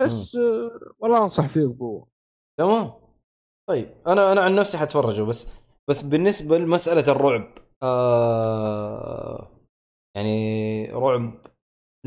بس 0.00 0.36
آه، 0.36 0.94
والله 0.98 1.24
أنصح 1.24 1.48
فيه 1.48 1.66
بقوة. 1.66 2.08
تمام. 2.58 2.92
طيب 3.68 3.94
أنا 4.06 4.32
أنا 4.32 4.40
عن 4.40 4.56
نفسي 4.56 4.78
حتفرجه 4.78 5.22
بس 5.22 5.52
بس 5.88 6.02
بالنسبة 6.02 6.58
لمسألة 6.58 7.12
الرعب 7.12 7.54
آه 7.82 9.48
يعني 10.16 10.90
رعب 10.92 11.46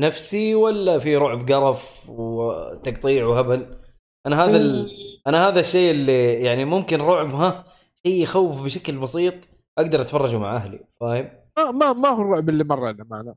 نفسي 0.00 0.54
ولا 0.54 0.98
في 0.98 1.16
رعب 1.16 1.50
قرف 1.52 2.10
وتقطيع 2.10 3.26
وهبل؟ 3.26 3.78
أنا 4.26 4.44
هذا 4.44 4.56
ال... 4.56 4.90
أنا 5.26 5.48
هذا 5.48 5.60
الشيء 5.60 5.90
اللي 5.90 6.32
يعني 6.34 6.64
ممكن 6.64 7.00
رعب 7.00 7.34
ها 7.34 7.64
شيء 8.06 8.22
يخوف 8.22 8.62
بشكل 8.62 8.98
بسيط 8.98 9.34
أقدر 9.78 10.00
اتفرجه 10.00 10.38
مع 10.38 10.56
أهلي 10.56 10.84
فاهم؟ 11.00 11.30
ما 11.58 11.70
ما 11.70 11.92
ما 11.92 12.08
هو 12.08 12.22
الرعب 12.22 12.48
اللي 12.48 12.64
مره 12.64 12.90
انا 12.90 13.04
معنا 13.10 13.34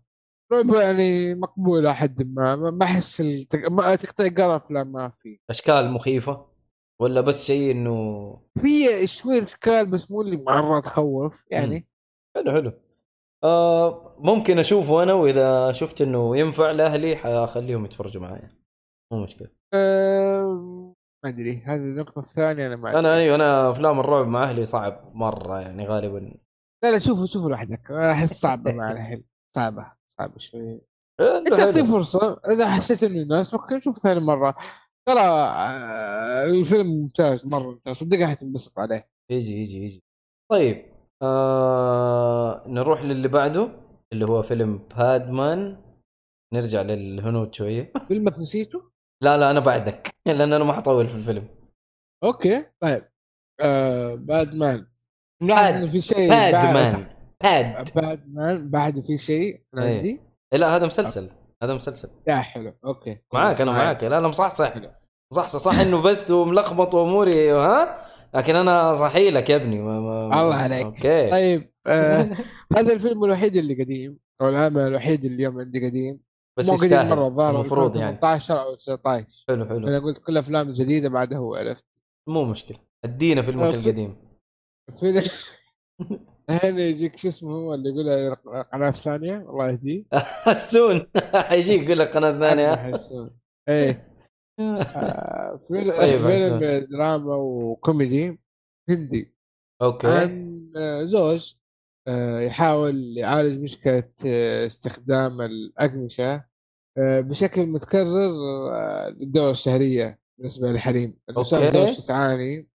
رعب 0.54 0.74
يعني 0.74 1.36
مقبول 1.36 1.90
حد 1.90 2.34
ما 2.36 2.56
ما- 2.56 2.86
أحس 2.86 3.22
التق... 3.22 3.72
ما 3.72 3.96
تقطيع 3.96 4.28
قرف 4.28 4.72
لا 4.72 4.84
ما 4.84 5.10
في. 5.10 5.40
أشكال 5.50 5.92
مخيفة. 5.92 6.46
ولا 7.02 7.22
بس 7.22 7.46
شيء 7.46 7.72
إنه 7.72 8.38
في 8.62 9.08
شوية 9.08 9.44
اشكال 9.44 9.86
بس 9.86 10.12
مو 10.12 10.22
اللي 10.22 10.38
مره 10.38 10.80
تخوف 10.80 11.46
يعني. 11.52 11.88
حلو 12.36 12.52
حلو. 12.52 12.74
آه 13.44 14.16
ممكن 14.20 14.60
أشوفه 14.60 15.04
أنا 15.04 15.14
وإذا 15.14 15.72
شفت 15.72 16.02
إنه 16.02 16.38
ينفع 16.38 16.72
لأهلي 16.72 17.18
حخليهم 17.18 17.86
يتفرجوا 17.86 18.22
معايا. 18.22 18.50
مو 19.14 19.24
مشكلة. 19.24 19.48
أه... 19.74 20.94
ما 21.24 21.30
أدري. 21.30 21.58
هذه 21.66 21.82
النقطة 21.82 22.20
الثانية 22.20 22.68
أنا 22.68 22.76
ما. 22.76 23.00
أنا 23.00 23.16
أيوه 23.16 23.36
أنا 23.36 23.70
أفلام 23.70 24.00
الرعب 24.00 24.28
مع 24.28 24.44
أهلي 24.44 24.66
صعب 24.66 25.12
مرة 25.14 25.60
يعني 25.60 25.88
غالبا. 25.88 26.38
لا 26.84 26.92
لا 26.92 27.00
شوفوا 27.00 27.26
شوفوا 27.26 27.50
لوحدك. 27.50 27.92
أحس 27.92 28.42
صعبة 28.42 28.72
مع 28.72 28.92
الحين 28.92 29.24
صعبة 29.56 29.92
صعبة 30.18 30.38
شوي 30.38 30.82
حلو، 31.20 31.38
أنت 31.38 31.60
اعطيه. 31.60 31.84
فرصة. 31.84 32.42
إذا 32.52 32.72
حسيت 32.72 33.04
إنه 33.04 33.22
يناسبك 33.22 33.74
نشوفه 33.74 34.00
ثاني 34.00 34.20
مرة. 34.20 34.56
ترى 35.08 35.20
آه، 35.20 36.44
الفيلم 36.46 36.88
ممتاز 36.88 37.54
مرة 37.54 37.72
ممتاز. 37.72 37.96
صدقني 37.96 38.28
حتنبسط 38.28 38.80
عليه. 38.80 39.10
يجي 39.32 39.62
يجي 39.62 39.84
يجي. 39.84 40.04
طيب 40.52 40.86
آه 41.22 42.64
نروح 42.68 43.02
للي 43.02 43.28
بعده 43.28 43.70
اللي 44.14 44.26
هو 44.26 44.42
فيلم 44.42 44.78
بادمان 44.78 45.82
نرجع 46.54 46.82
للهنود 46.82 47.54
شوية. 47.56 47.94
فيلمك 48.08 48.40
نسيته؟ 48.40 48.92
لا 49.24 49.38
لا 49.38 49.52
أنا 49.52 49.60
بعدك 49.60 50.16
لأن 50.26 50.54
أنا 50.54 50.64
ما 50.64 50.74
حطول 50.74 51.08
في 51.08 51.16
الفيلم. 51.16 51.48
أوكي 52.24 52.66
طيب. 52.80 53.04
آه 53.62 54.16
باد 54.16 54.56
مان 54.56 54.88
ملاحظ 55.44 55.64
باد- 55.66 55.76
إنه 55.76 55.88
في 55.92 56.02
شيء 56.02 56.30
بادمان 56.30 57.08
باد 57.44 57.94
باد 57.96 58.30
مان 58.30 58.70
بعده 58.70 59.02
في 59.02 59.18
شيء 59.18 59.62
إيه. 59.78 59.96
عندي. 59.96 60.22
إيه 60.54 60.60
لا 60.60 60.76
هذا 60.76 60.86
مسلسل. 60.86 61.30
هذا 61.64 61.74
مسلسل. 61.74 62.10
يا 62.28 62.36
حلو. 62.36 62.74
أوكي. 62.86 63.18
معاك 63.34 63.62
أنا 63.62 63.72
معاك. 63.72 64.04
لا 64.04 64.22
لا 64.22 64.28
مصحصح. 64.28 64.74
مصحصح. 65.34 65.60
صح 65.60 65.80
إنه 65.80 66.02
بث 66.02 66.32
وملخبط 66.32 66.96
وأموري 66.96 67.52
ها؟ 67.52 68.06
لكن 68.36 68.56
أنا 68.56 68.94
صحي 68.94 69.30
لك 69.32 69.50
يا 69.50 69.56
ابني. 69.56 69.82
ما 69.82 70.00
ما 70.00 70.42
الله 70.42 70.56
عليك. 70.56 70.86
أوكي. 70.86 71.30
طيب 71.32 71.72
آه 71.88 72.30
هذا 72.78 72.94
الفيلم 72.94 73.24
الوحيد 73.26 73.56
اللي 73.56 73.84
قديم 73.84 74.18
أو 74.42 74.50
العمل 74.50 74.82
الوحيد 74.82 75.24
اللي 75.24 75.36
اليوم 75.36 75.60
عندي 75.60 75.86
قديم. 75.88 76.20
بس 76.58 76.70
مو 76.70 76.76
قديم 76.76 77.10
مرة 77.10 77.28
الظاهر 77.28 77.56
المفروض 77.56 77.96
يعني. 77.96 78.18
18 78.18 78.62
أو 78.62 78.76
19 78.76 79.46
حلو 79.48 79.66
حلو. 79.66 79.88
أنا 79.88 80.00
قلت 80.00 80.18
كل 80.18 80.38
أفلام 80.38 80.72
جديدة 80.72 81.10
بعد 81.10 81.34
هو 81.34 81.56
عرفت 81.56 81.86
مو 82.30 82.46
مشكلة. 82.46 82.78
أدينا 83.06 83.42
فيلمك 83.42 83.70
في- 83.72 83.78
القديم. 83.90 84.18
فيلم 85.00 85.22
الحين 86.50 86.80
يجيك 86.80 87.18
شو 87.18 87.28
اسمه 87.28 87.52
هو 87.52 87.74
اللي 87.74 87.90
يقول 87.90 88.10
القناه 88.10 88.90
الثانية 88.90 89.38
الله 89.38 89.70
يهديه 89.70 90.04
حسون. 90.46 91.06
حيجيك 91.50 91.82
يقول 91.82 92.00
لك 92.00 92.10
قناة 92.18 92.40
ثانية. 92.40 92.76
حسون. 92.76 93.30
إيه. 93.70 94.12
آه، 94.60 95.58
فيلم 95.68 95.92
طيب، 95.92 96.18
فيلم. 96.20 96.60
دراما 96.92 97.36
وكوميدي 97.36 98.40
هندي. 98.90 99.36
okay. 99.82 100.08
عن 100.08 100.74
آه، 100.78 101.04
زوج 101.04 101.54
آه، 102.08 102.40
يحاول 102.40 103.18
يعالج 103.18 103.60
مشكلة 103.64 104.04
آه، 104.26 104.66
استخدام 104.66 105.42
الأقمشة 105.42 106.46
آه، 106.98 107.22
بشكل 107.22 107.66
متكرر 107.66 108.32
للدورة 109.10 109.52
الشهرية 109.52 110.20
بالنسبة 110.38 110.68
للحريم 110.72 111.18
الإنسان 111.30 111.62
okay. 111.64 111.72
زوجته 111.72 112.08
تعاني. 112.08 112.68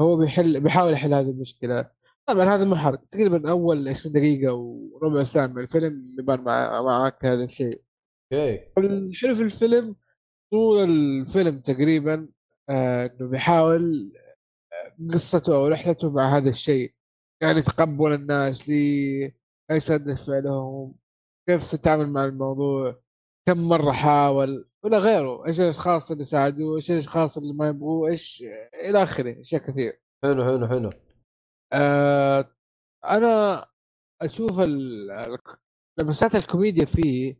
هو 0.00 0.16
بيحل 0.16 0.60
بيحاول 0.60 0.92
يحل 0.92 1.14
هذه 1.14 1.30
المشكلة. 1.30 1.90
طبعا 2.28 2.44
هذا 2.44 2.64
مو 2.64 2.76
حرق 2.76 3.04
تقريبا 3.04 3.50
أول 3.50 3.88
20 3.88 4.12
دقيقة 4.12 4.54
وربع 4.54 5.24
ساعة 5.24 5.46
من 5.46 5.58
الفيلم 5.58 6.14
يبان 6.18 6.40
مع 6.40 6.82
معك 6.82 7.24
هذا 7.24 7.44
الشيء. 7.44 7.82
أوكي. 8.32 8.70
الحلو 8.78 9.34
في 9.34 9.42
الفيلم 9.42 9.96
طول 10.52 10.84
الفيلم 10.90 11.60
تقريبا 11.60 12.28
آه، 12.70 13.06
إنه 13.06 13.28
بيحاول 13.28 14.12
آه، 14.72 15.12
قصته 15.12 15.56
أو 15.56 15.68
رحلته 15.68 16.10
مع 16.10 16.36
هذا 16.36 16.48
الشيء. 16.50 16.94
يعني 17.42 17.62
تقبل 17.62 18.12
الناس 18.12 18.68
لي 18.68 19.32
إيش 19.70 19.90
ردة 19.90 20.14
فعلهم 20.14 20.94
كيف 21.48 21.74
يتعامل 21.74 22.08
مع 22.08 22.24
الموضوع 22.24 23.02
كم 23.48 23.68
مرة 23.68 23.92
حاول 23.92 24.68
ولا 24.84 24.98
غيره. 24.98 25.46
إيش 25.46 25.60
الأشخاص 25.60 26.10
اللي 26.10 26.24
ساعدوه 26.24 26.76
إيش 26.76 26.90
الأشخاص 26.90 27.38
اللي 27.38 27.52
ما 27.54 27.68
يبغوه 27.68 28.10
إيش 28.10 28.44
إلى 28.88 29.02
آخره 29.02 29.40
أشياء 29.40 29.62
كثير 29.62 30.00
حلو 30.24 30.44
حلو 30.44 30.68
حلو. 30.68 30.90
آه 31.72 32.56
أنا 33.04 33.66
أشوف 34.22 34.60
لمسات 35.98 36.34
الكوميديا 36.34 36.84
فيه 36.84 37.36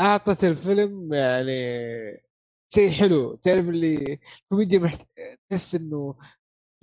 أعطت 0.00 0.44
الفيلم 0.44 1.14
يعني 1.14 1.52
شيء 2.74 2.90
حلو. 2.90 3.34
تعرف 3.36 3.68
اللي 3.68 4.18
كوميديا 4.48 4.78
محت... 4.78 5.08
تحس 5.50 5.74
إنه 5.74 6.18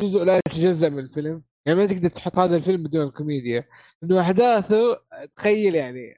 جزء 0.01 0.23
لا 0.23 0.37
يتجزأ 0.37 0.89
من 0.89 0.99
الفيلم. 0.99 1.43
يعني 1.65 1.79
ما 1.79 1.85
تقدر 1.87 2.09
تحط 2.09 2.39
هذا 2.39 2.55
الفيلم 2.55 2.83
بدون 2.83 3.07
الكوميديا. 3.07 3.69
إنه 4.03 4.21
أحداثه 4.21 5.01
تخيل 5.35 5.75
يعني 5.75 6.15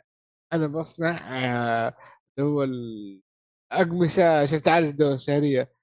أنا 0.53 0.67
بصنع 0.67 1.17
آه، 1.87 1.93
اللي 2.39 2.49
هو 2.49 2.63
الاقمشه 2.63 4.41
عشان 4.41 4.61
تعالج 4.61 4.87
الدورة 4.87 5.13
الشهرية. 5.15 5.73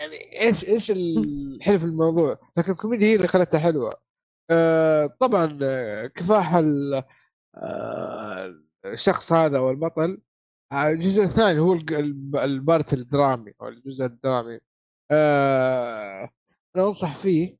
يعني 0.00 0.42
إيش 0.42 0.64
إيش 0.68 0.90
الحلو 0.90 1.78
في 1.80 1.84
الموضوع؟ 1.84 2.38
لكن 2.58 2.72
الكوميديا 2.72 3.06
هي 3.08 3.16
اللي 3.16 3.28
خلتها 3.28 3.60
حلوة. 3.60 4.02
طبعا 5.20 5.58
آه، 5.62 6.06
كفاح 6.06 6.54
آه، 7.54 8.54
الشخص 8.86 9.32
هذا 9.32 9.58
أو 9.58 9.70
البطل 9.70 10.22
آه، 10.72 10.88
الجزء 10.88 11.22
الثاني 11.22 11.58
هو 11.58 11.72
ال 12.34 12.46
part 12.46 12.92
الدرامي 12.92 13.52
أو 13.60 13.68
الجزء 13.68 14.04
الدرامي. 14.04 14.60
آه 15.10 16.30
أنا 16.76 16.86
أنصح 16.86 17.14
فيه 17.14 17.56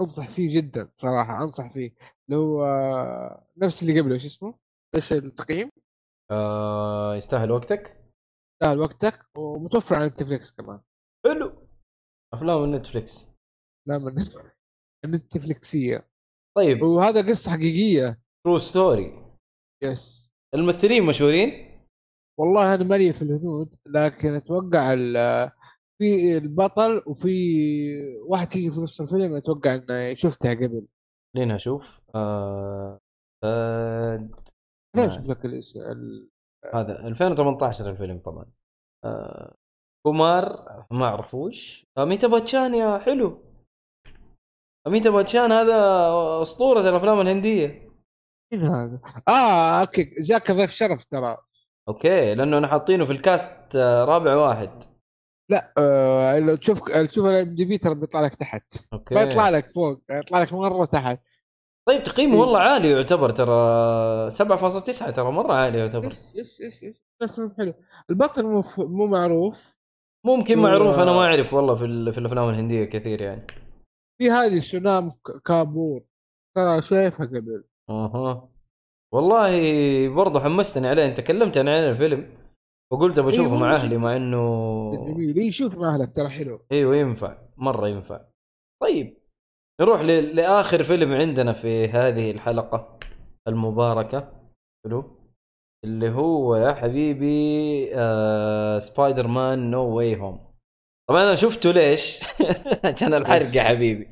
أنصح 0.00 0.28
فيه 0.28 0.56
جدا 0.56 0.92
صراحة 0.96 1.42
أنصح 1.42 1.70
فيه. 1.70 1.94
هو 2.32 2.66
نفس 3.56 3.82
اللي 3.82 4.00
قبله 4.00 4.14
إيش 4.14 4.24
اسمه؟ 4.24 4.58
إيش 4.96 5.12
التقييم؟ 5.12 5.70
آه 6.30 7.16
يستاهل 7.16 7.50
وقتك؟ 7.50 8.04
يستاهل 8.52 8.78
وقتك 8.78 9.26
ومتوفر 9.36 9.96
على 9.96 10.06
Netflix 10.06 10.54
كمان. 10.54 10.80
حلو. 11.24 11.68
أفلام 12.34 12.74
Netflix 12.74 13.28
لا 13.88 13.98
من 13.98 14.14
نتفلكسيه 15.14 16.08
طيب. 16.56 16.82
وهذا 16.82 17.28
قصة 17.28 17.52
حقيقية. 17.52 18.18
true 18.44 18.58
story 18.58 19.24
yes 19.82 20.32
الممثلين 20.54 21.02
مشهورين؟ 21.04 21.70
والله 22.38 22.74
أنا 22.74 22.84
مالي 22.84 23.12
في 23.12 23.22
الهنود 23.22 23.74
لكن 23.86 24.34
أتوقع 24.34 24.94
في 25.98 26.36
البطل 26.38 27.02
وفي 27.06 27.30
واحد 28.28 28.48
تيجي 28.48 28.70
في 28.70 28.80
نص 28.80 29.00
الفيلم 29.00 29.34
أتوقع 29.34 29.74
إنه 29.74 30.14
شفتها 30.14 30.54
قبل. 30.54 30.86
لين 31.36 31.50
أشوف. 31.50 32.00
آه... 32.14 33.00
آه... 33.44 34.28
ليه 34.96 35.06
أشوف 35.06 35.30
لك 35.30 35.44
الاسم 35.44 35.80
ال... 35.80 36.28
هذا 36.74 37.06
2018 37.06 37.90
الفيلم 37.90 38.18
طبعا. 38.18 38.46
آه... 39.04 39.54
كومار 40.06 40.46
ما 40.90 41.04
اعرفوش 41.06 41.86
اميتاب 41.98 42.30
باتشان 42.30 42.74
يا 42.74 42.98
حلو. 42.98 43.53
اميتاب 44.86 45.12
باتشان 45.12 45.52
هذا 45.52 45.76
أسطورة 46.42 46.88
الأفلام 46.88 47.20
الهندية. 47.20 47.90
مين 48.52 48.62
هذا؟ 48.62 49.00
آه 49.28 49.80
okay 49.80 50.14
جاك 50.20 50.50
ضيف 50.50 50.70
شرف 50.70 51.04
ترى. 51.04 51.36
okay 51.88 52.34
لأنه 52.34 52.58
أنا 52.58 52.68
حاطينه 52.68 53.04
في 53.04 53.12
ال 53.12 53.25
cast 53.25 53.76
آه، 53.76 54.04
رابع 54.04 54.36
واحد. 54.36 54.84
لا 55.50 55.72
آه 55.78 56.38
لو 56.38 56.56
تشوف 56.56 56.90
تشوف 56.90 57.26
ال 57.26 57.54
IMDb 57.54 57.78
ترى 57.78 57.94
بيطلع 57.94 58.20
لك 58.20 58.34
تحت. 58.34 58.76
okay. 58.92 59.14
ما 59.14 59.20
يطلع 59.20 59.48
لك 59.48 59.70
فوق 59.70 60.00
يطلع 60.10 60.42
لك 60.42 60.52
مرة 60.52 60.84
تحت. 60.84 61.20
طيب 61.88 62.02
تقييمه 62.02 62.40
والله 62.40 62.58
عالي 62.58 62.90
يعتبر 62.90 63.30
ترى. 63.30 64.30
7.9 64.30 65.10
ترى 65.10 65.32
مرة 65.32 65.52
عالي 65.52 65.78
يعتبر. 65.78 66.06
yes 66.06 66.34
yes 66.34 66.60
yes 66.60 66.82
yes 66.82 67.34
فيلم 67.34 67.54
حلو. 67.58 67.74
البطل 68.10 68.42
مو. 68.42 68.62
مو 68.78 69.06
معروف. 69.06 69.76
ممكن 70.26 70.58
معروف 70.58 70.98
أنا 70.98 71.12
ما 71.12 71.24
أعرف 71.24 71.54
والله 71.54 71.74
في, 71.74 72.12
في 72.12 72.18
الأفلام 72.18 72.48
الهندية 72.48 72.84
كثير 72.84 73.22
يعني. 73.22 73.46
في 74.18 74.30
هذه 74.30 74.60
سونام 74.60 75.12
كابور. 75.44 76.02
ترى 76.56 76.82
شايفها 76.82 77.26
قبل. 77.26 77.64
أها. 77.90 78.48
والله 79.14 79.52
برضه 80.08 80.40
حمستني 80.40 80.88
عليه. 80.88 81.06
أنت 81.06 81.20
كلمت 81.20 81.58
عن 81.58 81.68
الفيلم 81.68 82.38
وقلت 82.92 83.18
اشوفه 83.18 83.42
إيه، 83.42 83.58
مع 83.58 83.72
والله 83.72 83.76
أهلي 83.76 83.96
مع 83.96 84.16
إنه 84.16 85.06
جميل. 85.06 85.36
إيه، 85.36 85.50
شوف 85.50 85.78
مع 85.78 85.94
أهلك 85.94 86.16
ترى 86.16 86.28
حلو. 86.28 86.60
أيوه 86.72 86.96
ينفع 86.96 87.38
مرة 87.56 87.88
ينفع. 87.88 88.24
طيب 88.82 89.16
نروح 89.80 90.00
ل... 90.00 90.36
لآخر 90.36 90.82
فيلم 90.82 91.12
عندنا 91.12 91.52
في 91.52 91.88
هذه 91.88 92.30
الحلقة 92.30 92.98
المباركة. 93.48 94.32
حلو. 94.86 95.04
اللي 95.84 96.10
هو 96.10 96.56
يا 96.56 96.74
حبيبي 96.74 97.90
آه... 97.94 98.78
Spider-Man 98.78 99.70
No 99.70 99.96
Way 99.96 100.20
Home 100.20 100.53
طبعا 101.08 101.22
أنا 101.22 101.34
شفته 101.34 101.70
ليش؟ 101.72 102.20
عشان 102.84 103.14
الحرق 103.14 103.56
يا 103.56 103.62
حبيبي. 103.62 104.08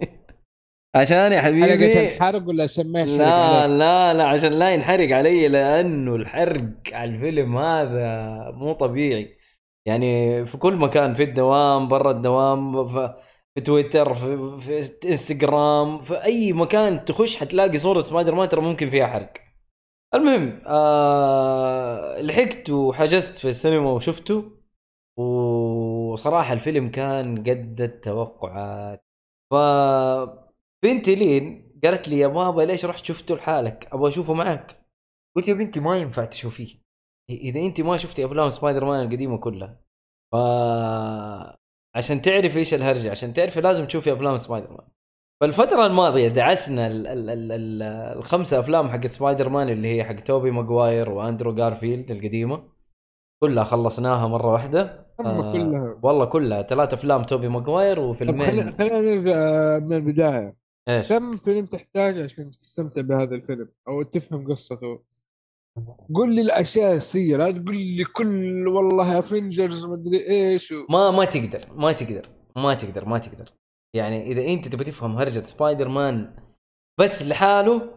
عشان 0.94 1.32
يا 1.32 1.40
حبيبي. 1.40 2.14
الحرق 2.14 2.48
ولا 2.48 2.66
سميت 2.66 3.08
لا؟ 3.08 3.66
لا. 3.66 4.14
لا 4.14 4.24
عشان 4.24 4.52
لا 4.52 4.70
ينحرق 4.70 5.16
علي 5.16 5.48
لأنه 5.48 6.14
الحرق 6.14 6.70
على 6.92 7.10
الفيلم 7.14 7.58
هذا 7.58 8.50
مو 8.54 8.72
طبيعي. 8.72 9.36
يعني 9.86 10.44
في 10.46 10.56
كل 10.58 10.76
مكان 10.76 11.14
في 11.14 11.22
الدوام 11.22 11.88
برا 11.88 12.10
الدوام 12.10 12.88
في, 12.88 13.60
تويتر 13.64 14.14
في, 14.14 14.58
في 14.60 15.08
إنستغرام 15.08 16.02
في 16.02 16.24
أي 16.24 16.52
مكان 16.52 17.04
تخش 17.04 17.36
حتلاقي 17.36 17.78
صورة 17.78 18.02
سبايدر 18.02 18.34
مان 18.34 18.48
ترى 18.48 18.60
ممكن 18.60 18.90
فيها 18.90 19.06
حرق. 19.06 19.32
المهم 20.14 20.62
آه 20.66 22.20
لحقت 22.20 22.70
وحجزت 22.70 23.38
في 23.38 23.48
السينما 23.48 23.90
وشفته 23.92 24.52
وصراحة 26.12 26.52
الفيلم 26.52 26.90
كان 26.90 27.38
قد 27.38 27.80
التوقعات 27.80 29.04
ف 29.52 29.54
بنتي 30.84 31.14
لين 31.14 31.72
قالت 31.84 32.08
لي 32.08 32.18
يا 32.18 32.26
بابا 32.26 32.62
ليش 32.62 32.84
رحت 32.84 33.04
شفته 33.04 33.34
لحالك؟ 33.34 33.88
أبغى 33.92 34.08
أشوفه 34.08 34.34
معك. 34.34 34.86
قلت 35.36 35.48
يا 35.48 35.54
بنتي 35.54 35.80
ما 35.80 35.98
ينفع 35.98 36.24
تشوفيه. 36.24 36.74
إذا 37.30 37.60
انت 37.60 37.80
ما 37.80 37.96
شفتي 37.96 38.24
أفلام 38.24 38.48
سبايدر 38.48 38.84
مان 38.84 39.06
القديمة 39.06 39.38
كلها 39.38 39.80
ف 40.32 40.36
عشان 41.96 42.22
تعرفي 42.22 42.58
إيش 42.58 42.74
الهرجة 42.74 43.10
عشان 43.10 43.32
تعرفي 43.32 43.60
لازم 43.60 43.86
تشوفي 43.86 44.12
أفلام 44.12 44.36
سبايدر 44.36 44.70
مان. 44.70 44.86
فالفترة 45.40 45.86
الماضية 45.86 46.28
دعسنا 46.28 46.86
ال 46.86 47.06
ال 47.06 47.30
ال 47.30 47.52
ال 47.52 47.82
الخمسة 48.18 48.60
أفلام 48.60 48.88
حق 48.88 49.06
سبايدر 49.06 49.48
مان 49.48 49.68
اللي 49.68 49.88
هي 49.96 50.04
حق 50.04 50.14
توبي 50.14 50.50
ماجواير 50.50 51.10
وأندرو 51.10 51.54
جارفيلد 51.54 52.10
القديمة 52.10 52.68
كلها 53.42 53.64
خلصناها 53.64 54.28
مرة 54.28 54.52
واحدة 54.52 55.06
كلها. 55.22 56.00
والله 56.02 56.24
كلها. 56.24 56.62
ثلاث 56.62 56.94
أفلام 56.94 57.22
توبي 57.22 57.48
ماجواير 57.48 58.00
وفيلمين. 58.00 58.72
خلينا 58.72 59.00
نرجع 59.00 59.34
آه، 59.34 59.78
من 59.78 59.92
البداية. 59.92 60.56
إيش؟ 60.88 61.08
كم 61.08 61.36
فيلم 61.36 61.64
تحتاج 61.64 62.18
عشان 62.18 62.50
تستمتع 62.50 63.00
بهذا 63.00 63.34
الفيلم؟ 63.34 63.68
أو 63.88 64.02
تفهم 64.02 64.48
قصته؟ 64.48 65.02
قل 66.14 66.34
لي 66.34 66.40
الاشياء 66.40 66.90
الأساسية 66.90 67.36
لا 67.36 67.50
تقول 67.50 67.76
لي 67.76 68.04
كل 68.04 68.68
والله 68.68 69.18
Avengers 69.18 69.86
مدري 69.86 70.28
إيش 70.28 70.72
و... 70.72 70.86
ما 70.90 71.10
ما 71.10 71.24
تقدر 71.24 71.66
ما 71.74 71.92
تقدر 71.92 72.22
ما 72.56 72.74
تقدر 72.74 73.04
ما 73.04 73.18
تقدر. 73.18 73.44
يعني 73.94 74.32
إذا 74.32 74.52
أنت 74.52 74.68
تبي 74.68 74.84
تفهم 74.84 75.16
هرجة 75.16 75.46
سبايدر 75.46 75.88
مان 75.88 76.36
بس 77.00 77.22
لحاله. 77.22 77.90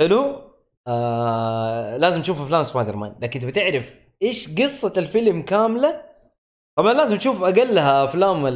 حلو؟ 0.00 0.52
آه 0.88 1.96
لازم 1.96 2.22
تشوف 2.22 2.40
أفلام 2.40 2.62
سبايدر 2.62 2.96
مان 2.96 3.14
لكن 3.20 3.40
تبي 3.40 3.52
تعرف 3.52 3.94
إيش 4.22 4.60
قصة 4.60 4.92
الفيلم 4.96 5.42
كاملة؟ 5.42 6.11
طبعا 6.78 6.92
لازم 6.92 7.16
تشوف 7.16 7.42
اقلها 7.42 8.04
أفلام 8.04 8.46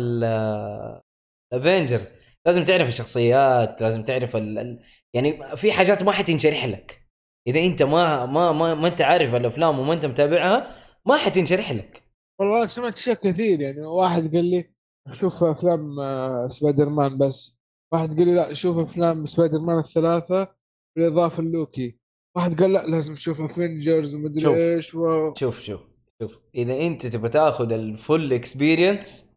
ال 1.52 1.59
Avengers 1.59 2.14
لازم 2.46 2.64
تعرف 2.64 2.88
الشخصيات 2.88 3.82
لازم 3.82 4.02
تعرف 4.02 4.36
ال... 4.36 4.58
ال... 4.58 4.82
يعني 5.14 5.56
في 5.56 5.72
حاجات 5.72 6.02
ما 6.02 6.12
حتنشرح 6.12 6.64
لك. 6.64 7.06
إذا 7.48 7.60
أنت 7.60 7.82
ما 7.82 8.26
ما 8.26 8.52
ما, 8.52 8.74
ما 8.74 8.88
أنت 8.88 9.02
عارف 9.02 9.34
الأفلام 9.34 9.78
وما 9.78 9.94
أنت 9.94 10.06
متابعها 10.06 10.76
ما 11.06 11.16
حتنشرح 11.16 11.72
لك. 11.72 12.02
والله 12.40 12.66
سمعت 12.66 12.94
اشياء 12.94 13.16
كثير 13.16 13.60
يعني 13.60 13.80
واحد 13.80 14.36
قال 14.36 14.44
لي 14.44 14.70
شوف 15.12 15.44
أفلام 15.44 16.00
آه، 16.00 16.48
سبايدر 16.48 16.88
مان 16.88 17.18
بس. 17.18 17.58
واحد 17.94 18.08
قال 18.08 18.26
لي 18.26 18.34
لا 18.34 18.54
شوف 18.54 18.78
أفلام 18.78 19.26
سبايدر 19.26 19.60
مان 19.60 19.78
الثلاثة 19.78 20.54
بالإضافة 20.96 21.42
لوكي 21.42 21.98
واحد 22.36 22.60
قال 22.60 22.72
لا 22.72 22.86
لازم 22.86 23.14
تشوف 23.14 23.40
Avengers. 23.40 24.16
ومدري 24.16 24.74
إيش 24.74 24.94
و... 24.94 25.34
شوف 25.34 25.60
شوف. 25.60 25.95
شوف 26.22 26.38
إذا 26.54 26.76
أنت 26.86 27.06
تبغى 27.06 27.28
تأخذ 27.28 27.72
ال 27.72 27.84
full 27.84 28.32
experience 28.32 29.30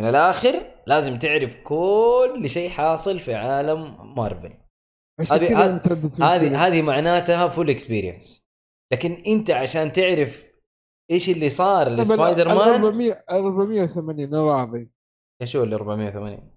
من 0.00 0.08
الآخر 0.08 0.74
لازم 0.86 1.18
تعرف 1.18 1.56
كل 1.64 2.42
شيء 2.46 2.70
حاصل 2.70 3.20
في 3.20 3.34
عالم 3.34 4.14
مارفل 4.14 4.52
هذه- 5.32 5.76
هذه-. 6.22 6.66
هذه 6.66 6.82
معناتها 6.82 7.48
full 7.48 7.70
experience 7.70 8.42
لكن 8.92 9.22
أنت 9.26 9.50
عشان 9.50 9.92
تعرف 9.92 10.46
إيش 11.10 11.30
اللي 11.30 11.48
صار 11.48 11.88
لسبايدر 11.88 12.48
مان 12.48 12.56
400 12.84 13.12
ال 13.12 13.18
480 13.28 14.20
أنا 14.34 14.42
راضي؟ 14.42 14.90
إيش 15.42 15.56
هو 15.56 15.62
ال 15.64 15.72
480 15.74 16.50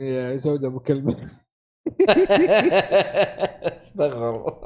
يا 0.00 0.36
زود 0.36 0.64
أبو 0.64 0.80
كلمه 0.80 1.16
استغفر. 3.78 4.58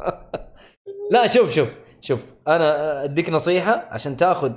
لا 1.10 1.26
شوف 1.26 1.50
شوف. 1.50 1.68
شوف 2.02 2.34
أنا 2.48 3.04
أديك 3.04 3.30
نصيحة 3.30 3.88
عشان 3.90 4.16
تاخذ 4.16 4.52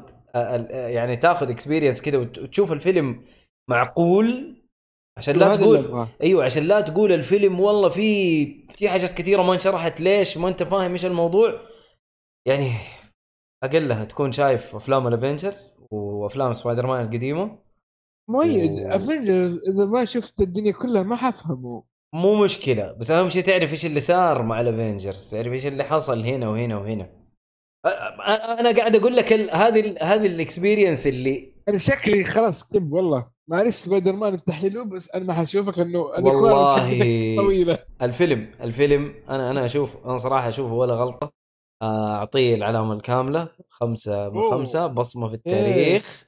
يعني 0.70 1.16
تاخذ 1.16 1.50
experience 1.50 2.02
كذا 2.02 2.18
وت- 2.18 2.40
وتشوف 2.40 2.72
الفيلم 2.72 3.24
معقول 3.70 4.56
عشان 5.18 5.36
لا 5.36 5.56
تقول. 5.56 6.08
أيوه 6.24 6.44
عشان 6.46 6.64
لا 6.64 6.82
تقول 6.82 7.12
الفيلم 7.12 7.60
والله 7.60 7.90
في 7.90 8.46
في 8.68 8.90
حاجات 8.90 9.12
كثيرة 9.14 9.42
ما 9.44 9.54
انشرحت 9.54 10.02
ليش 10.02 10.38
ما 10.38 10.48
أنت 10.48 10.64
فاهم 10.64 10.92
إيش 10.92 11.06
الموضوع؟ 11.06 11.62
يعني 12.48 12.72
أقلها 13.64 14.04
تكون 14.04 14.32
شايف 14.32 14.76
أفلام 14.76 15.08
ال 15.08 15.16
Avengers 15.16 15.80
وأفلام 15.92 16.54
سبايدر 16.54 16.88
مان 16.88 17.02
القديمة. 17.06 17.60
مؤيد 18.30 18.72
و- 18.72 18.88
Avengers 18.88 19.54
إذا 19.70 19.86
ما 19.86 20.06
شفت 20.06 20.42
الدنيا 20.42 20.72
كلها 20.72 21.04
ما 21.04 21.16
حفهمه. 21.16 21.84
مو 22.16 22.44
مشكلة 22.44 22.92
بس 22.92 23.12
أهم 23.12 23.30
شيء 23.30 23.44
تعرف 23.44 23.72
إيش 23.72 23.86
اللي 23.86 24.00
صار 24.00 24.42
مع 24.44 24.62
ال 24.62 24.69
Avengers 24.69 25.32
تعرف 25.32 25.54
إيش 25.54 25.68
اللي 25.68 25.84
حصل 25.84 26.24
هنا 26.26 26.50
وهنا 26.50 26.78
وهنا. 26.78 27.25
أنا 28.60 28.72
قاعد 28.78 28.96
أقول 28.96 29.16
لك 29.16 29.34
هذه 29.34 29.80
ال- 29.80 30.04
هذه 30.04 30.26
ال 30.26 30.33
experience 30.33 31.08
اللي 31.08 31.52
أنا 31.70 31.78
شكلي 31.78 32.24
خلاص 32.24 32.64
كتب 32.72 32.92
والله. 32.92 33.28
معلش 33.48 33.76
سبايدر 33.76 34.14
مان 34.14 34.34
انت 34.34 34.52
حلو 34.52 34.86
بس 34.86 35.12
أنا 35.12 35.26
ما 35.26 35.34
حشوفك 35.34 35.80
لأنه 35.80 36.18
أنا 36.18 36.32
والله 36.32 36.76
طويلة. 37.44 37.78
الفيلم 38.02 38.52
الفيلم 38.62 39.14
أنا 39.30 39.52
أنا 39.52 39.66
أشوف 39.66 40.06
أنا 40.06 40.18
صراحة 40.18 40.50
أشوفه 40.50 40.74
ولا 40.74 40.94
غلطة. 40.94 41.34
آه، 41.82 42.16
أعطيه 42.16 42.56
العلامة 42.56 42.94
الكاملة 42.94 43.48
خمسة 43.70 44.30
من 44.30 44.38
أوه. 44.38 44.52
خمسة 44.52 44.88
بصمة 44.88 45.28
في 45.28 45.34
التاريخ. 45.36 46.28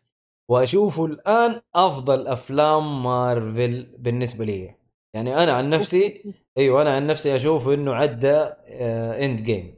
وأشوفه 0.50 1.06
الآن 1.06 1.62
أفضل 1.76 2.28
أفلام 2.28 3.04
مارفل 3.04 3.96
بالنسبة 4.00 4.46
لي. 4.46 4.76
يعني 5.16 5.44
أنا 5.44 5.52
عن 5.52 5.70
نفسي 5.70 6.24
أيوه 6.58 6.82
أنا 6.82 6.96
عن 6.96 7.08
نفسي 7.08 7.36
أشوف 7.36 7.70
إنه 7.70 7.94
عدى 7.96 8.32
آه 8.32 9.26
Endgame 9.26 9.76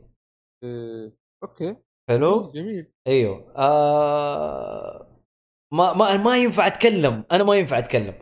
إيه، 0.64 1.19
okay. 1.44 1.76
حلو؟ 2.10 2.52
جميل. 2.52 2.92
أيوه. 3.08 3.54
آه 3.58 5.20
ما 5.74 5.94
ما 5.94 6.18
ما 6.18 6.38
ينفع 6.38 6.68
أتكلم. 6.68 7.26
أنا 7.32 7.44
ما 7.44 7.56
ينفع 7.56 7.80
أتكلم. 7.80 8.14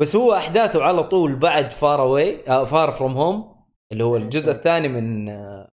بس 0.00 0.16
هو 0.16 0.34
أحداثه 0.34 0.82
على 0.82 1.04
طول 1.04 1.36
بعد 1.36 1.70
Far 1.72 2.02
Away 2.02 2.44
Far 2.66 2.90
From 2.90 3.16
Home 3.16 3.64
اللي 3.92 4.04
هو 4.04 4.16
الجزء 4.16 4.52
الثاني 4.52 4.88
من 4.88 5.28
آه 5.28 5.68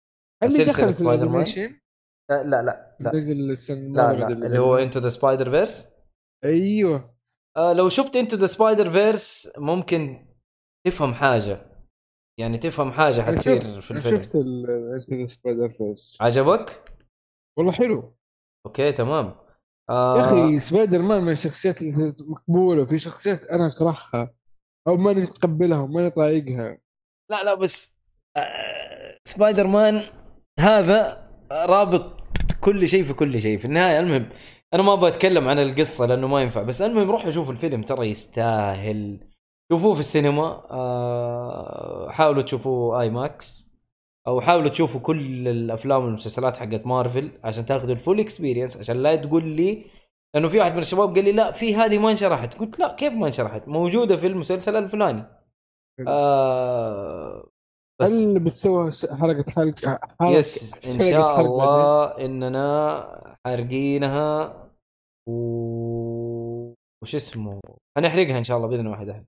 اللي 0.42 0.64
دخل 0.64 0.92
في؟ 0.92 1.01
ال 1.01 1.09
animation 1.09 1.80
لا 2.30 2.42
لا 2.42 2.62
لا. 3.01 3.11
السنة 3.12 3.76
لا, 3.94 4.11
الماضية 4.11 4.34
لا 4.34 4.47
اللي 4.47 4.59
هو 4.59 4.76
Into 4.76 5.01
the 5.01 5.09
Spider-Verse 5.09 5.89
أيوه. 6.44 7.16
آه 7.57 7.72
لو 7.72 7.88
شفت 7.88 8.16
Into 8.16 8.37
the 8.37 8.47
Spider-Verse 8.47 9.53
ممكن 9.59 10.26
تفهم 10.86 11.14
حاجة. 11.14 11.76
يعني 12.39 12.59
تفهم 12.59 12.93
حاجة 12.93 13.22
حتصير 13.22 13.80
في 13.80 13.91
الفيلم. 13.91 14.22
شفت 14.22 14.32
Spider-Verse 15.32 16.18
عجبك؟ 16.20 16.93
والله 17.59 17.72
حلو. 17.72 18.16
okay 18.66 18.93
تمام. 18.93 19.26
يا 19.26 19.95
آه 19.95 20.20
أخي 20.20 20.61
سبايدر 20.61 21.03
مان 21.03 21.22
من 21.22 21.32
الشخصيات 21.32 21.82
اللي 21.82 22.12
مقبولة. 22.20 22.82
وفي 22.82 22.99
شخصيات 22.99 23.45
أنا 23.45 23.66
أكرهها 23.66 24.34
أو 24.89 24.97
ماني 24.97 25.20
متقبلها 25.20 25.78
وماني 25.78 26.11
طايقها. 26.11 26.78
لا 27.30 27.45
لا 27.45 27.55
بس 27.55 27.97
آه 28.37 29.18
سبايدر 29.24 29.66
مان 29.66 30.03
هذا 30.61 31.28
رابط 31.53 32.20
كل 32.61 32.89
شيء 32.89 33.03
في 33.05 33.12
كل 33.14 33.41
شيء. 33.41 33.59
في 33.59 33.64
النهاية 33.64 34.01
المهم 34.01 34.28
أنا 34.74 34.82
ما 34.82 34.95
بتكلم 34.95 35.49
عن 35.49 35.59
القصة 35.59 36.07
لأنه 36.07 36.26
ما 36.28 36.43
ينفع. 36.43 36.62
بس 36.62 36.82
المهم 36.82 37.11
روحوا 37.11 37.30
شوفوا 37.30 37.53
الفيلم 37.53 37.82
ترى 37.82 38.11
يستاهل. 38.11 39.20
شوفوه 39.73 39.95
في 39.95 40.01
السينما 40.01 40.62
آه 40.71 42.09
حاولوا 42.11 42.43
تشوفوه 42.43 43.01
IMAX 43.01 43.66
أو 44.27 44.41
حاولوا 44.41 44.69
تشوفوا 44.69 45.01
كل 45.01 45.49
الأفلام 45.49 46.05
والمسلسلات 46.05 46.57
حقت 46.57 46.87
مارفل 46.87 47.31
عشان 47.45 47.67
تاخذوا 47.67 47.93
ال 47.93 47.98
full 47.98 48.20
experience 48.20 48.76
عشان 48.77 49.03
لا 49.03 49.17
تقول 49.17 49.45
لي 49.45 49.85
لأنه 50.35 50.49
في 50.49 50.59
واحد 50.59 50.73
من 50.73 50.79
الشباب 50.79 51.14
قال 51.14 51.25
لي 51.25 51.33
لا 51.33 51.53
في 51.53 51.75
هذه 51.77 51.99
ما 51.99 52.11
انشرحت. 52.11 52.55
قلت 52.55 52.79
لا 52.79 52.95
كيف 52.95 53.12
ما 53.12 53.27
انشرحت؟ 53.27 53.69
موجودة 53.69 54.17
في 54.17 54.27
المسلسل 54.27 54.77
الفلاني. 54.77 55.25
آه 56.09 57.49
بس 58.03 58.12
هل 58.12 58.39
بتسوي 58.41 58.91
حلقة 59.21 59.45
حلقة 59.57 59.99
حلقة 60.21 60.31
yes 60.30 60.74
إن 60.87 60.91
حلقة 60.93 61.11
شاء 61.11 61.37
حلقة 61.37 61.41
الله 61.41 62.25
إننا 62.25 63.37
حارقينها 63.47 64.53
و 65.29 65.33
وش 67.03 67.14
اسمه؟ 67.14 67.61
حنحرقها 67.97 68.39
إن 68.39 68.45
شاء 68.45 68.57
الله 68.57 68.69
بإذن 68.69 68.87
واحد 68.87 69.09
احد 69.09 69.27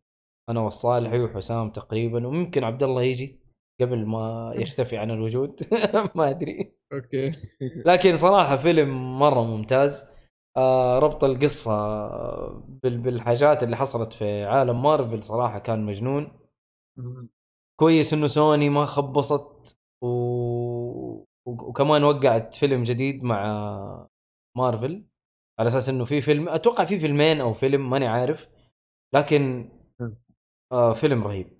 أنا 0.48 0.60
والصالحي 0.60 1.20
وحسام 1.20 1.70
تقريبا 1.70 2.26
وممكن 2.26 2.64
عبد 2.64 2.82
الله 2.82 3.02
يجي 3.02 3.38
قبل 3.80 4.06
ما 4.06 4.52
يختفي 4.56 4.96
عن 4.96 5.10
الوجود. 5.10 5.60
ما 6.16 6.30
أدري. 6.30 6.72
okay. 6.92 7.32
لكن 7.86 8.16
صراحة 8.16 8.56
فيلم 8.56 9.18
مرة 9.18 9.42
ممتاز. 9.42 10.06
آه 10.56 10.98
ربط 10.98 11.24
القصة 11.24 11.72
بال- 12.82 12.98
بالحاجات 12.98 13.62
اللي 13.62 13.76
حصلت 13.76 14.12
في 14.12 14.44
عالم 14.44 14.82
مارفل 14.82 15.22
صراحة 15.22 15.58
كان 15.58 15.84
مجنون. 15.86 16.32
كويس 17.80 18.12
إنه 18.14 18.26
سوني 18.26 18.68
ما 18.70 18.84
خبصت. 18.86 19.78
و- 20.02 21.24
وكمان 21.46 22.04
وقعت 22.04 22.54
فيلم 22.54 22.82
جديد 22.82 23.22
مع 23.24 24.08
مارفل. 24.56 25.04
على 25.58 25.66
أساس 25.68 25.88
إنه 25.88 26.04
في 26.04 26.20
فيلم 26.20 26.48
أتوقع 26.48 26.84
في 26.84 27.00
فيلمين 27.00 27.40
أو 27.40 27.52
فيلم 27.52 27.90
ماني 27.90 28.06
عارف. 28.06 28.48
لكن 29.14 29.68
آه 30.72 30.94
فيلم 30.94 31.24
رهيب. 31.26 31.58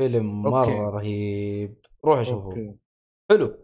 فيلم 0.00 0.42
مرة 0.42 0.60
okay. 0.60 0.96
رهيب 0.96 1.74
روحوا 2.04 2.34
okay. 2.34 2.74
حلو. 3.30 3.54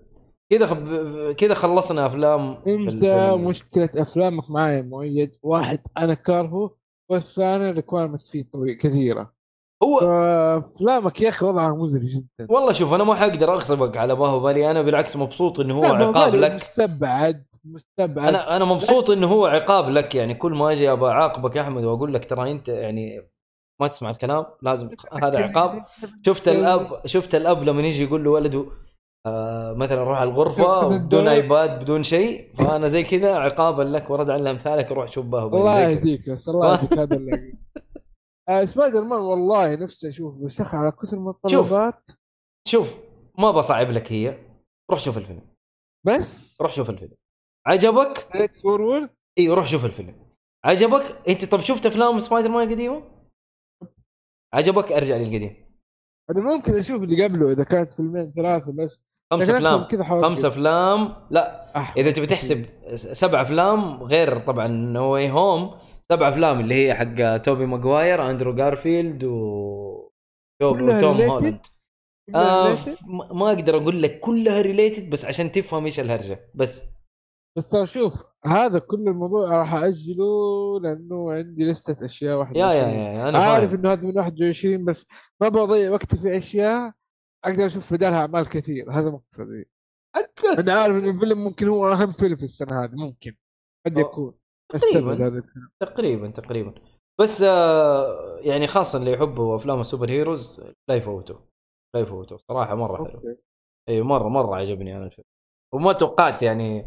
كذا 0.53 0.67
خب... 0.67 0.89
كذا 1.33 1.55
خلصنا 1.55 2.07
أفلام 2.07 2.59
أنت 2.67 3.05
مشكلة 3.39 3.91
أفلامك 3.97 4.51
معايا 4.51 4.83
مؤيد. 4.83 5.37
واحد 5.43 5.81
أنا 5.99 6.15
كارهه 6.15 6.77
والثاني 7.11 7.71
requirement 7.71 8.27
فيه 8.27 8.45
طويل 8.53 8.75
كثيرة. 8.75 9.35
هو 9.83 10.01
فأفلامك 10.01 11.21
يا 11.21 11.29
أخي 11.29 11.47
وضعها 11.47 11.75
مزري 11.75 12.07
جدا. 12.07 12.53
والله 12.53 12.73
شوف 12.73 12.95
أنا 12.95 13.05
ما 13.05 13.15
حقدر 13.15 13.55
أغصبك 13.55 13.97
على 13.97 14.15
باهو 14.15 14.41
بالي. 14.41 14.71
أنا 14.71 14.83
بالعكس 14.83 15.17
مبسوط 15.17 15.61
إنه 15.61 15.79
هو 15.79 15.85
عقاب 15.85 16.35
لك. 16.35 16.53
مستبعد 16.53 17.45
مستبعد. 17.65 18.29
أنا 18.29 18.57
أنا 18.57 18.65
مبسوط 18.65 19.11
إنه 19.11 19.27
هو 19.27 19.47
عقاب 19.47 19.89
لك. 19.89 20.15
يعني 20.15 20.35
كل 20.35 20.53
ما 20.53 20.73
أجي 20.73 20.93
ابى 20.93 21.07
أعاقبك 21.07 21.57
يا 21.57 21.63
أحمد 21.63 21.85
وأقول 21.85 22.15
لك 22.15 22.25
ترى 22.25 22.51
أنت 22.51 22.69
يعني 22.69 23.31
ما 23.81 23.89
تسمع 23.89 24.11
الكلام 24.11 24.47
لازم 24.63 24.89
هذا 25.25 25.39
عقاب. 25.39 25.85
شفت 26.27 26.49
الاب 26.49 27.07
شفت 27.07 27.35
الأب 27.35 27.63
لما 27.63 27.83
يجي 27.83 28.05
يقول 28.05 28.25
له 28.25 28.31
ولده 28.31 28.67
آه 29.27 29.73
مثلا 29.73 30.05
روح 30.05 30.21
الغرفة 30.21 30.89
من 30.89 30.99
بدون. 30.99 31.29
iPad 31.39 31.81
بدون 31.83 32.03
شيء. 32.03 32.55
فأنا 32.59 32.89
زي 32.89 33.03
كذا 33.03 33.35
عقابا 33.35 33.83
لك 33.83 34.11
ورد 34.11 34.31
على 34.31 34.51
امثالك 34.51 34.93
روح 34.93 35.09
شوف 35.09 35.27
باهو 35.27 35.47
الله. 35.59 35.81
يهديك 35.81 36.31
بس 36.31 36.49
الله 36.49 36.73
يهديك 36.75 36.93
هذا 36.99 37.17
اللي 37.17 37.55
آه 38.49 38.65
سبايدر 38.65 39.05
مان 39.05 39.21
والله 39.21 39.75
نفسي 39.75 40.09
أشوف 40.09 40.39
بس 40.39 40.61
أخي 40.61 40.77
على 40.77 40.93
كثر 40.93 41.19
من 41.19 41.29
الطلبات. 41.29 42.11
شوف 42.69 42.95
ما 43.39 43.51
بصعب 43.51 43.91
لك 43.91 44.13
هي. 44.13 44.39
روح 44.91 45.01
شوف 45.01 45.19
الفيلم. 45.19 45.43
بس؟ 46.07 46.59
روح 46.63 46.73
شوف 46.73 46.91
الفيلم. 46.91 47.13
عجبك؟ 47.67 48.29
forward 48.63 49.11
أيوه 49.39 49.57
روح 49.57 49.67
شوف 49.67 49.85
الفيلم. 49.85 50.15
عجبك؟ 50.65 51.29
أنت 51.29 51.45
طب 51.45 51.61
شفت 51.61 51.87
أفلام 51.87 52.19
سبايدر 52.19 52.49
مان 52.51 52.69
القديمة؟ 52.69 53.03
عجبك 54.55 54.93
أرجع 54.93 55.17
للقديم؟ 55.17 55.57
أنا 56.31 56.55
ممكن 56.55 56.77
أشوف 56.77 57.03
اللي 57.03 57.25
قبله 57.25 57.53
إذا 57.53 57.65
كانت 57.65 57.93
فيلمين 57.93 58.33
ثلاثة 58.33 58.73
بس. 58.73 59.05
خمس 59.33 59.51
أفلام. 59.51 59.87
خمس 60.23 60.45
أفلام؟ 60.45 61.15
لا. 61.31 61.73
أح- 61.77 61.97
إذا 61.97 62.11
تبي 62.11 62.27
تحسب 62.27 62.65
سبع 62.95 63.43
أفلام 63.43 64.03
غير 64.03 64.39
طبعا 64.39 64.67
No 64.67 65.05
Way 65.05 65.31
Home 65.31 65.75
سبع 66.13 66.29
أفلام 66.29 66.61
اللي 66.61 66.75
هي 66.75 66.95
حق 66.95 67.37
توبي 67.37 67.67
ماجواير 67.67 68.31
أندرو 68.31 68.55
جارفيلد 68.55 69.25
و 69.25 70.11
related؟ 70.63 71.05
هولاند. 71.05 71.61
آه 72.35 72.77
ما 73.33 73.49
أقدر 73.49 73.77
أقول 73.77 74.03
لك 74.03 74.21
كلها 74.21 74.61
related 74.63 75.11
بس 75.11 75.25
عشان 75.25 75.53
تفهم 75.53 75.85
إيش 75.85 76.01
الهرجة. 76.01 76.41
بس 76.55 76.85
بس 77.57 77.77
شوف 77.85 78.25
هذا 78.47 78.79
كل 78.79 79.09
الموضوع 79.09 79.57
راح 79.57 79.75
أجله 79.75 80.81
لأنه 80.81 81.33
عندي 81.33 81.71
لستة 81.71 82.05
أشياء 82.05 82.39
واحدة 82.39 82.61
يا 82.61 82.73
يا 82.73 82.89
يا 82.89 83.29
أنا 83.29 83.39
عارف 83.39 83.75
إنه 83.75 83.93
هذا 83.93 84.07
من 84.07 84.19
21 84.19 84.85
بس 84.85 85.09
ما 85.41 85.49
بضيع 85.49 85.91
وقتي 85.91 86.19
في 86.19 86.39
أشياء 86.39 86.93
أقدر 87.45 87.67
أشوف 87.67 87.93
بدالها 87.95 88.19
أعمال 88.19 88.49
كثير. 88.49 88.93
هذا 88.93 89.11
مقصدي. 89.11 89.69
أنا 90.59 90.73
عارف 90.73 90.95
ان 90.97 91.09
الفيلم 91.09 91.45
ممكن 91.45 91.69
هو 91.69 91.93
أهم 91.93 92.13
فيلم 92.13 92.37
في 92.37 92.45
السنة 92.45 92.85
هذه 92.85 92.95
ممكن. 92.95 93.37
قد 93.87 93.99
يكون. 93.99 94.35
تقريباً. 94.73 95.43
تقريبا 95.81 96.31
تقريبا. 96.31 96.75
بس 97.21 97.43
آه 97.43 98.39
يعني 98.41 98.67
خاصه 98.67 98.99
اللي 98.99 99.13
يحبوا 99.13 99.57
أفلام 99.57 99.81
السوبر 99.81 100.11
هيروز 100.11 100.65
لا 100.89 100.95
يفوتوا. 100.95 101.37
لا 101.95 102.01
يفوتوا. 102.01 102.39
صراحة 102.49 102.75
مرة 102.75 103.05
حلو. 103.09 103.37
اي 103.89 104.03
مرة 104.03 104.29
مرة 104.29 104.57
عجبني 104.57 104.97
أنا 104.97 105.05
الفيلم. 105.05 105.27
وما 105.75 105.93
توقعت 105.93 106.43
يعني 106.43 106.87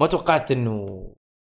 ما 0.00 0.06
توقعت 0.06 0.50
انه 0.50 1.06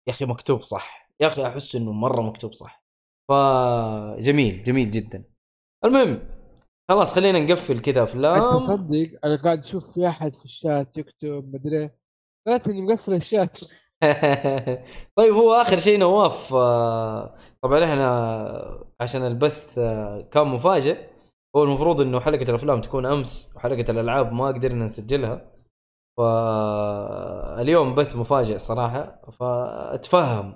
يا 0.08 0.12
أخي 0.12 0.24
مكتوب 0.24 0.62
صح. 0.62 1.10
يا 1.20 1.26
أخي 1.26 1.46
أحس 1.46 1.76
إنه 1.76 1.92
مرة 1.92 2.20
مكتوب 2.20 2.54
صح. 2.54 2.84
فجميل 3.30 4.62
جميل 4.62 4.90
جدا. 4.90 5.24
المهم 5.84 6.28
خلاص 6.90 7.14
خلينا 7.14 7.40
نقفل 7.40 7.80
كذا 7.80 8.02
افلام 8.02 8.58
تصدق 8.58 9.18
أنا 9.24 9.36
قاعد 9.36 9.58
أشوف 9.58 9.94
في 9.94 10.08
أحد 10.08 10.34
في 10.34 10.44
الشات 10.44 10.98
يكتب 10.98 11.54
مدري 11.54 11.90
قالت 12.46 12.68
إني 12.68 12.82
مقفل 12.82 13.14
الشات. 13.14 13.58
طيب 15.16 15.34
هو 15.34 15.52
آخر 15.52 15.78
شيء 15.78 15.98
نواف 15.98 16.54
آه، 16.54 17.36
طبعا 17.62 17.84
إحنا 17.84 18.84
عشان 19.00 19.26
البث 19.26 19.78
آه، 19.78 20.28
كان 20.32 20.46
مفاجئ. 20.46 21.10
هو 21.56 21.64
المفروض 21.64 22.00
إنه 22.00 22.20
حلقة 22.20 22.42
الأفلام 22.50 22.80
تكون 22.80 23.06
أمس 23.06 23.52
وحلقة 23.56 23.90
الألعاب 23.90 24.32
ما 24.32 24.46
قدرنا 24.46 24.84
نسجلها. 24.84 25.59
فاليوم 26.16 27.94
بث 27.94 28.16
مفاجئ 28.16 28.58
صراحة 28.58 29.20
فأتفهم. 29.40 30.54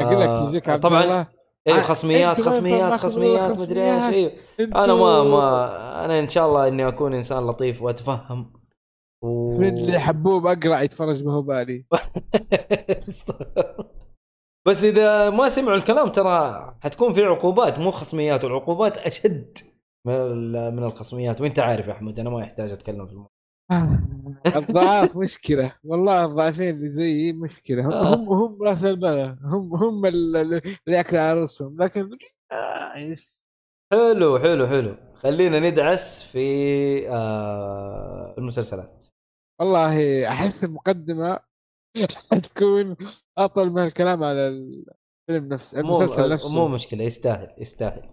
أقول 0.00 0.20
لك 0.20 0.28
آه، 0.28 0.48
يجيك 0.48 0.68
عبد 0.68 0.82
طبعا 0.82 1.26
اي 1.68 1.80
خصميات 1.80 2.38
ما 2.38 2.44
خصميات 2.44 2.92
خصميات 2.92 3.60
مدري 3.60 3.94
إيش. 3.94 4.04
أيوه 4.04 4.32
أنتوا 4.60 4.84
أنا 4.84 4.94
ما 4.94 5.22
ما 5.24 6.04
أنا 6.04 6.20
إن 6.20 6.28
شاء 6.28 6.46
الله 6.46 6.68
إني 6.68 6.88
أكون 6.88 7.14
إنسان 7.14 7.46
لطيف 7.46 7.82
وأتفهم. 7.82 8.52
و... 9.22 9.56
فريندلي 9.56 9.98
حبوب 9.98 10.46
أقرأ 10.46 10.80
يتفرج 10.80 11.22
به 11.22 11.42
بالي 11.42 11.84
بس 14.66 14.84
إذا 14.84 15.30
ما 15.30 15.48
سمعوا 15.48 15.76
الكلام 15.76 16.08
ترى 16.08 16.74
حتكون 16.80 17.12
في 17.12 17.22
عقوبات 17.22 17.78
مو 17.78 17.90
خصميات 17.90 18.44
والعقوبات 18.44 18.98
أشد 18.98 19.58
من 20.06 20.74
من 20.76 20.84
الخصميات. 20.84 21.40
وأنت 21.40 21.58
عارف 21.58 21.86
يا 21.86 21.92
أحمد 21.92 22.18
أنا 22.18 22.30
ما 22.30 22.40
يحتاج 22.40 22.70
أتكلم 22.70 23.06
في 23.06 23.12
الموضوع. 23.12 23.39
الضعاف 24.56 25.16
مشكلة. 25.16 25.74
والله 25.84 26.24
الضعيفين 26.24 26.74
اللي 26.76 26.88
زيي 26.88 27.32
مشكلة. 27.32 27.86
هم 27.86 27.92
آه. 27.92 28.14
هم, 28.14 28.28
هم 28.28 28.62
رأس 28.62 28.84
البلد 28.84 29.38
هم 29.42 29.74
هم 29.74 30.06
ال- 30.06 30.36
ال- 30.36 30.54
اللي 30.54 30.96
ياكلوا 30.98 31.22
على 31.22 31.40
رأسهم. 31.40 31.82
لكن 31.82 32.10
آه 32.52 32.98
يس. 32.98 33.46
حلو 33.92 34.38
حلو 34.38 34.66
حلو. 34.66 34.96
خلينا 35.14 35.70
ندعس 35.70 36.22
في 36.22 37.08
آه 37.08 38.34
المسلسلات. 38.38 39.04
والله 39.60 40.28
أحس 40.28 40.64
المقدمة 40.64 41.38
حتكون 42.32 42.96
أطول 43.38 43.70
من 43.70 43.82
الكلام 43.84 44.24
على 44.24 44.48
الفيلم 44.48 45.52
نفسه 45.52 45.82
مو 45.82 45.88
المسلسل 46.00 46.32
نفسه. 46.32 46.54
مو 46.54 46.68
مشكلة 46.68 47.04
يستاهل 47.04 47.54
يستاهل. 47.58 48.10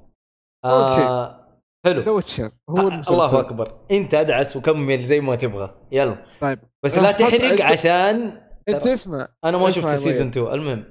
آه 0.65 1.46
حلو. 1.87 2.01
ذا 2.01 2.11
ويتشر 2.11 2.51
هو 2.69 2.77
آه، 2.77 2.81
المسلسل. 2.87 3.13
الله 3.13 3.39
أكبر. 3.39 3.79
أنت 3.91 4.13
أدعس 4.13 4.55
وكمل 4.57 5.03
زي 5.05 5.21
ما 5.21 5.35
تبغى. 5.35 5.87
يلا. 5.91 6.25
طيب. 6.41 6.59
بس 6.83 6.97
لا 6.97 7.11
تحرق 7.11 7.55
أنت- 7.57 7.61
عشان 7.61 8.41
أنت 8.69 8.87
اسمع. 8.87 9.27
أنا 9.43 9.57
ما 9.57 9.69
شفت 9.69 9.85
مؤيد. 10.05 10.21
2 10.21 10.53
المهم. 10.53 10.85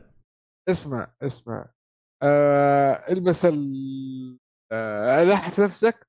اسمع 0.68 1.12
اسمع. 1.22 1.66
آه 2.22 2.92
البس 3.12 3.44
ال 3.44 4.38
آه 4.72 5.24
لحف 5.24 5.60
نفسك. 5.60 6.06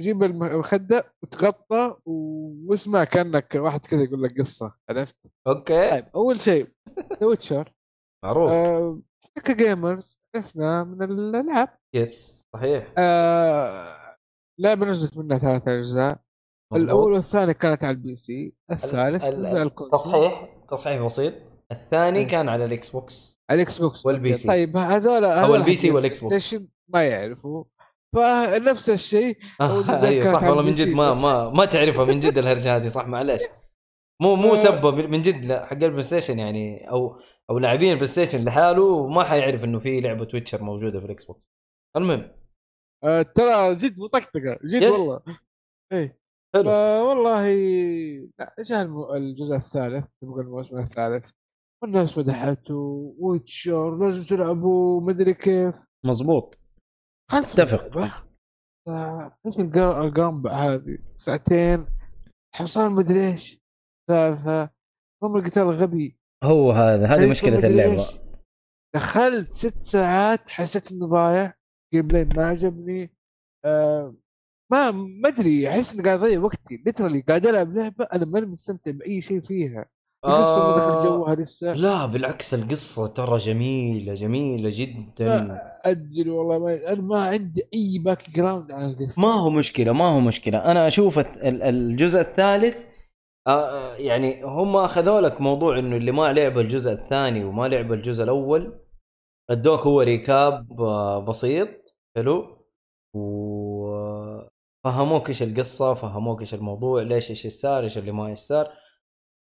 جيب 0.00 0.22
الم- 0.22 0.42
المخدة 0.44 1.12
وتغطى 1.22 1.96
واسمع 2.06 3.04
كأنك 3.04 3.54
واحد 3.54 3.86
كذا 3.86 4.02
يقول 4.02 4.22
لك 4.22 4.40
قصة. 4.40 4.74
عرفت؟ 4.90 5.16
okay. 5.46 5.90
طيب 5.90 6.06
أول 6.14 6.40
شيء 6.40 6.68
ذا 7.20 7.26
ويتشر 7.26 7.72
معروف. 8.24 8.50
آه 8.50 9.00
ك 9.44 9.55
gamers 9.55 10.18
عرفنا 10.36 10.84
من 10.84 11.02
الألعاب. 11.02 11.68
yes 11.94 12.46
صحيح. 12.54 12.92
آه 12.98 13.99
لعبة 14.60 14.86
نزلت 14.86 15.16
منها 15.18 15.38
ثلاث 15.38 15.68
أجزاء. 15.68 16.18
الأول 16.74 17.12
والثاني 17.12 17.54
كانت 17.54 17.84
على 17.84 17.90
ال 17.94 18.14
PC 18.14 18.54
الثالث 18.70 19.24
ال- 19.24 19.46
على 19.46 19.62
ال 19.62 19.66
console 19.66 19.98
تصحيح 20.00 20.48
تصحيح 20.70 21.02
بسيط 21.02 21.34
الثاني 21.72 22.18
إيه. 22.18 22.26
كان 22.28 22.48
على 22.48 22.64
ال 22.64 22.90
Xbox 22.90 23.40
على 23.50 23.56
ال 23.62 23.78
Xbox 23.78 24.06
وال 24.06 24.34
PC. 24.34 24.48
طيب 24.48 24.76
هذول 24.76 25.24
هذول 25.24 25.56
ال 25.56 25.74
PC 25.74 25.80
حقين 25.82 25.94
وال 25.94 26.24
Xbox. 26.24 26.56
ما 26.88 27.04
يعرفوا 27.08 27.64
فنفس 28.16 28.90
الشيء 28.90 29.38
آه 29.60 30.04
أيوه 30.06 30.26
صح 30.26 30.42
والله 30.42 30.62
من 30.62 30.72
جد 30.72 30.94
ما. 30.94 31.10
ما 31.22 31.50
ما 31.50 31.64
تعرفها 31.64 32.04
من 32.04 32.20
جد 32.20 32.38
الهرجة 32.38 32.76
هذه 32.76 32.88
صح 32.88 33.06
معلش 33.06 33.42
مو 34.22 34.34
مو 34.36 34.52
آه. 34.52 34.56
سبه 34.56 34.90
من 34.90 35.22
جد 35.22 35.44
لا 35.44 35.66
حق 35.66 35.72
ال 35.72 36.02
PlayStation 36.02 36.38
يعني 36.38 36.90
أو 36.90 37.20
أو 37.50 37.58
لاعبين 37.58 37.90
ال 37.90 38.06
PlayStation 38.06 38.44
لحاله 38.44 39.06
ما 39.08 39.24
حيعرف 39.24 39.64
إنه 39.64 39.78
في 39.78 40.00
لعبة 40.00 40.28
ويتشر 40.34 40.62
موجودة 40.62 41.00
في 41.00 41.06
ال 41.06 41.24
Xbox 41.24 41.50
المهم 41.96 42.30
آه 43.04 43.22
ترى 43.22 43.74
جد 43.74 44.00
مطقطقه 44.00 44.58
جد 44.64 44.82
yes. 44.82 44.94
والله. 44.94 45.22
حلو. 46.54 46.70
والله 47.08 47.46
جاء 48.60 49.16
الجزء 49.16 49.56
الثالث 49.56 50.04
تبغى 50.22 50.42
الموسم 50.42 50.78
الثالث؟ 50.78 51.30
والناس 51.82 52.18
مدحته 52.18 53.14
ويتشر 53.18 53.96
لازم 53.96 54.24
تلعبوا 54.24 55.00
مدري 55.00 55.34
كيف. 55.34 55.84
مضبوط. 56.06 56.58
خلص 57.30 57.58
اتفق. 57.58 57.98
إيش 59.46 59.58
القرنبع 59.58 60.52
هذه؟ 60.52 60.98
ساعتين. 61.16 61.86
حصان 62.54 62.92
مدري 62.92 63.30
إيش. 63.30 63.60
ثالثة. 64.10 64.70
نظام 65.22 65.36
القتال 65.36 65.70
غبي 65.70 66.18
هو 66.44 66.72
هذا 66.72 67.06
هذه 67.06 67.30
مشكلة 67.30 67.58
اللعبة. 67.58 68.04
دخلت 68.94 69.52
ست 69.52 69.82
ساعات 69.82 70.48
حسيت 70.48 70.92
إنه 70.92 71.06
ضايع. 71.06 71.59
gameplay 71.94 72.24
ما 72.24 72.44
عجبني 72.44 73.10
آه 73.64 74.14
ما 74.72 74.90
ما 74.90 75.28
أدري 75.28 75.68
أحس 75.68 75.94
إني 75.94 76.02
قاعد 76.02 76.18
أضيع 76.18 76.40
وقتي 76.40 76.82
literally 76.86 77.20
قاعد 77.20 77.46
ألعب 77.46 77.76
لعبة 77.76 78.04
أنا 78.04 78.24
ماني 78.24 78.46
مستمتع 78.46 78.90
بأي 78.90 79.20
شيء 79.20 79.40
فيها. 79.40 79.86
القصة 80.26 80.64
ما 80.70 80.76
دخل 80.76 81.04
جوها 81.08 81.34
لسه. 81.34 81.70
آه، 81.70 81.74
لا 81.74 82.06
بالعكس 82.06 82.54
القصة 82.54 83.06
ترى 83.06 83.36
جميلة 83.36 84.14
جميلة 84.14 84.70
جدا. 84.72 85.60
أجل 85.84 86.30
والله 86.30 86.58
ما 86.58 86.92
أنا 86.92 87.00
ما 87.02 87.22
عندي 87.24 87.62
أي 87.74 87.98
background 87.98 88.72
على 88.72 88.90
القصة 88.90 89.22
ما 89.22 89.28
هو 89.28 89.50
مشكلة 89.50 89.92
ما 89.92 90.04
هو 90.04 90.20
مشكلة. 90.20 90.58
أنا 90.70 90.86
أشوف 90.86 91.18
الجزء 91.42 92.20
الثالث 92.20 92.76
آه، 93.46 93.94
يعني 93.96 94.42
هم 94.44 94.76
أخذوا 94.76 95.20
لك 95.20 95.40
موضوع 95.40 95.78
إنه 95.78 95.96
اللي 95.96 96.12
ما 96.12 96.32
لعب 96.32 96.58
الجزء 96.58 96.92
الثاني 96.92 97.44
وما 97.44 97.68
لعب 97.68 97.92
الجزء 97.92 98.24
الأول 98.24 98.80
أدوك 99.50 99.80
هو 99.80 100.00
recap 100.00 100.80
آه، 100.80 101.18
بسيط. 101.24 101.68
حلو؟ 102.16 102.66
وفهموك 104.84 105.28
إيش 105.28 105.42
القصة 105.42 105.94
فهموك 105.94 106.40
إيش 106.40 106.54
الموضوع 106.54 107.02
ليش 107.02 107.30
إيش 107.30 107.46
صار 107.46 107.82
إيش 107.82 107.98
اللي 107.98 108.12
ما 108.12 108.26
إيش 108.26 108.38
صار 108.38 108.72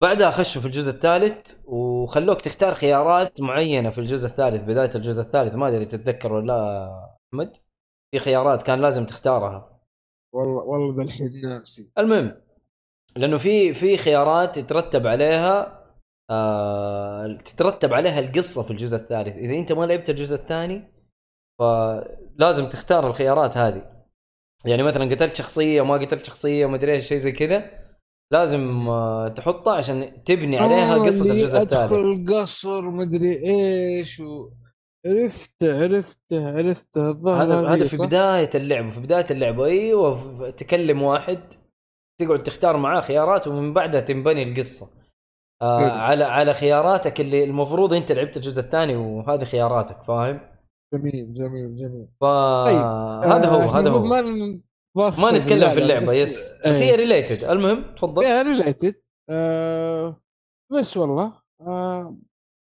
بعدها 0.02 0.30
خشوا 0.30 0.60
في 0.60 0.66
الجزء 0.66 0.90
الثالث 0.90 1.54
وخلوك 1.66 2.40
تختار 2.40 2.74
خيارات 2.74 3.40
معينة 3.40 3.90
في 3.90 3.98
الجزء 3.98 4.28
الثالث 4.28 4.62
بداية 4.62 4.90
الجزء 4.94 5.20
الثالث 5.20 5.54
ما 5.54 5.68
أدري 5.68 5.84
تتذكر 5.84 6.32
ولا 6.32 6.46
لا 6.46 6.90
أحمد. 7.34 7.56
في 8.10 8.18
خيارات 8.18 8.62
كان 8.62 8.80
لازم 8.80 9.06
تختارها. 9.06 9.80
والله 10.34 10.62
والله 10.62 10.96
ذا 10.96 11.02
الحين 11.02 11.30
ناسي 11.44 11.92
المهم 11.98 12.42
لأنه 13.16 13.36
في 13.36 13.74
في 13.74 13.96
خيارات 13.96 14.56
يترتب 14.56 15.06
عليها 15.06 15.84
آه 16.30 17.38
تترتب 17.44 17.94
عليها 17.94 18.18
القصة 18.18 18.62
في 18.62 18.70
الجزء 18.70 18.96
الثالث. 18.96 19.36
إذا 19.36 19.54
أنت 19.54 19.72
ما 19.72 19.84
لعبت 19.86 20.10
الجزء 20.10 20.36
الثاني 20.36 20.95
فلازم 21.58 22.68
تختار 22.68 23.06
الخيارات 23.06 23.56
هذه 23.56 23.96
يعني 24.64 24.82
مثلا 24.82 25.14
قتلت 25.14 25.36
شخصية 25.36 25.82
ما 25.82 25.94
قتلت 25.94 26.24
شخصية 26.24 26.66
ما 26.66 26.76
أدري 26.76 26.92
إيش 26.92 27.08
شيء 27.08 27.18
زي 27.18 27.32
كذا 27.32 27.70
لازم 28.32 28.88
آه 28.88 29.28
تحطها 29.28 29.74
عشان 29.74 30.22
تبني 30.24 30.58
عليها 30.58 30.94
آه، 30.94 30.98
قصة 30.98 31.32
الجزء 31.32 31.62
الثالث 31.62 31.72
أدخل 31.72 32.00
القصر 32.00 32.90
مدري 32.90 33.46
إيش 33.46 34.20
و... 34.20 34.50
عرفت 35.06 35.64
عرفت 35.64 36.32
عرفت 36.32 36.96
الظاهر 36.96 37.54
هذا 37.54 37.68
هذا 37.68 37.84
في؟ 37.84 37.96
بداية 37.96 38.50
اللعبة 38.54 38.90
في 38.90 39.00
بداية 39.00 39.26
اللعبة 39.30 39.64
أيوه 39.64 40.50
تكلم 40.50 41.02
واحد 41.02 41.52
تقعد 42.20 42.42
تختار 42.42 42.76
معاه 42.76 43.00
خيارات 43.00 43.48
ومن 43.48 43.72
بعدها 43.74 44.00
تنبني 44.00 44.42
القصة 44.42 44.90
آه. 45.62 45.90
على 45.90 46.24
على 46.24 46.54
خياراتك 46.54 47.20
اللي 47.20 47.44
المفروض 47.44 47.94
أنت 47.94 48.12
لعبت 48.12 48.36
الجزء 48.36 48.60
الثاني 48.60 48.96
وهذه 48.96 49.44
خياراتك 49.44 50.02
فاهم؟ 50.02 50.55
جميل 50.94 51.32
جميل 51.32 51.76
جميل. 51.76 52.06
فهذا 52.20 52.64
طيب. 52.64 52.76
هو 53.52 53.60
آه، 53.60 53.80
هذا 53.80 53.90
هو. 53.90 54.04
ما 54.04 54.22
ما 54.94 55.38
نتكلم 55.38 55.70
في 55.70 55.78
اللعبة 55.78 56.06
بس- 56.06 56.14
yes. 56.14 56.52
بس 56.66 56.76
إيه. 56.76 56.90
هي 56.90 56.96
related 56.96 57.44
المهم 57.44 57.94
تفضل. 57.94 58.22
يا 58.24 58.42
related 58.42 58.94
آه 59.30 60.20
بس 60.72 60.96
والله 60.96 61.32
آه 61.60 62.16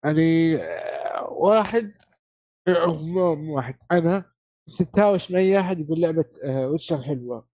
يعني 0.05 0.57
آه 0.57 1.29
واحد 1.31 1.91
آه، 2.69 2.89
واحد. 3.51 3.75
أنا 3.93 4.25
تتهاوش 4.79 5.31
مع 5.31 5.39
أي 5.39 5.61
أحد 5.61 5.81
يقول 5.81 6.01
لعبة 6.01 6.25
آه 6.45 6.69
Witcher 6.69 7.03
حلوة. 7.03 7.47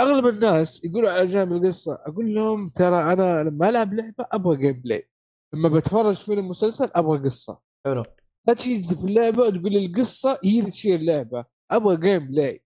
أغلب 0.00 0.26
الناس 0.26 0.84
يقولوا 0.84 1.10
على 1.10 1.26
جانب 1.26 1.52
القصة 1.52 1.98
أقول 2.06 2.34
لهم 2.34 2.68
ترى 2.68 3.12
أنا 3.12 3.42
لما 3.42 3.68
ألعب 3.68 3.94
لعبة 3.94 4.26
أبغى 4.32 4.56
gameplay 4.56 5.08
لما 5.54 5.68
بتفرج 5.68 6.16
فيلم 6.16 6.48
مسلسل 6.48 6.90
أبغى 6.94 7.18
قصة. 7.18 7.60
حلو. 7.86 8.02
لا 8.48 8.54
تيجي 8.54 8.94
في 8.94 9.04
اللعبة 9.04 9.38
وتقول 9.46 9.72
لي 9.72 9.86
القصة 9.86 10.38
هي 10.44 10.58
اللي 10.60 10.70
تشيل 10.70 11.00
اللعبة. 11.00 11.44
أبغى 11.70 11.96
gameplay 11.96 12.60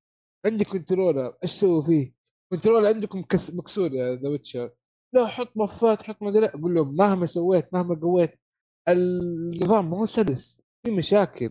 عندي 0.46 0.64
controller 0.64 1.26
إيش 1.42 1.50
أسوي 1.52 1.82
فيه؟ 1.82 2.12
كنترولر 2.52 2.86
عندكم 2.88 3.18
مكس- 3.20 3.54
مكسور 3.54 3.92
يا 3.94 4.14
ذا 4.14 4.28
ويتشر 4.28 4.70
لا 5.14 5.26
حط 5.26 5.52
بفات 5.56 6.02
حط 6.02 6.22
ما 6.22 6.28
أدري 6.28 6.46
أقول 6.46 6.74
لهم 6.74 6.96
مهما 6.96 7.26
سويت 7.26 7.74
مهما 7.74 7.94
قويت 8.02 8.38
النظام 8.88 9.90
ما 9.90 9.96
هو 9.98 10.06
سلس 10.06 10.60
في 10.86 10.90
مشاكل. 10.90 11.50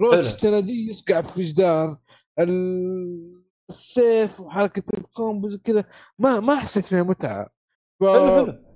روتش 0.00 0.34
تنادي 0.34 0.90
يسقع 0.90 1.20
في 1.20 1.42
جدار 1.42 1.98
ال- 2.38 3.42
السيف 3.70 4.40
وحركة 4.40 4.82
الكومبوز 4.98 5.54
وكذا. 5.54 5.84
ما 6.18 6.40
ما 6.40 6.56
حسيت 6.56 6.84
فيها 6.84 7.02
متعة. 7.02 7.44
ف- 8.00 8.04
حلو 8.04 8.46
حلو 8.46 8.69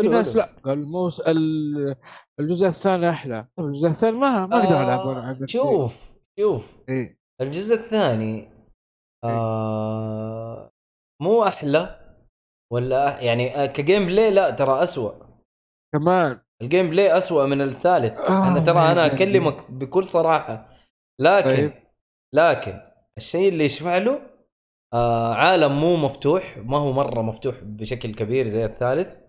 في 0.00 0.08
ناس. 0.08 0.36
لا. 0.36 0.48
قال 0.64 0.78
الموس 0.78 1.20
ال- 1.20 1.96
الجزء 2.40 2.66
الثاني 2.66 3.08
أحلى. 3.10 3.46
طب 3.56 3.64
الجزء 3.64 3.88
الثاني 3.88 4.16
ما 4.18 4.46
ما 4.46 4.56
أقدر 4.64 4.80
ألعب 4.82 5.06
وأنا 5.06 5.20
عن 5.20 5.34
آه 5.34 5.42
نفسي. 5.42 5.58
شوف 5.58 6.18
شوف. 6.40 6.80
إيه. 6.88 7.18
الجزء 7.40 7.74
الثاني 7.74 8.48
آه 9.24 10.70
مو 11.22 11.44
أحلى 11.44 11.98
ولا 12.72 13.20
يعني 13.20 13.56
آه، 13.56 13.66
ك 13.66 14.06
gameplay 14.06 14.30
لا 14.30 14.50
ترى 14.50 14.82
أسوأ. 14.82 15.12
كمان. 15.94 16.40
ال 16.62 16.90
gameplay 16.90 17.16
أسوأ 17.16 17.46
من 17.46 17.60
الثالث. 17.60 18.18
آه، 18.18 18.48
أنا 18.48 18.60
ترى 18.60 18.78
أنا 18.92 19.06
أكلمك 19.06 19.70
بكل 19.70 20.06
صراحة. 20.06 20.68
لكن 21.20 21.48
طيب. 21.48 21.72
لكن 22.34 22.80
الشيء 23.18 23.48
اللي 23.48 23.64
يشفع 23.64 23.98
له 23.98 24.20
آه 24.94 25.34
عالم 25.34 25.72
مو 25.80 25.96
مفتوح. 25.96 26.58
ما 26.58 26.78
هو 26.78 26.92
مرة 26.92 27.22
مفتوح 27.22 27.56
بشكل 27.62 28.14
كبير 28.14 28.46
زي 28.46 28.64
الثالث. 28.64 29.21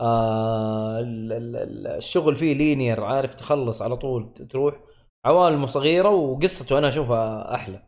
آه 0.00 1.00
ال- 1.00 1.32
ال- 1.32 1.56
ال- 1.56 1.86
الشغل 1.86 2.36
فيه 2.36 2.54
linear 2.54 3.04
عارف 3.04 3.34
تخلص 3.34 3.82
على 3.82 3.96
طول 3.96 4.34
تروح. 4.50 4.80
عوالمه 5.24 5.66
صغيرة 5.66 6.08
وقصته 6.08 6.78
أنا 6.78 6.88
أشوفها 6.88 7.54
أحلى. 7.54 7.86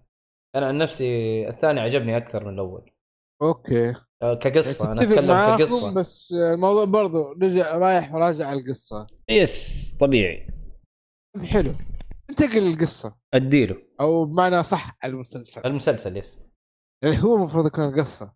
أنا 0.54 0.66
عن 0.66 0.78
نفسي 0.78 1.08
الثاني 1.48 1.80
عجبني 1.80 2.16
أكثر 2.16 2.44
من 2.44 2.54
الأول. 2.54 2.90
okay. 3.42 3.94
آه 4.22 4.34
كقصة 4.34 4.92
أنا 4.92 5.02
اتفق 5.02 5.12
أتكلم 5.12 5.56
كقصة. 5.56 5.94
بس 5.94 6.32
الموضوع 6.32 6.84
برضو 6.84 7.32
رجع 7.32 7.76
رايح 7.76 8.14
وراجع 8.14 8.46
على 8.46 8.60
القصة. 8.60 9.06
yes 9.28 9.96
طبيعي. 10.00 10.46
حلو. 11.44 11.72
انتقل 12.30 12.60
للقصة. 12.70 13.16
أديله. 13.34 13.76
أو 14.00 14.24
بمعنى 14.24 14.62
صح 14.62 14.98
المسلسل. 15.04 15.62
المسلسل 15.64 16.16
yes. 16.16 16.42
يعني 17.04 17.22
هو 17.24 17.34
المفروض 17.34 17.66
يكون 17.66 18.00
قصه 18.00 18.32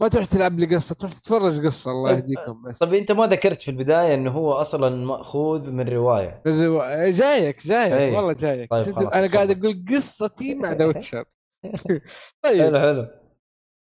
ما 0.00 0.08
تروح 0.08 0.24
تلعب 0.26 0.58
لي 0.58 0.66
قصه 0.74 0.94
تروح 0.94 1.12
تتفرج 1.12 1.66
قصة 1.66 1.90
الله 1.90 2.10
طيب، 2.14 2.18
يهديكم 2.24 2.62
بس. 2.62 2.78
طب 2.78 2.94
أنت 2.94 3.12
ما 3.12 3.26
ذكرت 3.26 3.62
في 3.62 3.70
البداية 3.70 4.14
إنه 4.14 4.30
هو 4.30 4.52
أصلا 4.52 5.04
مأخوذ 5.06 5.70
من 5.70 5.88
رواية. 5.88 6.42
الروا... 6.46 7.10
جايك 7.10 7.66
جايك 7.66 7.92
أي. 7.92 8.10
والله 8.16 8.32
جايك. 8.32 8.70
طيب 8.70 8.82
خلاص، 8.82 9.14
أنا 9.14 9.26
قاعد. 9.32 9.50
أقول 9.50 9.84
قصتي 9.94 10.54
مع 10.54 10.72
The 10.72 10.84
Witcher. 10.86 11.24
طيب. 12.44 12.62
حلو 12.62 12.78
حلو. 12.78 13.08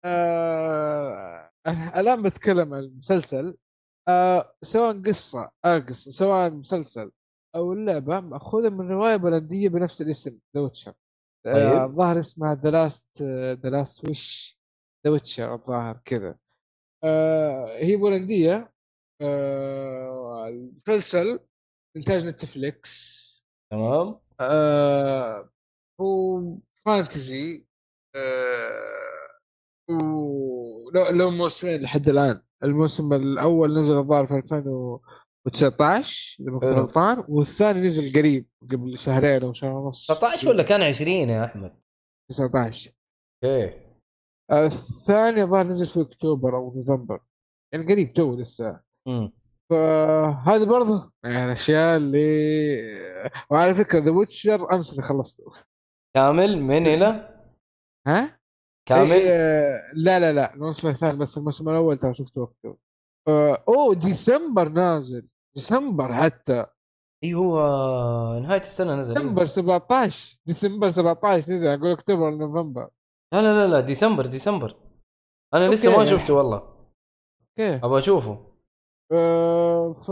آه... 0.05 1.49
الآن 1.95 2.21
بتكلم 2.21 2.73
عن 2.73 2.79
المسلسل. 2.79 3.57
آه... 4.07 4.53
سواء 4.61 5.01
قصة 5.01 5.51
آه 5.65 5.77
قصة 5.77 6.11
سواء 6.11 6.49
مسلسل 6.51 7.11
أو 7.55 7.73
اللعبة 7.73 8.19
مأخوذة 8.19 8.69
من 8.69 8.91
رواية 8.91 9.15
بولنديه 9.15 9.69
بنفس 9.69 10.01
الاسم 10.01 10.37
The 10.55 10.61
Witcher. 10.61 10.93
طيب. 11.45 11.83
الظاهر 11.83 12.19
اسمها 12.19 12.55
The 12.55 12.71
Last 12.71 13.21
The 13.63 13.69
Last 13.69 14.05
Wish 14.05 14.60
The 15.05 15.11
Witcher 15.11 15.53
الظاهر 15.53 15.99
كذا. 16.05 16.37
آه... 17.03 17.77
هي 17.77 17.95
بولندية. 17.95 18.71
آه... 19.21 20.47
المسلسل 20.47 21.39
إنتاج 21.97 22.25
Netflix. 22.25 23.21
تمام. 23.71 24.19
آه 24.39 25.49
هو 26.01 26.41
fantasy 26.85 27.65
آه 28.15 28.71
ولو 29.89 31.07
له 31.09 31.29
موسمين 31.29 31.81
لحد 31.81 32.09
الآن. 32.09 32.41
الموسم 32.63 33.13
الأول 33.13 33.79
نزل 33.79 33.97
الظاهر 33.97 34.27
في 34.27 34.33
2019 34.35 36.37
إذا 36.43 36.51
ما 36.51 36.59
كنت. 36.59 36.69
غلطان. 36.69 37.23
والثاني 37.27 37.81
نزل 37.81 38.19
قريب 38.19 38.47
قبل 38.71 38.97
شهرين 38.97 39.43
أو 39.43 39.53
شهر 39.53 39.71
ونص. 39.73 40.11
19 40.11 40.49
ولا 40.49 40.63
كان 40.63 40.81
20 40.81 41.09
يا 41.11 41.45
أحمد؟ 41.45 41.81
19 42.29 42.91
okay 43.43 43.63
آه 43.65 43.90
الثاني 44.51 45.41
الظاهر 45.41 45.67
نزل 45.67 45.87
في 45.87 46.01
أكتوبر 46.01 46.55
أو 46.57 46.73
نوفمبر. 46.75 47.19
يعني 47.73 47.93
قريب 47.93 48.13
تو 48.13 48.35
لسه. 48.35 48.79
امم 49.07 49.31
فهذه 49.69 50.63
برضه 50.65 51.11
يعني 51.23 51.45
الأشياء 51.45 51.97
اللي 51.97 52.21
وعلى 53.49 53.73
فكرة 53.73 53.99
The 53.99 54.11
Witcher 54.11 54.73
أمس 54.75 54.91
اللي 54.91 55.01
خلصته. 55.01 55.43
كامل؟ 56.15 56.61
من 56.61 56.87
إلى؟ 56.87 57.37
ها؟ 58.07 58.39
كامل؟ 58.89 59.11
إيه 59.11 59.81
لا 59.95 60.19
لا 60.19 60.33
لا 60.33 60.53
الموسم 60.53 60.87
الثاني 60.87 61.17
بس 61.17 61.37
الموسم 61.37 61.69
الأول 61.69 61.97
ترى 61.97 62.13
شفته 62.13 62.41
وقته 62.41 62.77
آه، 63.27 63.63
أوه 63.67 63.95
ديسمبر 63.95 64.69
نازل. 64.69 65.27
ديسمبر 65.55 66.13
حتى. 66.13 66.65
اي 67.23 67.33
هو 67.33 67.59
نهاية 68.43 68.61
السنة 68.61 68.95
نزل. 68.95 69.13
ديسمبر 69.13 69.37
أيوه. 69.41 69.45
17 69.45 70.37
ديسمبر 70.45 70.91
17 70.91 71.53
نزل 71.53 71.67
أقول 71.67 71.91
أكتوبر 71.91 72.31
نوفمبر. 72.31 72.89
لا 73.33 73.41
لا 73.41 73.67
لا 73.67 73.71
لا 73.71 73.81
ديسمبر 73.81 74.25
ديسمبر. 74.25 74.77
أنا 75.53 75.63
okay. 75.63 75.75
لسه 75.75 75.97
ما 75.97 76.05
شفته 76.05 76.33
والله. 76.33 76.57
okay. 76.57 77.75
أبغى 77.75 77.97
أشوفه. 77.97 78.51
آه 79.11 79.93
ف 79.93 80.09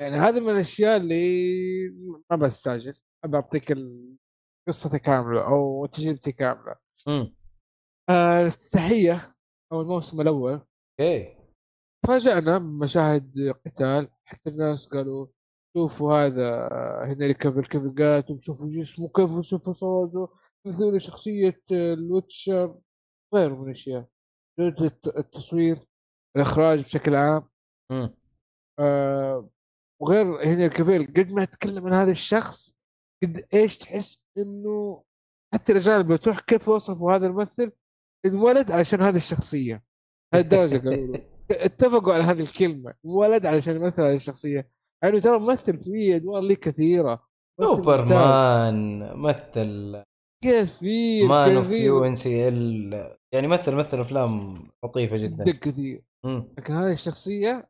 يعني 0.00 0.16
هذه 0.16 0.40
من 0.40 0.50
الأشياء 0.50 0.96
اللي 0.96 2.20
ما 2.30 2.36
بستعجل. 2.36 2.94
ابى 3.24 3.36
أعطيك 3.36 3.78
قصتي 4.68 4.98
كاملة 4.98 5.46
أو 5.46 5.86
تجربتي 5.86 6.32
كاملة. 6.32 6.76
امم 7.08 7.36
آه 8.08 8.40
الافتتاحيه 8.40 9.34
أو 9.72 9.80
الموسم 9.80 10.20
الأول. 10.20 10.60
okay. 11.00 11.36
فاجأنا 12.06 12.58
بمشاهد 12.58 13.54
قتال. 13.66 14.08
حتى 14.24 14.50
الناس 14.50 14.88
قالوا 14.88 15.26
شوفوا 15.76 16.26
هذا 16.26 16.68
هنري 17.04 17.34
كافيل 17.34 17.64
كيف 17.64 17.82
قاتل 17.98 18.42
شوفوا 18.42 18.68
جسمه 18.70 19.08
كيف 19.08 19.40
شوفوا 19.40 19.72
صوته. 19.72 20.28
مثل 20.66 21.00
شخصية 21.00 21.60
ال 21.72 21.85
Witcher 21.85 22.78
غيره 23.34 23.54
من 23.54 23.64
الأشياء. 23.66 24.06
جودة 24.60 24.86
الت- 24.86 25.16
التصوير 25.18 25.78
الإخراج 26.36 26.80
بشكل 26.82 27.14
عام. 27.14 27.48
آه 28.80 29.50
وغير 30.02 30.24
هنري 30.46 30.68
كافيل 30.68 31.06
قد 31.06 31.32
ما 31.32 31.44
تكلم 31.44 31.86
عن 31.86 31.92
هذا 31.92 32.10
الشخص 32.10 32.72
قد 33.22 33.46
إيش 33.54 33.78
تحس 33.78 34.24
إنه 34.38 35.04
حتى 35.54 35.72
الأجانب 35.72 36.10
لو 36.10 36.16
تروح 36.16 36.40
كيف 36.40 36.68
وصفوا 36.68 37.12
هذا 37.12 37.26
الممثل 37.26 37.72
انولد 38.26 38.70
علشان 38.70 39.02
هذه 39.02 39.16
الشخصية. 39.16 39.84
هذه 40.34 40.40
الدرجة 40.42 40.78
قالوا 40.78 41.16
له. 41.16 41.24
اتفقوا 41.50 42.14
على 42.14 42.22
هذه 42.22 42.40
الكلمة 42.42 42.94
ولد 43.04 43.46
علشان 43.46 43.76
يمثل 43.76 44.02
هذه 44.02 44.14
الشخصية. 44.14 44.70
يعني 45.04 45.20
ترى 45.20 45.38
ممثل 45.38 45.78
في 45.78 46.16
أدوار 46.16 46.42
لي 46.42 46.56
كثيرة. 46.56 47.28
ممثل 47.60 47.76
سوبر 47.76 48.00
ممتاز. 48.02 48.12
مان 48.16 49.00
مثل 49.16 50.04
كثير 50.44 51.56
اوف 51.56 51.66
كثير. 51.66 52.06
إن 52.06 52.14
سي 52.14 52.48
إل. 52.48 53.16
يعني 53.32 53.46
مثل 53.46 53.72
مثل 53.74 54.00
أفلام 54.00 54.54
لطيفة 54.84 55.16
جدا. 55.16 55.44
كثير. 55.52 56.02
مم. 56.24 56.48
لكن 56.58 56.72
هذه 56.74 56.92
الشخصية 56.92 57.68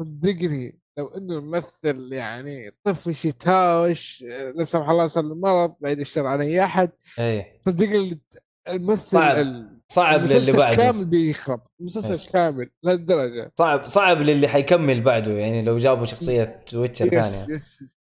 صدقني 0.00 0.78
لو 0.98 1.06
إنه 1.08 1.38
الممثل 1.38 2.12
يعني 2.12 2.70
طفش 2.84 3.24
يتهاوش 3.24 4.24
لا 4.56 4.64
سمح 4.64 4.88
الله 4.88 5.06
صار 5.06 5.24
له 5.24 5.34
مرض 5.34 5.74
بعيد 5.80 6.00
الشر 6.00 6.26
عن 6.26 6.40
أي 6.42 6.64
أحد 6.64 6.90
إيه. 7.18 7.60
صدقني 7.66 8.20
الممثل 8.68 9.06
صعب. 9.10 9.36
ال- 9.36 9.80
صعب 9.88 10.20
للي 10.20 10.34
المسلسل 10.34 10.58
بعده. 10.58 10.76
كامل 10.76 11.04
بيخرب. 11.04 11.60
المسلسل. 11.80 12.32
كامل 12.32 12.70
لهالدرجة. 12.82 13.52
صعب 13.58 13.86
صعب 13.86 14.18
للي 14.18 14.48
حيكمل 14.48 15.00
بعده 15.02 15.32
يعني 15.32 15.62
لو 15.62 15.78
جابوا 15.78 16.04
شخصية 16.04 16.64
Witcher 16.74 17.04
yes 17.04 17.10
ثانية 17.44 17.54
yes. 17.56 17.96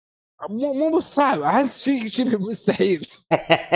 مو 0.49 0.73
مو 0.73 0.97
بس 0.97 1.03
صعب 1.15 1.41
أحس 1.41 1.83
شيء 1.83 2.07
شبه 2.07 2.37
مستحيل. 2.37 3.07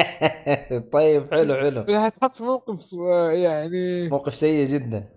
طيب 0.93 1.32
حلو 1.32 1.55
حلو. 1.55 1.82
هتحط 1.95 2.36
في 2.36 2.43
موقف 2.43 2.95
آه، 2.95 3.32
يعني 3.32 4.09
موقف 4.09 4.36
سيء 4.36 4.66
جدا. 4.66 5.09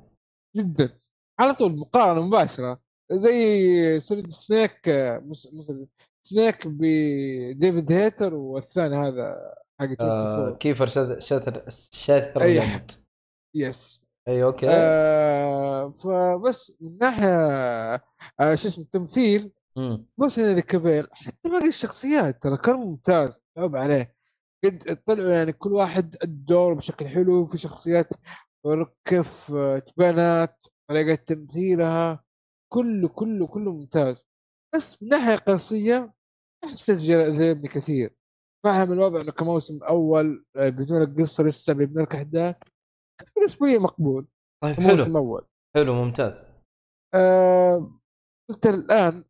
جدا. 0.56 0.98
على 1.40 1.54
طول 1.54 1.76
مقارنة 1.76 2.26
مباشرة. 2.26 2.80
زي 3.12 4.00
سوليد 4.00 4.30
سنيك 4.30 4.88
آه، 4.88 5.18
مس... 5.18 5.54
مس... 5.54 5.72
سنيك 6.26 6.66
بديفيد 6.66 7.92
هيتر 7.92 8.34
والثاني 8.34 8.96
هذا 8.96 9.34
حق 9.80 9.86
آه 10.00 10.36
24 10.38 10.56
كيفر 10.56 10.86
سذرلاند. 11.90 12.28
yes 12.28 12.42
أي 12.42 12.58
okay. 12.58 14.66
آه 14.68 15.90
فبس 15.90 16.78
من 16.80 16.98
ناحية 16.98 17.34
آه 18.40 18.54
شو 18.54 18.68
اسمه 18.68 18.84
التمثيل 18.84 19.50
بس 20.18 20.38
هنري 20.38 20.62
كافيل 20.62 21.06
حتى 21.12 21.48
باقي 21.48 21.68
الشخصيات 21.68 22.42
ترى 22.42 22.56
كان 22.56 22.74
ممتاز. 22.74 23.40
لعب 23.58 23.76
عليه. 23.76 24.14
قد 24.64 25.02
طلعوا 25.06 25.28
يعني 25.28 25.52
كل 25.52 25.72
واحد 25.72 26.16
الدور 26.24 26.74
بشكل 26.74 27.08
حلو. 27.08 27.46
في 27.46 27.58
شخصيات 27.58 28.08
كيف 29.04 29.52
آه، 29.52 29.78
تبنت 29.78 30.54
طريقة 30.90 31.14
تمثيلها. 31.14 32.24
كله 32.72 33.08
كله 33.08 33.46
كله 33.46 33.72
ممتاز. 33.72 34.26
بس 34.74 35.02
من 35.02 35.08
ناحية 35.08 35.36
قصية 35.36 36.12
حسيت 36.64 36.98
ذهبني 36.98 37.68
كثير. 37.68 38.14
فاهم 38.64 38.92
الوضع 38.92 39.20
إنه 39.20 39.32
كموسم 39.32 39.82
أول 39.82 40.44
آه، 40.56 40.68
بدون 40.68 41.02
القصة 41.02 41.44
لسه 41.44 41.72
بيبنوا 41.72 42.02
لك 42.02 42.14
احداث 42.14 42.62
كان 43.20 43.28
بالنسبة 43.36 43.66
لي 43.66 43.78
مقبول. 43.78 44.26
طيب 44.62 44.74
حلو. 44.74 45.18
أول. 45.18 45.46
حلو 45.76 45.94
ممتاز. 45.94 46.42
آه، 47.14 48.00
قلت 48.50 48.66
الآن 48.66 49.24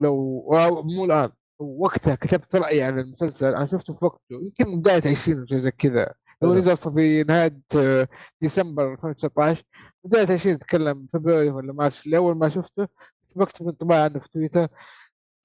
لو 0.00 0.44
مو 0.84 1.04
الآن 1.04 1.30
وقتها 1.58 2.14
كتبت 2.14 2.56
رأيي 2.56 2.82
عن 2.82 2.98
المسلسل 2.98 3.54
أنا 3.54 3.64
شفته 3.66 3.94
في 3.94 4.04
وقته 4.04 4.40
يمكن 4.42 4.80
بداية 4.80 5.10
20 5.10 5.46
شيء 5.46 5.58
زي 5.58 5.70
كذا. 5.70 6.14
هو. 6.44 6.54
نزل 6.54 6.76
في 6.76 7.22
نهاية 7.22 7.60
آه، 7.76 8.08
ديسمبر 8.40 8.92
2019 8.92 9.62
بداية 10.04 10.32
20 10.32 10.54
أتكلم 10.54 11.06
فبراير 11.06 11.54
ولا 11.54 11.72
مارس 11.72 12.06
اللي 12.06 12.16
اول 12.16 12.36
ما 12.36 12.48
شفته 12.48 12.88
بكتب 13.36 13.68
انطباع 13.68 14.04
عنه 14.04 14.18
في 14.18 14.28
تويتر. 14.28 14.68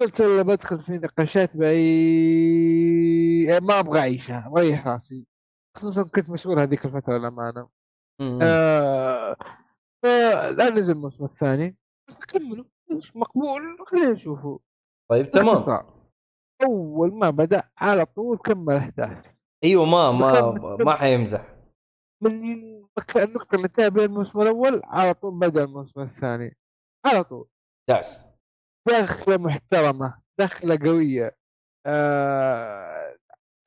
قلت 0.01 0.21
لا 0.21 0.41
بدخل 0.41 0.79
في 0.79 0.91
نقاشات 0.91 1.57
باي 1.57 3.59
ما 3.59 3.79
أبغى 3.79 3.99
أعيشها 3.99 4.51
اريح 4.57 4.87
راسي. 4.87 5.27
خصوصا 5.77 6.03
كنت 6.03 6.29
مشغول 6.29 6.59
هذيك 6.59 6.85
الفترة 6.85 7.17
للأمانة. 7.17 7.67
آه 8.41 9.35
فالان 10.03 10.73
نزل 10.73 10.95
الموسم 10.95 11.25
الثاني. 11.25 11.75
كملوا 12.27 12.65
مش 12.97 13.15
مقبول 13.15 13.77
خلينا 13.87 14.11
نشوفه. 14.11 14.59
طيب 15.11 15.31
تمام. 15.31 15.55
أول 16.63 17.13
ما 17.13 17.29
بدأ 17.29 17.63
على 17.77 18.05
طول 18.05 18.37
كمل 18.37 18.75
احداث 18.75 19.25
أيوه 19.63 19.85
ما 19.85 20.11
ما 20.11 20.51
ما 20.79 20.95
حيمزح 20.95 21.55
من 22.21 22.43
النقطة 23.15 23.55
اللي 23.55 23.65
انتهى 23.65 23.87
الموسم 23.87 24.41
الأول 24.41 24.81
على 24.83 25.13
طول 25.13 25.39
بدأ 25.39 25.63
الموسم 25.63 26.01
الثاني. 26.01 26.57
على 27.05 27.23
طول. 27.23 27.47
دعس 27.89 28.25
دخلة 28.87 29.37
محترمة 29.37 30.21
دخلة 30.39 30.79
قوية. 30.83 31.35
آه، 31.85 33.17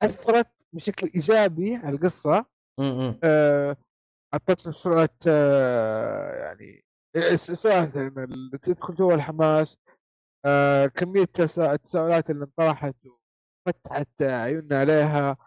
أثرت 0.03 0.47
بشكل 0.73 1.11
إيجابي 1.15 1.75
على 1.75 1.95
القصة. 1.95 2.45
آه، 3.23 3.77
اعطتنا 4.33 4.71
سرعة 4.71 5.09
آه، 5.27 6.33
يعني 6.35 6.83
إن 7.17 8.59
تدخل 8.61 8.93
جوا 8.95 9.13
الحماس. 9.13 9.77
آه، 10.45 10.85
كمية 10.87 11.23
التسا- 11.23 11.59
التساؤلات 11.59 12.29
اللي 12.29 12.45
انطرحت 12.45 12.95
وفتحت 13.67 14.21
عيوننا 14.21 14.79
عليها 14.79 15.37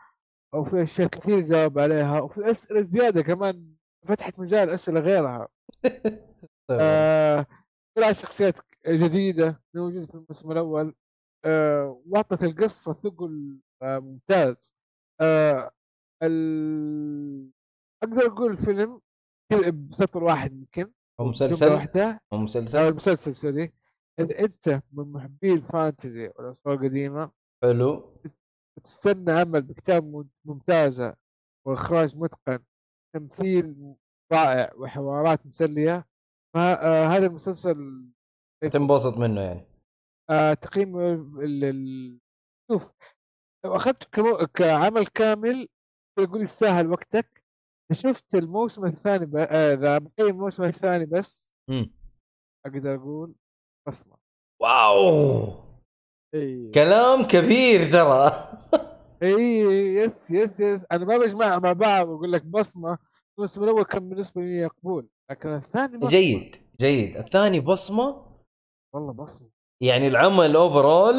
وفي 0.55 0.83
أشياء 0.83 1.09
كثير 1.09 1.41
جاوب 1.41 1.79
عليها 1.79 2.21
وفي 2.21 2.51
أسئلة 2.51 2.83
زيادة 2.83 3.23
كمان 3.23 3.75
فتحت 4.07 4.41
مجال 4.41 4.71
أسئلة 4.71 5.01
غيرها. 5.01 5.49
آه، 6.71 7.47
طلعت 7.97 8.15
شخصيات 8.17 8.55
جديدة 8.89 9.63
موجوده 9.75 10.07
في 10.07 10.15
الموسم 10.15 10.53
الأول. 10.53 10.95
آه، 11.45 12.03
واعطت 12.07 12.45
القصة 12.45 12.93
ثقل 12.93 13.59
آه، 13.83 13.99
ممتاز. 13.99 14.73
آه، 15.21 15.71
ال... 16.23 17.51
أقدر 18.03 18.27
أقول 18.27 18.53
الفيلم 18.53 19.01
بسطر 19.91 20.25
واحد 20.25 20.53
يمكن. 20.53 20.93
هو 21.21 21.25
جملة 21.25 21.31
مسلسل؟ 21.31 21.73
واحدة. 21.73 22.11
هو 22.11 22.19
أو 22.33 22.39
مسلسل 22.39 22.79
المسلسل 22.79 23.35
سوري. 23.35 23.73
إذا 24.21 24.41
أنت 24.41 24.83
من 24.93 25.13
محبي 25.13 25.53
الفانتزي 25.53 26.27
والاسرار 26.37 26.75
القديمة 26.75 27.31
حلو. 27.63 28.17
وتستنى 28.79 29.31
امل 29.43 29.63
بكتاب 29.63 30.05
مم- 30.05 30.29
ممتازة 30.45 31.17
وإخراج 31.67 32.17
متقن 32.17 32.59
تمثيل 33.15 33.95
رائع 34.33 34.71
وحوارات 34.77 35.47
مسلية 35.47 36.07
فهذا 36.55 37.27
المسلسل 37.27 38.05
تنبسط 38.73 39.19
منه 39.19 39.41
يعني. 39.41 39.67
آه 40.31 40.55
تقييم 40.55 40.99
ال- 41.41 42.19
شوف 42.71 42.93
لو 43.65 43.77
اخذته. 43.77 44.47
كعمل 44.47 45.07
كامل 45.07 45.69
أقول 46.19 46.43
يستاهل 46.43 46.87
وقتك. 46.91 47.40
شفت 47.93 48.35
الموسم 48.35 48.85
الثاني 48.85 49.27
ب... 49.27 49.37
آه، 49.37 49.75
إذا 49.75 49.99
بقيم 49.99 50.29
الموسم 50.29 50.63
الثاني 50.63 51.07
بس 51.07 51.55
مم. 51.69 51.93
أقدر 52.67 52.95
أقول 52.95 53.35
بصمة. 53.89 54.17
wow. 54.63 55.53
إي. 56.35 56.71
كلام 56.75 57.27
كبير 57.27 57.93
ترى. 57.93 58.49
إي 59.23 59.61
yes 59.95 60.31
yes 60.31 60.61
yes. 60.61 60.81
أنا 60.93 61.05
ما 61.05 61.19
بجمع 61.19 61.59
مع 61.59 61.73
بعض 61.73 62.09
وأقول 62.09 62.33
لك 62.33 62.45
بصمة 62.45 62.99
الموسم 63.39 63.65
الأول 63.65 63.85
كان 63.85 64.09
بالنسبة 64.09 64.43
لي 64.43 64.67
مقبول. 64.67 65.09
لكن 65.31 65.49
الثاني 65.49 65.99
بصمة. 65.99 66.11
جيد 66.11 66.57
جيد. 66.81 67.17
الثاني 67.17 67.61
بصمة؟ 67.61 68.27
والله 68.95 69.13
بصمة. 69.13 69.49
يعني 69.83 70.09
العمل 70.09 70.57
overall 70.57 71.17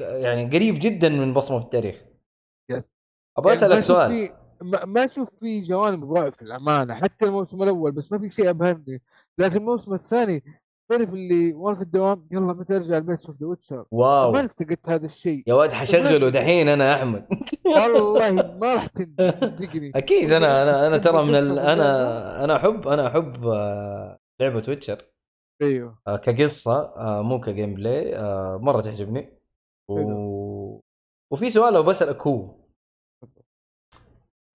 يعني 0.00 0.50
قريب 0.50 0.74
جدا 0.78 1.08
من 1.08 1.34
بصمة 1.34 1.58
في 1.58 1.64
التاريخ. 1.64 2.04
أبغى 3.38 3.52
يعني 3.54 3.58
أسألك 3.58 3.80
سؤال. 3.80 4.37
ما 4.62 4.84
ما 4.84 5.04
أشوف 5.04 5.28
في 5.40 5.60
جوانب 5.60 6.04
ضعف 6.04 6.42
الأمانة 6.42 6.94
حتى 6.94 7.24
الموسم 7.24 7.62
الأول 7.62 7.92
بس 7.92 8.12
ما 8.12 8.18
في 8.18 8.30
شيء 8.30 8.50
أبهرني. 8.50 9.02
لكن 9.38 9.56
الموسم 9.56 9.94
الثاني 9.94 10.44
تعرف 10.90 11.14
اللي 11.14 11.52
وأنا 11.52 11.76
في 11.76 11.82
الدوام 11.82 12.28
يلا 12.32 12.52
متى 12.52 12.76
ارجع 12.76 12.96
البيت 12.96 13.20
أشوف 13.20 13.36
The 13.40 13.46
Witcher 13.46 13.84
wow. 13.90 14.32
ما 14.32 14.44
افتقدت 14.44 14.88
هذا 14.88 15.06
الشيء. 15.06 15.42
يا 15.46 15.54
ولد 15.54 15.72
حشغله 15.72 16.28
دحين 16.28 16.68
أنا 16.68 16.94
أحمد. 16.94 17.26
والله 17.66 18.30
ما 18.32 18.74
راح 18.74 18.86
تصدقني 18.86 19.92
أكيد 19.96 20.32
أنا 20.32 20.62
أنا 20.62 20.86
أنا 20.86 20.98
ترى 20.98 21.24
من 21.24 21.34
ال... 21.34 21.58
أنا. 21.58 22.44
أنا 22.44 22.56
احب 22.56 22.88
أنا 22.88 23.06
أحب 23.06 23.46
آه، 23.46 24.18
لعبة 24.40 24.62
Witcher 24.68 25.04
أيوه. 25.62 25.98
آه، 26.06 26.16
كقصة 26.16 26.96
آه، 26.96 27.22
مو 27.22 27.40
ك 27.40 27.74
gameplay 27.74 28.18
مرة 28.58 28.80
تعجبني. 28.80 29.38
و... 29.88 30.80
وفي 31.30 31.50
سؤال 31.50 31.74
لو 31.74 31.82
بسألك 31.82 32.26
هو 32.26 32.54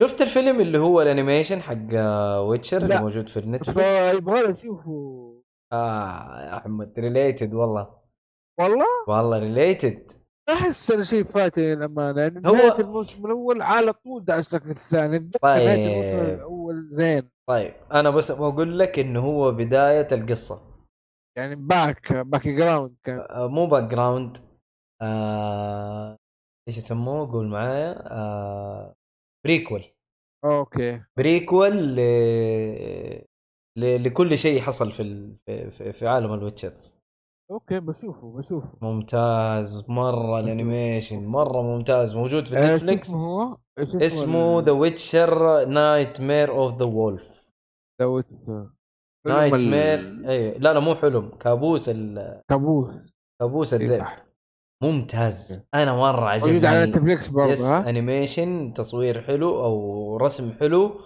شفت 0.04 0.22
الفيلم 0.22 0.62
اللي 0.62 0.78
هو 0.78 1.02
ال 1.02 1.08
animation 1.08 1.62
حق 1.62 1.78
Witcher 2.40 2.78
اللي. 2.78 3.00
موجود 3.00 3.30
في 3.30 3.40
ال 3.40 3.45
Netflix 3.45 3.80
فيبغى 4.12 4.42
له 4.42 4.52
أشوفه. 4.52 5.30
آه 5.74 6.42
يا 6.42 6.58
أحمد 6.58 7.00
related 7.00 7.54
والله. 7.54 7.90
والله؟ 8.60 8.86
والله 9.08 9.40
related 9.40 10.12
أحس 10.50 10.92
أنا 10.92 11.04
شيء 11.04 11.24
فاتني 11.24 11.74
الامانه 11.74 12.22
يعني 12.22 12.42
هو- 12.48 12.54
نهايه 12.56 12.74
الموسم 12.80 13.26
الأول 13.26 13.62
على 13.62 13.94
طول 13.94 14.26
داعس 14.26 14.54
لك 14.54 14.64
في 14.64 14.70
الثاني 14.72 15.16
اتذكر 15.16 15.40
طيب. 15.42 15.64
نهايه 15.66 15.86
الموسم 15.94 16.34
الأول 16.36 16.88
زين. 16.88 17.30
طيب 17.50 17.74
أنا 17.92 18.10
بس 18.10 18.32
بقول 18.32 18.80
لك 18.80 19.00
إنه 19.00 19.20
هو 19.20 19.52
بداية 19.52 20.08
القصة. 20.12 20.62
يعني 21.38 21.56
back 21.56 22.14
background 22.14 22.96
كان. 23.04 23.20
آه، 23.20 23.48
مو 23.48 23.66
background 23.68 24.38
آه... 25.02 26.18
إيش 26.68 26.78
يسموه؟ 26.78 27.32
قول 27.32 27.48
معايا. 27.48 28.12
آه... 28.14 28.94
prequel 29.46 29.84
okay. 30.46 31.02
prequel 31.18 31.96
ل... 31.96 32.00
ل... 33.78 34.04
لكل 34.04 34.38
شيء 34.38 34.62
حصل 34.62 34.92
في 34.92 35.02
ال... 35.02 35.38
في, 35.46 35.94
في, 35.94 36.08
عالم 36.08 36.34
ال 36.34 36.41
Witchers 36.41 36.98
okay 37.52 37.80
بشوفه 37.80 38.38
بشوفه. 38.38 38.70
ممتاز. 38.82 39.90
مرة 39.90 40.40
ال 40.40 40.49
animation 40.49 41.26
مرة 41.26 41.62
ممتاز. 41.62 42.16
موجود 42.16 42.48
في 42.48 42.58
آه، 42.58 42.76
Netflix 42.76 43.10
اسمه 43.10 43.26
هو؟ 43.26 43.58
اسمه 43.80 44.62
The 44.62 44.72
Witcher 44.72 45.66
Nightmare 45.66 46.52
of 46.52 46.78
the 46.78 46.86
Wolf 46.86 47.24
The 48.02 48.06
Witcher 48.06 48.70
Nightmare 49.28 50.30
اي 50.30 50.52
لا 50.52 50.74
لا 50.74 50.80
مو 50.80 50.96
حلم. 50.96 51.30
كابوس 51.30 51.90
ال... 51.90 52.42
كابوس. 52.50 52.96
كابوس 53.42 53.74
إي 53.74 53.86
الذئب. 53.86 54.06
ممتاز. 54.84 55.68
أنا 55.74 55.96
مرة 55.96 56.26
عجبني. 56.26 56.52
موجود 56.52 56.66
على 56.66 56.86
Netflix 56.86 57.28
برضه 57.28 57.64
ها؟ 57.64 57.90
animation 57.90 58.74
تصوير 58.74 59.22
حلو 59.22 59.64
أو 59.64 60.18
رسم 60.18 60.54
حلو 60.54 61.02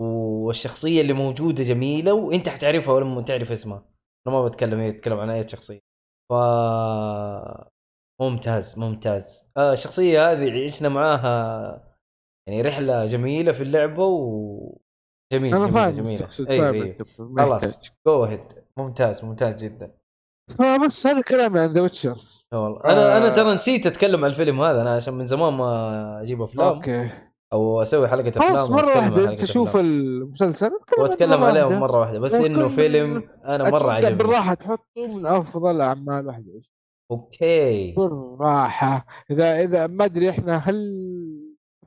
والشخصية 0.00 1.00
اللي 1.00 1.12
موجودة 1.12 1.64
جميلة 1.64 2.12
وأنت 2.12 2.48
حتعرفها 2.48 3.00
لما 3.00 3.22
تعرف 3.22 3.52
اسمها. 3.52 3.84
أنا 4.26 4.36
ما 4.36 4.44
بتكلم 4.44 4.80
هي 4.80 4.92
تتكلم 4.92 5.18
عن 5.18 5.30
أي 5.30 5.48
شخصية. 5.48 5.80
ف 6.30 6.34
ممتاز 8.20 8.78
ممتاز. 8.78 9.44
آه 9.56 9.72
الشخصية 9.72 10.32
هذه 10.32 10.64
عشنا 10.64 10.88
معاها 10.88 11.96
يعني 12.48 12.62
رحلة 12.62 13.04
جميلة 13.04 13.52
في 13.52 13.62
اللعبة 13.62 14.04
و 14.04 14.78
جميل 15.32 15.54
أنا 15.54 15.68
فاهم. 15.68 16.06
إيش 16.06 16.20
تقصد 16.20 16.52
ما 17.18 17.44
خلاص 17.44 17.92
جو 18.06 18.28
ممتاز 18.76 19.24
ممتاز 19.24 19.64
جدا. 19.64 19.94
فبس 20.58 21.06
هذا 21.06 21.20
كلامي 21.20 21.60
عن 21.60 21.72
The 21.72 21.80
Witcher 21.80 22.16
والله. 22.52 22.80
أنا 22.84 23.16
أنا 23.18 23.26
آه. 23.32 23.34
ترى 23.34 23.54
نسيت 23.54 23.86
أتكلم 23.86 24.24
عن 24.24 24.30
الفيلم 24.30 24.60
هذا. 24.62 24.80
أنا 24.82 24.94
عشان 24.94 25.14
من 25.14 25.26
زمان 25.26 25.52
ما 25.52 26.20
أجيب 26.22 26.42
أفلام. 26.42 26.66
okay. 26.68 27.10
أو 27.52 27.82
أسوي 27.82 28.08
حلقة 28.08 28.28
أفلام 28.28 28.48
خلاص 28.48 28.70
مرة 28.70 28.96
واحدة. 28.96 29.34
تشوف. 29.34 29.76
المسلسل 29.76 30.70
وأتكلم 30.98 31.40
مرة 31.40 31.46
عليهم 31.46 31.64
واحدة. 31.66 31.80
مرة 31.80 32.00
واحدة. 32.00 32.18
بس 32.18 32.34
وكل- 32.34 32.44
انه 32.46 32.68
فيلم 32.68 33.28
أنا 33.44 33.70
مرة 33.70 33.92
عجبني. 33.92 34.14
بالراحة 34.14 34.54
تحطه 34.54 35.06
من 35.08 35.26
أفضل 35.26 35.80
أعمال 35.80 36.26
واحدة 36.26 36.60
okay. 37.10 37.92
بالراحة. 37.94 39.06
اذا 39.30 39.60
إذا 39.60 39.86
ما 39.86 40.04
أدري 40.04 40.30
إحنا 40.30 40.56
هل 40.56 41.02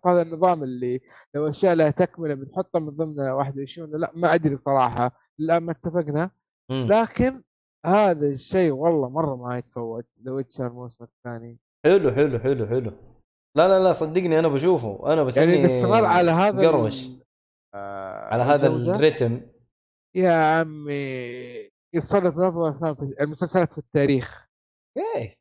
هذا 0.06 0.22
النظام 0.22 0.64
اللي 0.64 1.00
لو 1.36 1.48
أشياء 1.50 1.76
لها 1.76 1.90
تكملة 1.90 2.34
بنحطها 2.34 2.80
من 2.80 2.90
ضمن 2.90 3.20
21 3.20 3.90
ولا 3.90 3.98
لا؟ 3.98 4.12
ما 4.16 4.34
أدري 4.34 4.56
صراحة. 4.56 5.12
لا 5.40 5.60
ما 5.60 5.72
اتفقنا. 5.72 6.30
لكن 6.72 7.42
هذا 7.86 8.28
الشيء 8.28 8.72
والله 8.72 9.10
مرة 9.10 9.36
ما 9.36 9.58
يتفوت 9.58 10.06
The 10.26 10.32
Witcher 10.32 10.68
الموسم 10.68 11.04
الثاني. 11.04 11.60
حلو 11.86 12.12
حلو 12.12 12.40
حلو 12.40 12.68
حلو. 12.68 12.92
لا 13.58 13.68
لا 13.68 13.84
لا 13.84 13.92
صدقني 13.92 14.40
أنا 14.40 14.48
بشوفه. 14.48 15.14
أنا 15.14 15.24
بس 15.24 15.38
يعني 15.38 15.56
الاستمرار 15.56 16.06
على 16.06 16.32
هذا 16.32 16.70
قروش 16.70 17.08
آه، 17.76 18.34
على 18.34 18.44
هذا 18.44 18.68
ال 18.68 18.77
rhythm. 18.77 19.42
يا 20.16 20.32
عمي 20.32 21.70
يتصنف 21.96 22.38
من 22.38 22.44
افضل 22.44 23.16
المسلسلات 23.22 23.72
في 23.72 23.78
التاريخ. 23.78 24.48
إيه 24.98 25.36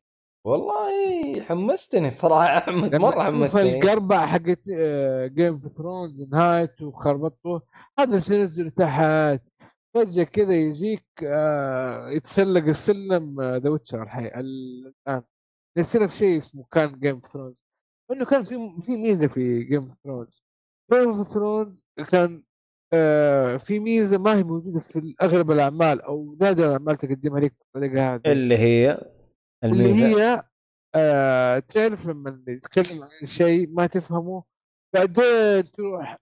والله 0.47 1.41
حمستني 1.41 2.09
صراحة 2.09 2.57
أحمد 2.57 2.95
مرة 2.95 3.23
حمستني. 3.23 3.79
القربع 3.79 4.25
حقت 4.25 4.69
Game 5.25 5.53
of 5.53 5.67
Thrones 5.67 6.21
نهايته 6.21 6.85
وخربطته 6.85 7.61
هذا 7.99 8.19
تنزل 8.19 8.71
تحت. 8.71 9.41
فجأة 9.95 10.23
كذا 10.23 10.53
يجيك 10.55 11.05
آه، 11.23 12.09
يتسلق 12.09 12.63
السلم 12.63 13.41
The 13.41 13.69
Witcher 13.69 14.03
الحقيقة 14.03 14.39
الآن. 14.39 15.23
يصير 15.77 16.07
في 16.07 16.17
شيء 16.17 16.37
اسمه 16.37 16.65
كان 16.71 16.99
Game 16.99 17.15
of 17.15 17.25
Thrones 17.27 17.63
إنه 18.11 18.25
كان 18.25 18.43
في 18.43 18.55
في 18.81 18.97
ميزة 18.97 19.27
في 19.27 19.63
Game 19.63 19.83
of 19.83 19.97
Thrones 20.03 20.43
Game 20.93 21.09
of 21.09 21.27
Thrones 21.27 21.85
كان 22.11 22.43
آه 22.93 23.57
في 23.57 23.79
ميزة 23.79 24.17
ما 24.17 24.35
هي 24.37 24.43
موجودة 24.43 24.79
في 24.79 25.15
أغلب 25.21 25.51
الأعمال 25.51 26.01
أو 26.01 26.37
نادر 26.41 26.67
الأعمال 26.67 26.97
تقدمها 26.97 27.39
لك 27.39 27.53
بالطريقة 27.59 28.15
هذه. 28.15 28.21
اللي 28.31 28.57
هي 28.57 28.91
اللي 29.63 29.83
الميزة. 29.85 30.05
هي 30.07 30.43
آه 30.95 31.59
تعرف 31.59 32.07
لما 32.07 32.43
يتكلم 32.47 33.03
عن 33.03 33.09
شيء 33.27 33.69
ما 33.69 33.87
تفهمه 33.87 34.43
بعدين 34.93 35.71
تروح 35.71 36.17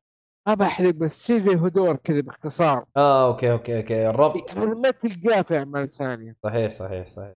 ما 0.48 0.54
بحرق 0.54 0.89
بس 0.89 1.28
شيء 1.28 1.38
زي 1.38 1.56
Hodor 1.56 1.96
كذا 1.96 2.22
باختصار. 2.22 2.86
آه 2.98 3.28
okay 3.28 3.52
okay 3.52 3.78
okay. 3.78 4.10
الربط. 4.10 4.56
يعني 4.56 4.66
ما 4.76 4.91
تلقاه 4.91 5.41
في 5.41 5.58
اعمال 5.58 5.89
ثانية. 5.89 6.36
صحيح 6.44 6.70
صحيح 6.72 7.08
صحيح. 7.08 7.34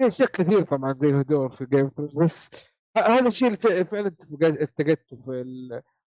في 0.00 0.06
أشياء 0.06 0.28
كثير 0.28 0.62
طبعا 0.62 0.94
زي 0.98 1.08
ال 1.08 1.15
Hodor 1.15 1.48
في 1.50 1.66
Game 1.66 1.90
بس 2.22 2.50
هذا 2.96 3.26
الشيء 3.26 3.48
اللي 3.48 3.84
فعلا 3.84 4.08
افتقد- 4.08 4.62
افتقدته 4.62 5.16
في 5.16 5.30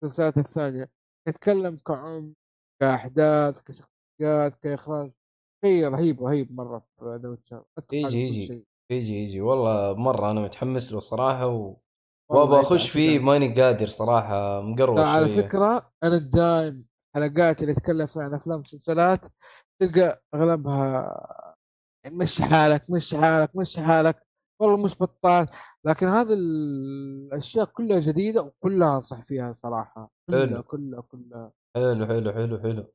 المسلسلات 0.03 0.36
الثانية. 0.39 0.89
نتكلم 1.28 1.76
كعمق 1.86 2.32
كأحداث 2.80 3.61
كشخصيات 3.62 4.55
كإخراج. 4.62 5.11
شيء 5.64 5.89
رهيب 5.89 6.22
رهيب 6.24 6.53
مرة 6.53 6.78
في 6.99 7.18
The 7.22 7.28
Witcher 7.28 7.64
يجي 7.93 8.18
يجي. 8.20 8.66
يجي 8.91 9.22
يجي. 9.22 9.41
والله 9.41 9.95
مرة 9.95 10.30
أنا 10.30 10.41
متحمس 10.41 10.93
له 10.93 11.01
صراحة 11.01 11.47
و... 11.47 11.76
وابغى 12.31 12.61
اخش 12.61 12.91
فيه. 12.91 13.18
ماني 13.18 13.62
قادر 13.62 13.87
صراحة 13.87 14.61
مقروش 14.61 15.01
على 15.01 15.29
شوية. 15.29 15.43
فكرة 15.47 15.91
أنا 16.03 16.18
دائم 16.18 16.87
حلقات 17.14 17.62
اللي 17.62 17.72
أتكلم 17.72 18.07
فيها 18.07 18.22
عن 18.22 18.35
أفلام 18.35 18.57
ومسلسلات 18.57 19.20
تلقى 19.83 20.22
أغلبها 20.35 21.45
مش 22.07 22.43
حالك 22.43 22.91
مش 22.91 23.14
حالك 23.14 23.57
مش 23.57 23.76
حالك 23.79 24.26
والله 24.61 24.76
مش 24.76 24.99
بطال 25.03 25.47
لكن 25.85 26.07
هذه 26.09 26.33
الأشياء 26.33 27.64
كلها 27.64 28.01
جديدة 28.01 28.43
وكلها 28.43 28.97
أنصح 28.97 29.22
فيها 29.22 29.53
صراحة 29.53 30.11
كلها 30.31 30.47
حلو. 30.47 30.62
كلها 30.62 31.01
كلها 31.01 31.53
حلو 31.76 32.07
حلو 32.07 32.33
حلو 32.33 32.59
حلو 32.59 32.93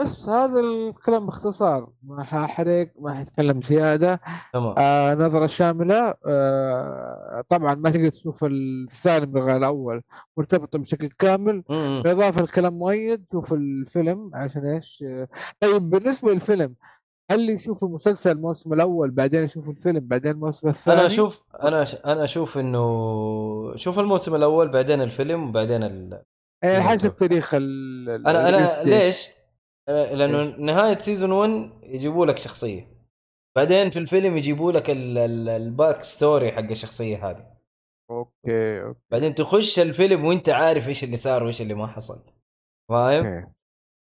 بس 0.00 0.28
هذا 0.28 0.60
الكلام 0.60 1.26
باختصار 1.26 1.88
ما 2.02 2.24
حاحرق 2.24 2.90
ما 3.00 3.14
حتكلم 3.14 3.60
زيادة 3.62 4.20
تمام 4.52 4.74
آه 4.78 5.14
نظرة 5.14 5.46
شاملة 5.46 6.14
آه 6.26 7.44
طبعا 7.48 7.74
ما 7.74 7.90
تقدر 7.90 8.08
تشوف 8.08 8.44
الثاني 8.44 9.26
من 9.26 9.42
غير 9.42 9.56
الأول 9.56 10.02
مرتبطة 10.36 10.78
بشكل 10.78 11.08
كامل 11.18 11.62
م-م. 11.68 12.02
بالإضافة 12.02 12.42
لكلام 12.42 12.74
مؤيد 12.78 13.24
شوف 13.32 13.52
الفيلم 13.52 14.30
عشان 14.34 14.66
إيش 14.66 15.04
آه، 15.06 15.28
طيب 15.60 15.90
بالنسبة 15.90 16.32
للفيلم 16.32 16.74
هل 17.30 17.50
يشوف 17.50 17.84
المسلسل 17.84 18.30
الموسم 18.30 18.72
الأول 18.72 19.10
بعدين 19.10 19.44
يشوف 19.44 19.68
الفيلم 19.68 20.00
بعدين 20.00 20.32
الموسم 20.32 20.68
الثاني 20.68 20.98
أنا 20.98 21.06
أشوف 21.06 21.44
أنا 21.62 21.84
ش... 21.84 21.94
أنا 21.94 22.24
أشوف 22.24 22.58
إنه 22.58 23.76
شوف 23.76 23.98
الموسم 23.98 24.34
الأول 24.34 24.68
بعدين 24.68 25.02
الفيلم 25.02 25.48
وبعدين 25.48 25.82
ال... 25.82 26.22
season 26.64 26.68
حسب 26.68 27.10
2. 27.10 27.16
تاريخ 27.30 27.54
ال 27.54 28.26
أنا 28.26 28.48
أنا. 28.48 28.82
ليش؟ 28.84 29.35
لأنه 29.88 30.42
ليش؟ 30.42 30.54
نهاية 30.58 30.98
season 30.98 31.32
1 31.32 31.70
يجيبوا 31.82 32.26
لك 32.26 32.38
شخصية. 32.38 32.96
بعدين 33.56 33.90
في 33.90 33.98
الفيلم 33.98 34.36
يجيبوا 34.36 34.72
لك 34.72 34.90
ال... 34.90 35.18
ال... 35.18 35.48
ال 35.48 36.04
backstory 36.04 36.52
حق 36.52 36.70
الشخصية 36.70 37.30
هذه. 37.30 37.56
okay 38.10 38.82
okay. 38.82 39.00
بعدين 39.10 39.34
تخش 39.34 39.78
الفيلم 39.78 40.24
وانت 40.24 40.48
عارف 40.48 40.88
إيش 40.88 41.04
اللي 41.04 41.16
صار 41.16 41.42
وإيش 41.42 41.62
اللي 41.62 41.74
ما 41.74 41.86
حصل. 41.86 42.22
فاهم؟ 42.90 43.52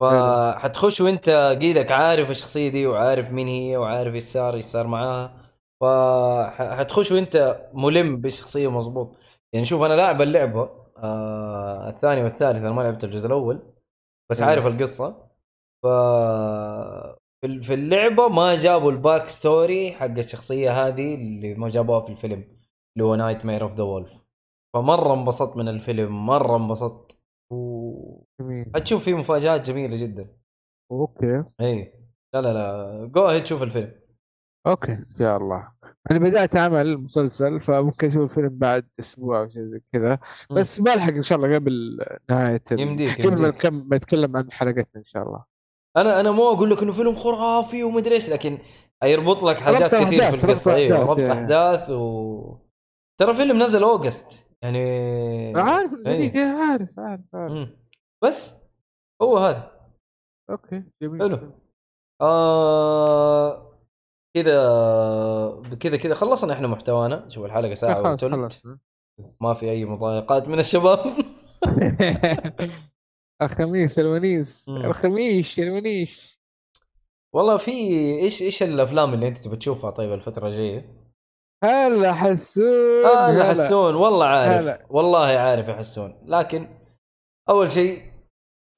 فحتخش 0.02 1.02
وانت 1.02 1.30
قيدك 1.62 1.92
عارف 1.92 2.32
الشخصية 2.32 2.70
دي 2.70 2.88
وعارف 2.88 3.32
مين 3.32 3.48
هي 3.48 3.78
وعارف 3.78 4.14
إيش 4.14 4.24
صار 4.24 4.54
إيش 4.56 4.66
صار 4.66 4.88
معاها. 4.88 5.44
فحتخش 5.82 7.12
وانت 7.12 7.68
ملم 7.74 8.18
بالشخصية 8.18 8.72
مظبوط. 8.72 9.16
يعني 9.54 9.66
شوف 9.66 9.82
أنا 9.82 9.94
لاعب 9.94 10.22
اللعبة 10.22 10.70
آه 10.98 11.90
الثاني 11.90 12.24
والثالث 12.24 12.58
أنا 12.58 12.72
ما 12.72 12.82
لعبت 12.82 13.04
الجزء 13.04 13.28
الأول 13.28 13.60
بس 14.32 14.42
حلو. 14.42 14.50
عارف 14.50 14.66
القصة. 14.68 15.33
ف 15.84 15.88
في 17.42 17.48
ال- 17.48 17.64
في 17.64 17.74
اللعبة 17.74 18.28
ما 18.28 18.56
جابوا 18.56 18.92
ال 18.92 19.30
backstory 19.30 19.92
حق 19.92 20.18
الشخصية 20.18 20.88
هذه 20.88 21.16
اللي 21.16 21.54
ما 21.56 21.70
جابوها 21.70 22.00
في 22.00 22.10
الفيلم 22.10 22.44
اللي 22.98 23.08
هو 23.08 23.16
Nightmare 23.16 23.64
of 23.64 23.76
the 23.76 23.84
Wolf 23.84 24.14
فمرة 24.74 25.14
انبسطت 25.14 25.58
من 25.58 25.68
الفيلم 25.68 26.26
مرة 26.26 26.56
انبسطت. 26.56 27.18
جميل. 28.42 28.66
وحتشوف 28.74 29.04
فيه 29.04 29.14
مفاجآت 29.14 29.62
جميلة 29.66 29.96
جدا. 29.96 30.28
okay. 30.92 31.44
اي 31.62 31.94
لا 32.34 32.42
لا 32.42 32.54
لا. 32.54 33.06
go 33.06 33.22
ahead 33.22 33.46
شوف 33.46 33.64
الفيلم. 33.64 33.92
أوكي 34.68 34.92
ان 34.92 35.16
شاء 35.20 35.38
الله. 35.38 35.72
أنا 36.12 36.20
بدأت 36.20 36.56
أعمل 36.56 36.98
مسلسل 36.98 37.60
فممكن 37.60 38.08
أشوف 38.08 38.24
الفيلم 38.24 38.58
بعد 38.58 38.88
أسبوع 39.00 39.42
أو 39.42 39.48
شيء 39.48 39.64
زي 39.64 39.82
كذا. 39.94 40.20
بس 40.52 40.82
بلحق 40.82 41.14
إن 41.14 41.24
شاء 41.24 41.38
الله 41.38 41.56
قبل 41.56 42.06
نهاية 42.30 42.62
يمديك 42.72 43.28
قبل 43.28 43.42
ما 43.42 43.98
نتكلم 43.98 44.38
عن 44.38 44.52
حلقتنا 44.52 44.88
إن 44.98 45.04
شاء 45.04 45.24
الله. 45.24 45.53
أنا 45.98 46.20
أنا 46.20 46.32
مو 46.32 46.50
أقول 46.50 46.72
لك 46.72 46.84
إنه 46.84 46.92
فيلم 46.92 47.16
خرافي 47.16 47.84
ومدري 47.84 48.16
إيش 48.16 48.30
لكن 48.30 48.58
يربط 49.04 49.44
لك 49.44 49.58
حاجات 49.58 49.96
كثير 49.96 50.32
في 50.32 50.44
القصة 50.44 50.72
ربط 50.72 50.78
أيوه 50.78 50.98
أحداث، 50.98 51.10
ربط 51.10 51.20
يعني. 51.20 51.32
أحداث 51.34 51.90
و 51.90 52.58
ترى 53.20 53.34
فيلم 53.34 53.64
نزل 53.64 53.84
أوغست 53.84 54.46
يعني 54.64 55.54
عارف 55.56 55.94
إيه. 55.94 55.98
الجديد 55.98 56.38
إيه، 56.38 56.46
عارف 56.46 57.00
عارف 57.00 57.36
عارف 57.36 57.52
مم. 57.52 57.78
بس 58.24 58.56
هو 59.22 59.38
هذا 59.38 59.72
okay 60.50 60.84
جميل 61.02 61.22
حلو. 61.22 61.52
آه 62.22 63.74
كذا 64.36 65.78
كذا 65.80 65.98
كذا 65.98 66.14
خلصنا 66.14 66.54
إحنا 66.54 66.68
محتوانا 66.68 67.30
شوف 67.30 67.46
الحلقة 67.46 67.74
ساعة 67.74 68.14
وثلث 68.14 68.26
خلاص 68.26 68.64
ما 69.42 69.54
في 69.54 69.70
أي 69.72 69.86
مضايقات 69.86 70.48
من 70.48 70.60
الشباب 70.60 71.00
الخميس 73.42 74.00
الونيس 74.00 74.70
مم. 74.70 74.78
الخميس 74.86 75.60
الونيس 75.60 76.40
والله 77.36 77.58
في 77.58 77.72
إيش 78.20 78.42
إيش 78.42 78.64
الأفلام 78.64 79.14
اللي 79.14 79.28
أنت 79.28 79.38
تبي 79.38 79.56
تشوفها 79.58 79.92
طيب 79.92 80.14
الفترة 80.14 80.48
الجاية؟ 80.48 81.04
هلا 81.64 82.14
حسون 82.14 83.06
هلا. 83.06 83.50
حسون 83.50 83.96
والله 83.96 84.26
عارف 84.26 84.64
هلا. 84.64 84.86
والله 84.90 85.26
عارف 85.28 85.68
يا 85.68 85.74
حسون 85.74 86.16
لكن 86.26 86.68
أول 87.50 87.72
شيء 87.72 88.14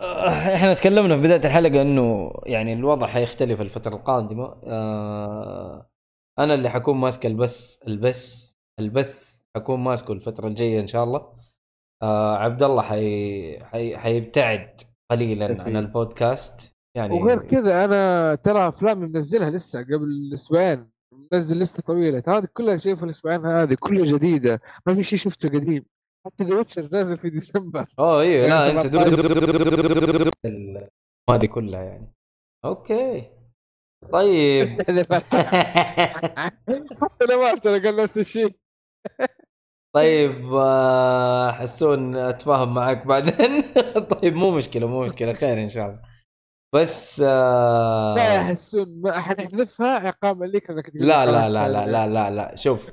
آه، 0.02 0.56
إحنا 0.56 0.73
تكلمنا 0.73 1.15
في 1.15 1.22
بداية 1.22 1.45
الحلقة 1.45 1.82
إنه 1.82 2.32
يعني 2.45 2.73
الوضع 2.73 3.07
حيختلف 3.07 3.61
الفترة 3.61 3.95
القادمة 3.95 4.56
آه، 4.64 5.90
أنا 6.40 6.53
اللي 6.53 6.69
حكون 6.69 6.98
ماسك 6.98 7.26
البث 7.26 7.84
البث 7.88 8.53
البث 8.80 9.40
حكون 9.56 9.80
ماسكه 9.80 10.11
الفترة 10.11 10.48
الجاية 10.48 10.80
إن 10.80 10.88
شاء 10.88 11.03
الله 11.03 11.34
آه 12.04 12.38
عبد 12.38 12.64
الله 12.64 12.82
حي... 12.82 13.60
حي... 13.64 13.98
حيبتعد 13.98 14.82
قليلا 15.12 15.46
أكيد. 15.46 15.62
عن 15.62 15.78
البودكاست. 15.78 16.76
يعني 16.98 17.14
وغير 17.14 17.40
كذا 17.40 17.86
أنا 17.86 18.36
ترى 18.36 18.68
افلامي 18.68 19.08
منزلها 19.08 19.50
لسه 19.50 19.84
قبل 19.84 20.32
أسبوعين 20.34 20.90
منزل 21.34 21.62
لسه 21.62 21.84
طويلة. 21.84 22.24
هذه 22.28 22.48
كلها 22.54 22.78
شيء 22.78 22.96
في 22.96 23.04
الأسبوعين 23.04 23.46
هذه 23.46 23.78
كلها 23.80 24.06
جديدة. 24.06 24.62
ما 24.86 24.94
في 24.94 25.04
شيء 25.04 25.20
شفته 25.20 25.50
قديم. 25.50 25.86
حتى 26.26 26.44
The 26.44 26.56
Witcher 26.56 26.90
نازل 26.94 27.18
في 27.18 27.30
ديسمبر. 27.30 27.86
أوه 28.00 28.22
أيوه 28.22 28.48
لا 28.48 28.72
أنت 28.72 28.96
هذه 31.30 31.46
دو... 31.46 31.54
كلها 31.54 31.82
يعني. 31.82 32.14
okay. 32.66 33.32
طيب. 34.12 34.70
حتى 37.02 37.26
لو 37.30 37.42
ما 37.42 37.54
قال 37.64 37.96
نفس 37.96 38.18
الشيء. 38.18 38.56
طيب 39.96 40.54
آه، 40.54 41.52
حسون 41.52 42.16
أتفاهم 42.16 42.74
معك 42.74 43.08
بعدين. 43.08 43.64
طيب 44.22 44.34
مو 44.34 44.52
مشكلة 44.52 44.88
مو 44.88 45.04
مشكلة 45.04 45.34
خير 45.34 45.64
إن 45.64 45.70
شاء 45.70 45.86
الله. 45.86 46.02
بس 46.76 47.22
آه، 47.26 48.16
لا 48.18 48.36
يحسون 48.36 49.02
ما 49.02 49.20
حنحذفها 49.20 49.88
عقابا 49.88 50.46
لك 50.46 50.70
إنك 50.70 50.92
لا 50.94 51.26
لا 51.26 51.50
لا 51.50 51.70
لا. 51.70 51.86
لا 51.86 52.08
لا 52.08 52.30
لا 52.30 52.56
شوف 52.56 52.92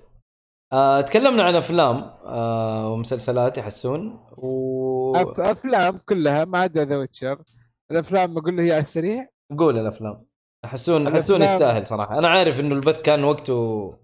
آه، 0.73 1.01
تكلمنا 1.01 1.43
عن 1.43 1.55
أفلام 1.55 1.97
آه، 2.25 2.93
ومسلسلات 2.93 3.59
يحسون 3.59 4.27
و 4.37 5.17
أف... 5.17 5.41
أفلام 5.41 5.99
كلها 5.99 6.45
ما 6.45 6.59
عدا 6.59 6.85
The 6.85 6.97
Witcher. 6.97 7.43
الأفلام 7.91 8.35
بقول 8.35 8.57
له 8.57 8.63
هي 8.63 8.73
على 8.73 8.81
السريع 8.81 9.29
قول 9.59 9.79
الأفلام. 9.79 10.27
حسون 10.65 11.15
حسون 11.15 11.43
يستاهل 11.43 11.87
صراحة. 11.87 12.19
أنا 12.19 12.29
عارف 12.29 12.61
إنه 12.61 12.75
البث 12.75 13.03
كان 13.03 13.25
وقته 13.25 13.95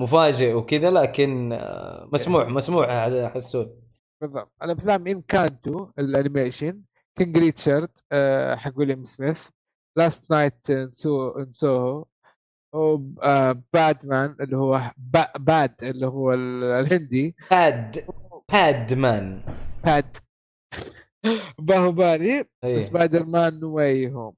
مفاجئ 0.00 0.52
وكذا 0.52 0.90
لكن 0.90 1.52
آه، 1.52 2.08
مسموح 2.12 2.48
مسموح 2.48 2.88
يا 2.88 3.28
حسون. 3.28 3.80
بالضبط. 4.22 4.52
الافلام 4.62 5.06
Encanto 5.06 5.22
ال 5.22 5.88
animation 5.98 6.82
King 7.18 7.38
Richard 7.38 7.88
آه 8.12 8.54
حق 8.54 8.72
ويليام 8.76 9.04
سميث 9.04 9.48
Last 9.98 10.30
Night 10.30 10.70
in 10.70 10.92
Soho 11.52 12.04
Batman 13.72 14.36
اللي 14.40 14.56
هو 14.56 14.80
با 14.96 15.32
باد 15.38 15.74
اللي 15.82 16.06
هو 16.06 16.32
ال- 16.32 16.64
الهندي. 16.64 17.36
باد 17.50 18.04
باد 18.52 18.94
مان 18.94 19.42
باد 19.84 20.16
باهوبالي 21.58 22.44
إيه. 22.64 22.78
Spider-Man 22.80 23.60
No 23.60 23.76
Way 23.76 24.12
Home. 24.12 24.34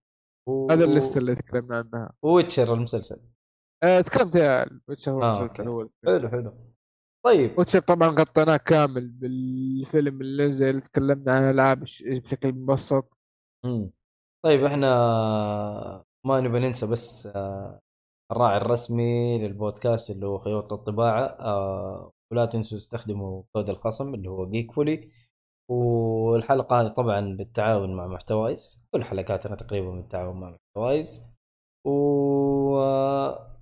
هذا 0.70 0.84
ال 0.84 0.90
list 0.90 1.16
اللي 1.16 1.34
تكلمنا 1.34 1.76
عنها. 1.94 2.12
Witcher 2.22 2.74
المسلسل. 2.74 3.14
آه 3.16 3.39
تكلمت 3.80 4.34
يا 4.34 4.66
Witcher 4.88 5.12
هو 5.12 5.22
آه، 5.22 5.42
okay. 5.42 5.62
هو 5.62 5.88
حلو 6.06 6.28
حلو. 6.28 6.52
طيب. 7.24 7.58
Witcher 7.58 7.80
طبعا 7.80 8.08
غطيناه 8.08 8.56
كامل 8.56 9.08
بالفيلم 9.08 10.20
اللي 10.20 10.46
نزل 10.48 10.80
تكلمنا 10.80 11.32
عن 11.32 11.42
الألعاب 11.42 11.80
بش- 11.80 12.02
بشكل 12.06 12.52
مبسط. 12.52 13.16
مم. 13.64 13.90
طيب 14.44 14.64
إحنا 14.64 14.86
ما 16.26 16.40
نبي 16.40 16.58
ننسى 16.58 16.86
بس 16.86 17.26
آه، 17.26 17.80
الراعي 18.32 18.56
الرسمي 18.56 19.38
للبودكاست 19.38 20.10
اللي 20.10 20.26
هو 20.26 20.38
خيوط 20.38 20.72
الطباعة 20.72 21.24
آه، 21.24 22.10
ولا 22.32 22.46
تنسوا 22.46 22.78
تستخدموا 22.78 23.42
كود 23.52 23.68
الخصم 23.70 24.14
اللي 24.14 24.28
هو 24.30 24.50
جيك 24.50 24.72
فولي 24.72 25.10
والحلقة 25.70 26.80
هذه 26.80 26.88
طبعا 26.88 27.36
بالتعاون 27.36 27.94
مع 27.96 28.06
محتوايز 28.06 28.88
كل 28.94 29.04
حلقاتنا 29.04 29.56
تقريبا 29.56 29.90
بالتعاون 29.90 30.40
مع 30.40 30.50
محتوايز 30.50 31.22
و 31.86 31.90
آه، 32.78 33.59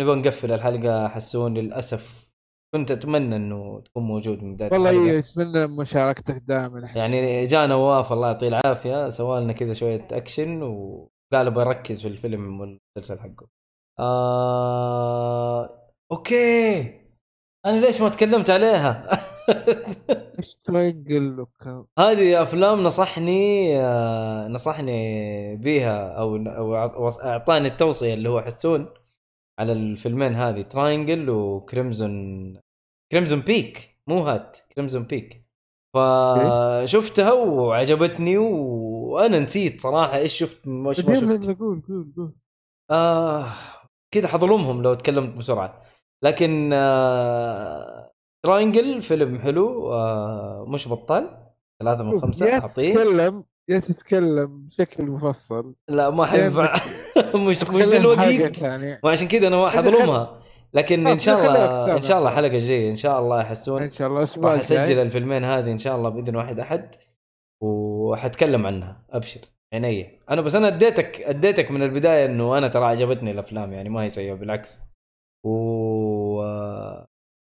نبغى 0.00 0.16
نقفل 0.16 0.52
الحلقة 0.52 1.08
حسون 1.08 1.54
للأسف 1.58 2.30
كنت 2.74 2.90
أتمنى 2.90 3.36
أنه 3.36 3.80
تكون 3.84 4.02
موجود 4.02 4.42
من 4.42 4.54
بداية 4.54 4.70
والله. 4.72 5.18
اتمنى 5.18 5.66
مشاركتك 5.66 6.34
دائما 6.36 6.88
يعني 6.96 7.44
جاء 7.44 7.66
نواف 7.66 8.12
الله 8.12 8.26
يعطيه 8.26 8.48
العافية 8.48 9.08
سوى 9.08 9.40
لنا 9.40 9.52
كذا 9.52 9.72
شوية 9.72 10.08
أكشن 10.12 10.62
وقال 10.62 11.50
بركز 11.50 12.02
في 12.02 12.08
الفيلم 12.08 12.60
والمسلسل 12.60 13.20
حقه. 13.20 13.46
آه... 13.98 15.80
okay 16.12 16.80
أنا 17.66 17.80
ليش 17.80 18.00
ما 18.00 18.08
تكلمت 18.08 18.50
عليها؟ 18.50 19.10
إيش 20.38 20.54
Triangle 20.54 21.40
وك- 21.40 21.86
هذه 21.98 22.42
أفلام 22.42 22.80
نصحني 22.82 23.72
آه... 23.80 24.48
نصحني 24.48 25.56
بيها 25.56 26.08
أو 26.08 26.36
أعطاني 27.24 27.68
التوصية 27.68 28.14
اللي 28.14 28.28
هو 28.28 28.40
حسون 28.42 28.88
على 29.58 29.72
الفيلمين 29.72 30.34
هذه 30.34 30.62
Triangle 30.62 31.30
و 31.30 31.46
Crimson 31.46 32.60
Crimson 33.12 33.40
Peak 33.40 33.98
مو 34.06 34.18
هات 34.18 34.58
Crimson 34.74 35.02
Peak 35.02 35.44
فشفتها 35.94 37.32
وعجبتني 37.32 38.38
وأنا 38.38 39.38
نسيت 39.38 39.80
صراحة 39.80 40.16
إيش 40.16 40.38
شفت 40.38 40.68
ما 40.68 40.92
شفت. 40.92 41.06
قول 41.08 41.82
قول 41.88 42.12
قول. 42.16 42.32
آه 42.90 43.52
كذا 44.14 44.28
حظلمهم 44.28 44.82
لو 44.82 44.94
تكلمت 44.94 45.36
بسرعة. 45.36 45.82
لكن 46.22 46.70
آه 46.72 48.12
Triangle 48.46 49.02
فيلم 49.02 49.38
حلو 49.38 49.92
آه 49.92 50.64
مش 50.68 50.88
بطال 50.88 51.46
ثلاثة 51.82 52.02
من 52.02 52.20
خمسة 52.20 52.52
أعطيه 52.52 52.94
تتكلم 52.94 53.44
يا 53.68 53.78
تتكلم 53.78 54.66
بشكل 54.66 55.04
مفصل. 55.04 55.74
لا 55.88 56.10
ما 56.10 56.26
حينفع 56.26 56.74
مش 57.48 57.62
مش 57.62 57.82
الوقت 57.82 58.64
وعشان 59.04 59.28
كذا 59.28 59.46
أنا 59.46 59.56
ما 59.56 59.70
حظلمها 59.70 60.40
لكن 60.74 61.06
إن 61.06 61.16
شاء 61.16 61.46
الله 61.46 61.96
إن 61.96 62.02
شاء 62.02 62.18
الله. 62.18 62.30
الحلقة 62.30 62.54
الجايه 62.56 62.90
إن 62.90 62.96
شاء 62.96 63.20
الله 63.20 63.40
يحسون. 63.40 63.82
إن 63.82 63.90
شاء 63.90 64.08
الله 64.08 64.18
الأسبوع 64.18 64.50
راح 64.50 64.58
أسجل 64.58 64.98
الفيلمين 64.98 65.44
هذه 65.44 65.72
إن 65.72 65.78
شاء 65.78 65.96
الله 65.96 66.08
بإذن 66.08 66.36
واحد 66.36 66.60
أحد 66.60 66.94
وحتكلم 67.62 68.66
عنها. 68.66 69.06
أبشر. 69.10 69.40
عيني. 69.72 70.20
أنا 70.30 70.40
بس 70.40 70.54
أنا 70.54 70.68
اديتك 70.68 71.20
أديتك 71.20 71.70
من 71.70 71.82
البداية 71.82 72.24
إنه 72.24 72.58
أنا 72.58 72.68
ترى 72.68 72.84
عجبتني 72.84 73.30
الأفلام 73.30 73.72
يعني 73.72 73.88
ما 73.88 74.02
هي 74.02 74.08
سيئة 74.08 74.34
بالعكس. 74.34 74.78
و 75.44 76.42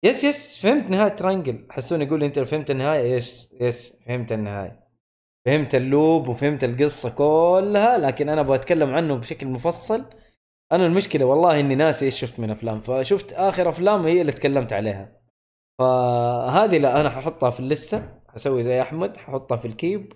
yes 0.03 0.23
yes 0.23 0.57
فهمت 0.57 0.89
نهاية 0.89 1.09
Triangle 1.09 1.67
حسون 1.69 2.01
يقول 2.01 2.19
لي 2.19 2.25
أنت 2.25 2.39
فهمت 2.39 2.71
النهاية؟ 2.71 3.15
yes 3.15 3.55
yes 3.61 4.03
فهمت 4.05 4.31
النهاية. 4.31 4.86
فهمت 5.47 5.75
ال 5.75 5.86
loop 5.86 6.27
وفهمت 6.27 6.63
القصة 6.63 7.09
كلها 7.09 7.97
لكن 7.97 8.29
أنا 8.29 8.41
أبغى 8.41 8.55
أتكلم 8.55 8.89
عنه 8.89 9.15
بشكل 9.15 9.47
مفصل. 9.47 10.05
أنا 10.71 10.85
المشكلة 10.85 11.25
والله 11.25 11.59
إني 11.59 11.75
ناسي 11.75 12.05
إيش 12.05 12.19
شفت 12.19 12.39
من 12.39 12.51
أفلام 12.51 12.81
فشفت 12.81 13.33
آخر 13.33 13.69
أفلام 13.69 14.05
هي 14.05 14.21
اللي 14.21 14.31
تكلمت 14.31 14.73
عليها. 14.73 15.21
فهذه 15.79 16.77
لا 16.77 17.01
أنا 17.01 17.09
ححطها 17.09 17.49
في 17.49 17.59
اللستة 17.59 18.19
حسوي 18.29 18.63
زي 18.63 18.81
أحمد 18.81 19.17
ححطها 19.17 19.55
في 19.57 19.65
الكيب 19.67 20.13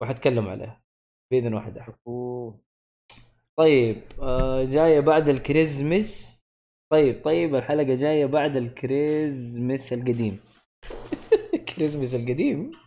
وحتكلم 0.00 0.48
عليها. 0.48 0.82
بإذن 1.30 1.54
واحد 1.54 1.78
احد 1.78 1.94
أوه. 2.06 2.60
طيب 3.56 4.02
آه 4.22 4.64
جاية 4.64 5.00
بعد 5.00 5.28
الكريزمس. 5.28 6.42
طيب 6.92 7.24
طيب 7.24 7.54
الحلقة 7.54 7.94
جاية 7.94 8.26
بعد 8.26 8.56
الكريزمس 8.56 9.92
القديم. 9.92 10.40
كريزمس 11.76 12.14
القديم؟ 12.14 12.85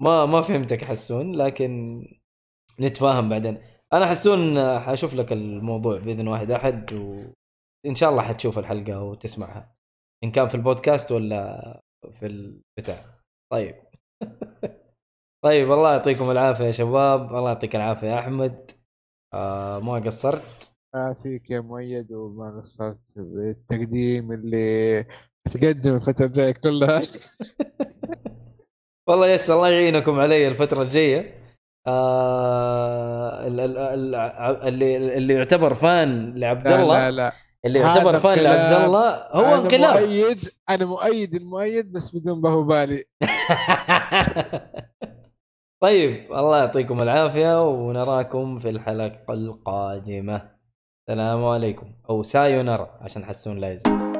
ما 0.00 0.26
ما 0.26 0.40
فهمتك 0.42 0.84
حسون 0.84 1.34
لكن 1.36 2.02
نتفاهم 2.80 3.28
بعدين. 3.28 3.58
أنا 3.92 4.06
حسون 4.06 4.58
آه، 4.58 4.80
حأشوف 4.80 5.14
لك 5.14 5.32
الموضوع 5.32 5.98
بإذن 5.98 6.28
واحد 6.28 6.50
أحد 6.50 6.92
وان 6.92 7.94
شاء 7.94 8.10
الله 8.10 8.22
حتشوف 8.22 8.58
الحلقة 8.58 9.02
وتسمعها. 9.02 9.74
إن 10.24 10.30
كان 10.30 10.48
في 10.48 10.54
البودكاست 10.54 11.12
ولا 11.12 11.80
في 12.20 12.26
البتاع. 12.26 13.04
طيب. 13.52 13.74
طيب 15.44 15.72
الله 15.72 15.92
يعطيكم 15.92 16.30
العافية 16.30 16.64
يا 16.64 16.70
شباب. 16.70 17.36
الله 17.36 17.48
يعطيك 17.48 17.76
العافية 17.76 18.06
يا 18.06 18.18
أحمد. 18.18 18.70
آه 19.34 19.78
ما 19.78 19.94
قصرت؟ 19.94 20.72
ما 20.94 21.14
فيك 21.14 21.50
يا 21.50 21.60
مؤيد 21.60 22.12
وما 22.12 22.60
قصرت 22.60 22.98
بالتقديم 23.16 24.32
اللي 24.32 25.04
تقدم 25.52 25.94
الفترة 25.96 26.26
الجاية 26.26 26.52
كلها. 26.52 27.02
والله 29.08 29.26
يس 29.26 29.50
الله 29.50 29.68
يعينكم 29.68 30.20
علي 30.20 30.48
الفترة 30.48 30.82
الجاية. 30.82 31.34
آه 31.86 33.46
ال- 33.46 33.60
ال- 33.60 33.78
ال- 33.78 34.14
اللي 34.68 34.96
اللي 35.16 35.34
يعتبر 35.34 35.74
فان 35.74 36.34
لعبد 36.38 36.66
الله 36.68 36.98
لا 36.98 37.10
لا. 37.10 37.32
اللي 37.64 37.78
يعتبر 37.78 38.18
فان 38.20 38.38
لعبد. 38.38 38.84
الله 38.84 39.10
هو 39.32 39.44
أنا 39.44 39.54
انقلاب. 39.60 40.02
مؤيد 40.02 40.50
أنا 40.70 40.84
مؤيد 40.84 41.34
المؤيد 41.34 41.92
بس 41.92 42.16
بدون 42.16 42.40
باهوبالي 42.40 43.04
طيب 45.82 46.32
الله 46.32 46.58
يعطيكم 46.58 47.02
العافية 47.02 47.68
ونراكم 47.68 48.58
في 48.58 48.68
الحلقة 48.70 49.34
القادمة. 49.34 50.50
السلام 51.08 51.44
عليكم 51.44 51.86
أو 52.10 52.22
سايونارا 52.22 52.98
عشان 53.00 53.24
حسون 53.24 53.58
لا 53.58 53.72
يزعل 53.72 54.17